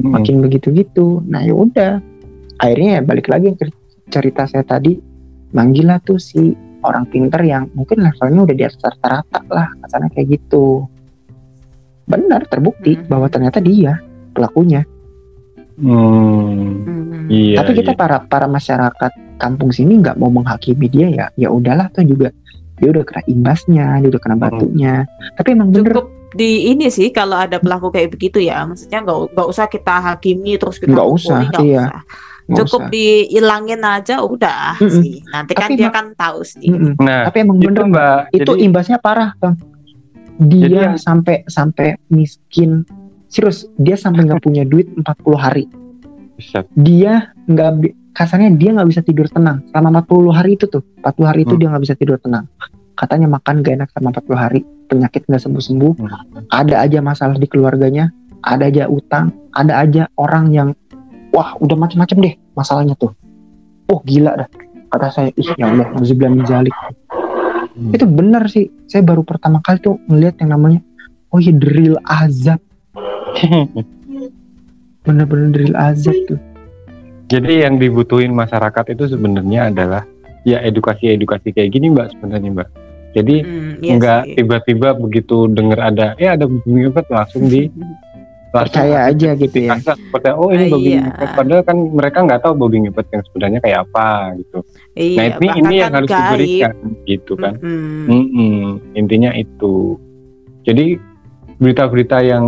Hmm. 0.00 0.14
Makin 0.14 0.40
begitu-gitu. 0.44 1.24
Nah, 1.26 1.44
ya 1.44 1.54
udah. 1.56 1.92
akhirnya 2.60 3.00
ya 3.00 3.02
balik 3.08 3.32
lagi 3.32 3.56
ke 3.56 3.72
cerita 4.12 4.44
saya 4.44 4.60
tadi 4.60 5.00
manggil 5.56 5.88
lah 5.88 5.96
tuh 6.04 6.20
si 6.20 6.52
orang 6.80 7.04
pinter 7.06 7.40
yang 7.42 7.68
mungkin 7.72 8.00
levelnya 8.00 8.40
udah 8.44 8.56
di 8.56 8.64
atas 8.64 8.80
rata-rata 8.80 9.40
lah 9.48 9.68
kasarnya 9.80 10.10
kayak 10.12 10.28
gitu 10.36 10.84
benar 12.04 12.42
terbukti 12.46 12.98
Mhm. 12.98 13.06
bahwa 13.06 13.26
ternyata 13.28 13.58
dia 13.58 14.00
pelakunya 14.32 14.82
Hmm, 15.80 16.84
Hmm. 16.84 17.24
iya. 17.32 17.56
tapi 17.56 17.72
kita 17.72 17.96
iya. 17.96 17.98
para 17.98 18.16
para 18.20 18.44
masyarakat 18.44 19.12
kampung 19.40 19.72
sini 19.72 19.96
nggak 20.04 20.20
mau 20.20 20.28
menghakimi 20.28 20.92
dia 20.92 21.08
ya 21.08 21.26
ya 21.34 21.48
udahlah 21.48 21.88
tuh 21.88 22.04
juga 22.04 22.28
dia 22.76 22.88
udah 22.92 23.04
kena 23.04 23.22
imbasnya 23.24 23.86
dia 24.04 24.08
udah 24.12 24.20
kena 24.20 24.36
Hmm. 24.36 24.44
batunya 24.44 24.94
tapi 25.36 25.48
emang 25.56 25.72
bener 25.72 25.88
cukup 25.96 26.06
di 26.30 26.70
ini 26.70 26.86
sih 26.86 27.10
kalau 27.10 27.34
ada 27.34 27.58
pelaku 27.58 27.90
kayak 27.90 28.12
begitu 28.12 28.44
ya 28.44 28.62
maksudnya 28.62 29.02
nggak 29.02 29.34
nggak 29.34 29.48
usah 29.48 29.66
kita 29.66 29.94
hakimi 29.98 30.54
terus 30.60 30.76
kita 30.78 30.92
Nggak 30.94 31.08
usah, 31.10 31.38
iya. 31.58 31.84
usah. 31.88 32.00
Nggak 32.50 32.58
cukup 32.60 32.80
usah. 32.80 32.90
dihilangin 32.90 33.80
aja 33.80 34.16
udah 34.20 34.64
Mm-mm. 34.76 34.90
sih. 34.98 35.14
Nanti 35.24 35.52
kan 35.52 35.68
Tapi 35.68 35.74
dia 35.76 35.88
kan 35.88 36.06
tahu 36.12 36.38
sih. 36.42 36.66
Mm-mm. 36.66 36.92
Nah, 36.98 37.24
tapi 37.24 37.36
emang 37.40 37.56
itu 37.56 37.66
bener 37.66 37.84
Mbak. 37.86 38.18
itu 38.32 38.42
jadi, 38.50 38.60
imbasnya 38.62 38.98
parah 38.98 39.30
bang. 39.36 39.54
Jadi 40.36 40.56
dia 40.66 40.82
yang- 40.86 40.96
sampai 40.96 41.36
sampai 41.46 41.86
miskin. 42.08 42.82
Serius 43.26 43.70
dia 43.76 43.94
sampai 43.94 44.24
nggak 44.24 44.40
punya 44.40 44.64
duit 44.64 44.90
40 44.90 45.06
hari. 45.36 45.64
Dia 46.74 47.12
nggak 47.44 47.70
kasarnya 48.12 48.50
dia 48.52 48.70
nggak 48.72 48.88
bisa 48.88 49.00
tidur 49.00 49.28
tenang. 49.28 49.62
Selama 49.68 50.00
40 50.00 50.32
hari 50.32 50.50
itu 50.54 50.66
tuh. 50.66 50.82
40 50.98 51.26
hari 51.26 51.40
itu 51.40 51.54
Hmm. 51.54 51.60
dia 51.60 51.68
nggak 51.70 51.84
bisa 51.84 51.94
tidur 51.94 52.16
tenang. 52.16 52.48
Katanya 52.92 53.30
makan 53.30 53.62
gak 53.62 53.74
enak 53.76 53.88
selama 53.90 54.08
40 54.12 54.36
hari. 54.36 54.60
Penyakit 54.86 55.22
nggak 55.24 55.38
sembuh 55.38 55.62
sembuh 55.62 55.92
Hmm. 55.94 56.10
ada 56.50 56.76
aja 56.80 56.98
masalah 57.00 57.36
di 57.36 57.46
keluarganya. 57.46 58.10
Ada 58.40 58.64
aja 58.66 58.84
utang. 58.88 59.30
Ada 59.52 59.72
aja 59.78 60.02
orang 60.16 60.50
yang 60.50 60.68
wah 61.34 61.54
udah 61.58 61.76
macam-macam 61.78 62.16
deh 62.20 62.34
masalahnya 62.54 62.94
tuh. 62.98 63.14
Oh 63.90 64.02
gila 64.06 64.34
dah. 64.38 64.48
Kata 64.90 65.08
saya 65.10 65.30
ih 65.38 65.50
ya 65.54 65.70
Allah 65.70 65.86
min 65.94 66.46
zalik. 66.46 66.74
Hmm. 67.70 67.94
itu 67.94 68.04
benar 68.04 68.50
sih. 68.50 68.66
Saya 68.90 69.06
baru 69.06 69.22
pertama 69.22 69.62
kali 69.62 69.78
tuh 69.78 69.96
ngeliat 70.10 70.36
yang 70.42 70.58
namanya 70.58 70.80
oh 71.30 71.38
iya 71.38 71.54
drill 71.54 71.96
azab. 72.06 72.58
Bener-bener 75.06 75.48
drill 75.54 75.74
azab 75.78 76.16
tuh. 76.26 76.38
Jadi 77.30 77.62
yang 77.62 77.78
dibutuhin 77.78 78.34
masyarakat 78.34 78.90
itu 78.90 79.14
sebenarnya 79.14 79.70
adalah 79.70 80.02
ya 80.42 80.58
edukasi-edukasi 80.66 81.54
kayak 81.54 81.70
gini 81.70 81.94
mbak 81.94 82.10
sebenarnya 82.10 82.50
mbak. 82.50 82.68
Jadi 83.10 83.42
Hmm, 83.42 83.82
iya 83.82 83.92
nggak 83.98 84.22
tiba-tiba 84.38 84.88
begitu 84.98 85.50
dengar 85.50 85.94
ada 85.94 86.14
ya 86.18 86.38
ada 86.38 86.46
ngepet 86.46 87.06
langsung 87.10 87.46
di 87.46 87.70
percaya 88.50 89.06
aja 89.06 89.30
gitu 89.38 89.56
ya 89.62 89.78
seperti 89.78 90.28
oh 90.34 90.50
ini 90.50 90.66
Ah, 90.66 90.70
babi 90.74 90.90
iya. 90.90 91.00
ngepet 91.06 91.28
padahal 91.38 91.62
kan 91.62 91.76
mereka 91.94 92.18
nggak 92.26 92.40
tahu 92.42 92.54
babi 92.58 92.76
ngepet 92.82 93.06
yang 93.14 93.22
sebenarnya 93.30 93.60
kayak 93.62 93.78
apa 93.86 94.08
gitu. 94.42 94.58
iya, 94.98 95.16
nah 95.16 95.24
ini 95.24 95.46
bahkan 95.46 95.60
ini 95.62 95.74
yang 95.78 95.92
harus 95.94 96.10
gaib. 96.10 96.20
diberikan 96.26 96.74
gitu 97.06 97.32
kan. 97.38 97.54
Mm-mm. 97.62 98.06
Mm-mm, 98.10 98.58
intinya 98.98 99.30
itu. 99.32 99.94
Jadi 100.66 100.98
berita-berita 101.56 102.18
yang 102.24 102.46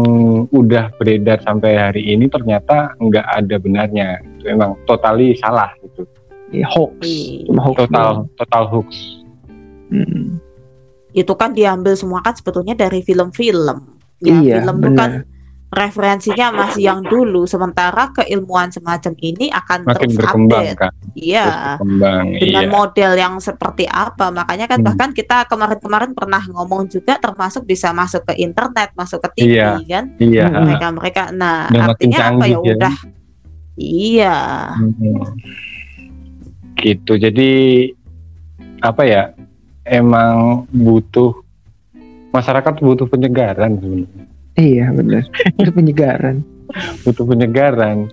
udah 0.51 0.91
beredar 0.99 1.39
sampai 1.47 1.77
hari 1.79 2.03
ini 2.03 2.27
ternyata 2.27 2.99
nggak 2.99 3.27
ada 3.29 3.57
benarnya. 3.63 4.09
Itu 4.39 4.51
emang 4.51 4.75
totally 4.91 5.39
salah 5.39 5.71
gitu. 5.87 6.03
Ya, 6.51 6.67
hoax 6.69 6.99
Iya. 7.01 7.47
cuma 7.47 7.61
hoax 7.63 7.79
doang. 7.79 7.89
Total 7.89 8.13
total 8.37 8.65
hoax. 8.69 8.89
Hmm. 9.89 10.41
itu 11.13 11.29
kan 11.37 11.53
diambil 11.53 11.93
semua 11.93 12.25
kan 12.25 12.33
sebetulnya 12.33 12.73
dari 12.73 13.05
film-film 13.05 14.01
ya 14.25 14.33
iya 14.41 14.65
film 14.65 14.81
itu 14.81 14.89
kan 14.97 15.11
benar 15.21 15.32
referensinya 15.73 16.53
masih 16.53 16.85
yang 16.85 17.01
dulu 17.01 17.49
sementara 17.49 18.13
keilmuan 18.13 18.69
semacam 18.69 19.17
ini 19.25 19.49
akan 19.49 19.89
Makin 19.89 19.97
terus 20.05 20.15
berkembang 20.21 20.65
update 20.69 20.77
kan. 20.77 20.93
Iya 21.17 21.47
berkembang. 21.81 22.25
dengan 22.37 22.65
iya. 22.69 22.71
model 22.71 23.13
yang 23.17 23.35
seperti 23.41 23.85
apa 23.89 24.29
makanya 24.29 24.69
kan 24.69 24.79
Hmm. 24.79 24.87
bahkan 24.93 25.11
kita 25.17 25.49
kemarin-kemarin 25.49 26.13
pernah 26.13 26.45
ngomong 26.45 26.93
juga 26.93 27.17
termasuk 27.17 27.65
bisa 27.65 27.89
masuk 27.97 28.21
ke 28.29 28.37
internet 28.37 28.93
masuk 28.93 29.25
ke 29.25 29.29
TV 29.41 29.57
Iya. 29.57 29.81
kan 29.89 30.05
Iya. 30.21 30.45
Hmm. 30.47 30.61
mereka 30.69 30.87
mereka 30.93 31.23
nah 31.33 31.73
makin 31.73 31.89
artinya 31.89 32.19
apa 32.29 32.45
ya 32.45 32.53
ya. 32.53 32.59
udah 32.77 32.95
iya 33.81 34.37
Mm-mm. 34.77 35.25
Gitu. 36.77 37.13
Jadi 37.15 37.51
apa 38.83 39.07
ya? 39.07 39.23
Emang 39.83 40.67
butuh 40.69 41.43
masyarakat 42.31 42.75
butuh 42.79 43.07
penyegaran 43.07 43.79
sebenarnya. 43.79 44.22
Iya 44.57 44.93
benar. 44.93 45.25
Itu 45.61 45.73
penyegaran. 45.73 46.45
Butuh 47.05 47.25
penyegaran. 47.29 48.09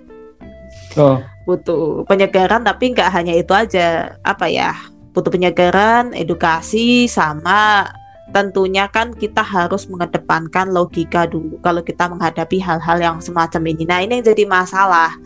Oh, 0.97 1.21
butuh 1.47 2.03
penyegaran 2.05 2.65
tapi 2.65 2.91
nggak 2.91 3.09
hanya 3.13 3.33
itu 3.37 3.53
aja. 3.55 4.17
Apa 4.25 4.49
ya? 4.51 4.75
Butuh 5.15 5.31
penyegaran 5.31 6.11
edukasi 6.11 7.07
sama 7.07 7.87
tentunya 8.29 8.85
kan 8.89 9.09
kita 9.09 9.41
harus 9.41 9.89
mengedepankan 9.89 10.69
logika 10.69 11.25
dulu 11.25 11.57
kalau 11.65 11.81
kita 11.81 12.05
menghadapi 12.05 12.61
hal-hal 12.61 12.97
yang 13.01 13.17
semacam 13.23 13.73
ini. 13.73 13.83
Nah 13.89 13.99
ini 14.05 14.19
yang 14.19 14.25
jadi 14.33 14.43
masalah. 14.45 15.17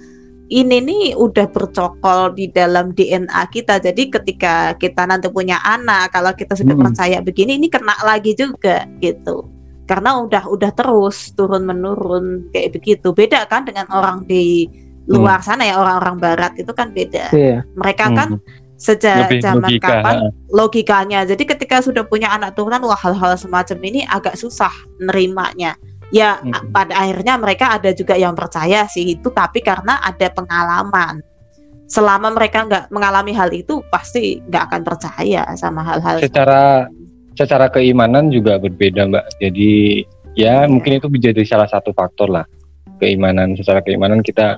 Ini 0.53 0.83
nih 0.85 1.17
udah 1.17 1.49
bercokol 1.49 2.37
di 2.37 2.51
dalam 2.51 2.93
DNA 2.93 3.41
kita. 3.49 3.81
Jadi 3.81 4.11
ketika 4.11 4.77
kita 4.77 5.07
nanti 5.09 5.31
punya 5.31 5.57
anak 5.63 6.13
kalau 6.13 6.35
kita 6.35 6.53
sudah 6.53 6.75
Mm-mm. 6.77 6.93
percaya 6.93 7.17
begini 7.23 7.57
ini 7.57 7.71
kena 7.71 7.95
lagi 8.05 8.37
juga 8.37 8.85
gitu 9.01 9.52
karena 9.83 10.23
udah 10.23 10.47
udah 10.47 10.71
terus 10.71 11.35
turun 11.35 11.67
menurun 11.67 12.47
kayak 12.55 12.79
begitu. 12.79 13.11
Beda 13.11 13.43
kan 13.47 13.67
dengan 13.67 13.87
orang 13.91 14.23
di 14.23 14.67
luar 15.03 15.43
sana 15.43 15.67
ya 15.67 15.75
orang-orang 15.75 16.15
barat 16.19 16.53
itu 16.55 16.71
kan 16.71 16.95
beda. 16.95 17.35
Iya. 17.35 17.67
Mereka 17.75 18.05
kan 18.15 18.39
mm, 18.39 18.79
sejak 18.79 19.27
lebih 19.27 19.43
zaman 19.43 19.69
logika. 19.69 19.87
kapan? 19.91 20.15
logikanya. 20.47 21.19
Jadi 21.27 21.43
ketika 21.43 21.83
sudah 21.83 22.07
punya 22.07 22.31
anak 22.31 22.55
turunan 22.55 22.79
wah 22.87 22.95
hal-hal 22.95 23.35
semacam 23.35 23.77
ini 23.83 24.07
agak 24.07 24.39
susah 24.39 24.71
nerimanya. 25.03 25.75
Ya 26.15 26.39
Mm. 26.39 26.55
a- 26.55 26.65
pada 26.71 26.93
akhirnya 27.03 27.35
mereka 27.35 27.75
ada 27.75 27.91
juga 27.91 28.15
yang 28.15 28.31
percaya 28.31 28.87
sih 28.87 29.19
itu 29.19 29.27
tapi 29.35 29.59
karena 29.59 29.99
ada 29.99 30.31
pengalaman. 30.31 31.19
Selama 31.83 32.31
mereka 32.31 32.63
nggak 32.63 32.89
mengalami 32.95 33.35
hal 33.35 33.51
itu 33.51 33.83
pasti 33.91 34.39
nggak 34.47 34.63
akan 34.71 34.81
percaya 34.87 35.43
sama 35.59 35.83
hal-hal 35.83 36.23
Secara 36.23 36.87
secara 37.33 37.69
keimanan 37.69 38.29
juga 38.29 38.57
berbeda 38.61 39.09
mbak. 39.09 39.25
Jadi 39.41 40.03
ya 40.37 40.65
mungkin 40.65 40.97
itu 40.97 41.07
menjadi 41.09 41.41
salah 41.45 41.69
satu 41.69 41.93
faktor 41.93 42.29
lah 42.29 42.45
keimanan. 43.01 43.57
Secara 43.57 43.81
keimanan 43.81 44.21
kita 44.21 44.57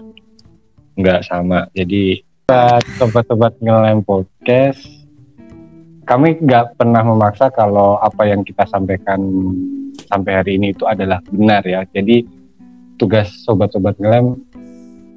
nggak 0.99 1.28
sama. 1.28 1.67
Jadi 1.76 2.23
sobat-sobat 3.01 3.57
ngelem 3.57 4.05
podcast, 4.05 4.86
kami 6.05 6.38
nggak 6.38 6.78
pernah 6.78 7.01
memaksa 7.01 7.49
kalau 7.49 7.97
apa 7.99 8.30
yang 8.30 8.45
kita 8.45 8.63
sampaikan 8.69 9.19
sampai 10.05 10.32
hari 10.38 10.51
ini 10.61 10.71
itu 10.71 10.86
adalah 10.86 11.19
benar 11.34 11.65
ya. 11.65 11.84
Jadi 11.89 12.23
tugas 13.01 13.28
sobat-sobat 13.43 13.97
ngelem 13.99 14.39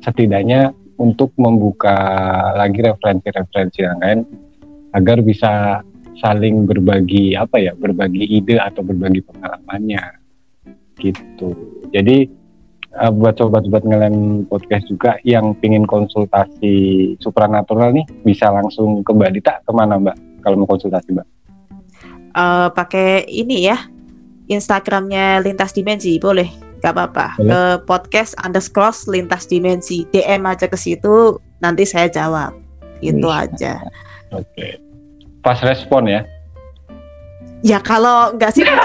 setidaknya 0.03 0.73
untuk 0.99 1.31
membuka 1.39 1.95
lagi 2.59 2.83
referensi-referensi 2.83 3.81
yang 3.87 3.99
lain 4.03 4.21
agar 4.97 5.23
bisa 5.23 5.85
saling 6.19 6.67
berbagi 6.67 7.39
apa 7.39 7.57
ya 7.63 7.73
berbagi 7.75 8.27
ide 8.27 8.59
atau 8.59 8.83
berbagi 8.83 9.23
pengalamannya. 9.25 10.03
Gitu. 10.99 11.49
Jadi 11.95 12.27
eh, 12.95 13.13
buat 13.15 13.39
sobat-sobat 13.39 13.87
ngelem 13.87 14.47
podcast 14.51 14.91
juga 14.91 15.17
yang 15.23 15.55
pingin 15.63 15.87
konsultasi 15.87 17.15
supranatural 17.23 17.95
nih 17.95 18.07
bisa 18.27 18.51
langsung 18.51 19.07
ke 19.07 19.11
Mbak 19.15 19.31
Dita 19.39 19.55
ke 19.63 19.71
mana 19.71 19.99
Mbak? 19.99 20.43
Kalau 20.43 20.57
mau 20.59 20.69
konsultasi 20.69 21.15
Mbak. 21.15 21.27
Eh, 22.35 22.69
pakai 22.75 23.27
ini 23.31 23.67
ya 23.67 23.79
Instagramnya 24.51 25.43
lintas 25.43 25.71
dimensi 25.71 26.19
boleh? 26.19 26.51
Nggak 26.79 26.95
apa-apa. 26.95 27.27
Ke 27.43 27.61
podcast 27.87 28.39
underscore 28.39 28.95
lintas 29.11 29.51
dimensi. 29.51 30.07
DM 30.15 30.47
aja 30.47 30.71
ke 30.71 30.79
situ 30.79 31.43
nanti 31.59 31.83
saya 31.83 32.07
jawab. 32.07 32.55
Itu 33.03 33.31
aja. 33.31 33.79
oke 34.35 34.88
pas 35.49 35.65
respon 35.65 36.05
ya? 36.05 36.21
Ya 37.65 37.81
kalau 37.81 38.37
nggak 38.37 38.53
sibuk 38.53 38.77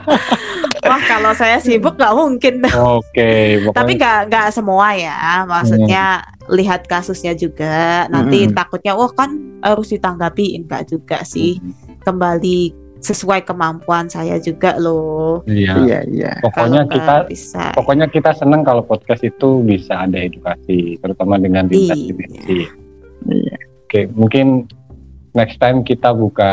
wah 0.88 1.02
kalau 1.10 1.34
saya 1.34 1.58
sibuk 1.58 1.98
nggak 1.98 2.14
mungkin. 2.14 2.62
Oke 2.70 3.58
tapi 3.74 3.98
pokoknya 3.98 3.98
nggak 3.98 4.20
nggak 4.30 4.46
semua 4.54 4.94
ya. 4.94 5.42
Maksudnya 5.44 6.22
lihat 6.46 6.86
kasusnya 6.86 7.34
juga. 7.34 8.06
Nanti 8.06 8.46
Mm-mm. 8.46 8.54
takutnya 8.54 8.94
wah 8.94 9.10
kan 9.10 9.34
harus 9.60 9.90
ditanggapi. 9.90 10.54
Enggak 10.54 10.86
juga 10.88 11.26
sih. 11.26 11.58
Kembali 12.06 12.70
sesuai 13.02 13.42
kemampuan 13.42 14.06
saya 14.06 14.38
juga 14.38 14.78
loh. 14.78 15.42
Iya. 15.50 15.74
Iya 15.82 15.98
iya. 16.08 16.32
Pokoknya 16.40 16.86
Kalau 16.86 16.94
kita 16.94 17.14
bisa. 17.26 17.64
pokoknya 17.74 18.06
kita 18.08 18.30
senang 18.38 18.62
kalau 18.62 18.86
podcast 18.86 19.26
itu 19.26 19.60
bisa 19.66 20.06
ada 20.06 20.16
edukasi 20.22 20.96
terutama 21.02 21.36
dengan 21.36 21.66
lintas 21.66 21.98
Iya. 21.98 22.06
dimensi 22.14 22.58
iya. 23.26 23.58
Oke, 23.92 24.08
mungkin 24.16 24.64
next 25.32 25.56
time 25.58 25.80
kita 25.82 26.12
buka 26.12 26.52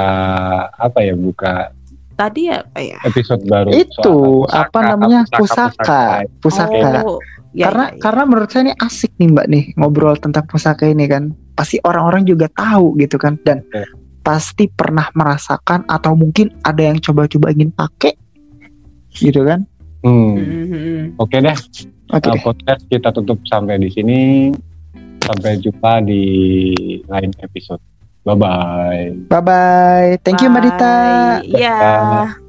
apa 0.71 0.99
ya 1.03 1.13
buka 1.15 1.71
tadi 2.15 2.51
apa 2.51 2.79
ya? 2.83 2.99
episode 3.07 3.43
baru 3.47 3.71
Itu 3.71 4.43
soal 4.43 4.67
apa 4.67 4.79
namanya 4.91 5.23
pusaka, 5.31 6.27
pusaka. 6.43 7.07
Oh, 7.07 7.23
ya, 7.55 7.71
karena 7.71 7.85
ya, 7.87 7.95
ya. 7.95 7.99
karena 8.03 8.21
menurut 8.27 8.49
saya 8.51 8.61
ini 8.67 8.73
asik 8.75 9.11
nih 9.15 9.27
mbak 9.31 9.47
nih 9.47 9.63
ngobrol 9.79 10.19
tentang 10.19 10.43
pusaka 10.43 10.83
ini 10.83 11.07
kan 11.07 11.31
pasti 11.55 11.79
orang-orang 11.83 12.27
juga 12.27 12.51
tahu 12.51 12.99
gitu 12.99 13.15
kan 13.15 13.39
dan 13.47 13.63
Iya. 13.71 13.87
pasti 14.19 14.67
pernah 14.67 15.07
merasakan 15.15 15.87
atau 15.87 16.11
mungkin 16.13 16.51
ada 16.67 16.91
yang 16.91 16.99
coba-coba 16.99 17.55
ingin 17.55 17.71
pakai 17.71 18.13
gitu 19.15 19.47
kan 19.47 19.63
Hmm. 19.99 20.39
Mhm. 20.39 21.19
Oke 21.19 21.43
deh, 21.43 21.57
oke 22.15 22.23
uh, 22.23 22.31
deh. 22.31 22.39
podcast 22.39 22.87
kita 22.87 23.11
tutup 23.11 23.35
sampai 23.43 23.75
di 23.83 23.91
sini. 23.91 24.47
Sampai 25.19 25.59
jumpa 25.59 25.99
di 26.07 26.23
lain 27.03 27.35
episode. 27.43 27.83
Bye-bye. 28.35 29.25
Bye-bye. 29.29 30.19
Thank 30.23 30.41
Bye. 30.41 30.45
you, 30.45 30.49
Marita. 30.49 31.41
Yeah. 31.45 31.77
Bye. 31.79 32.48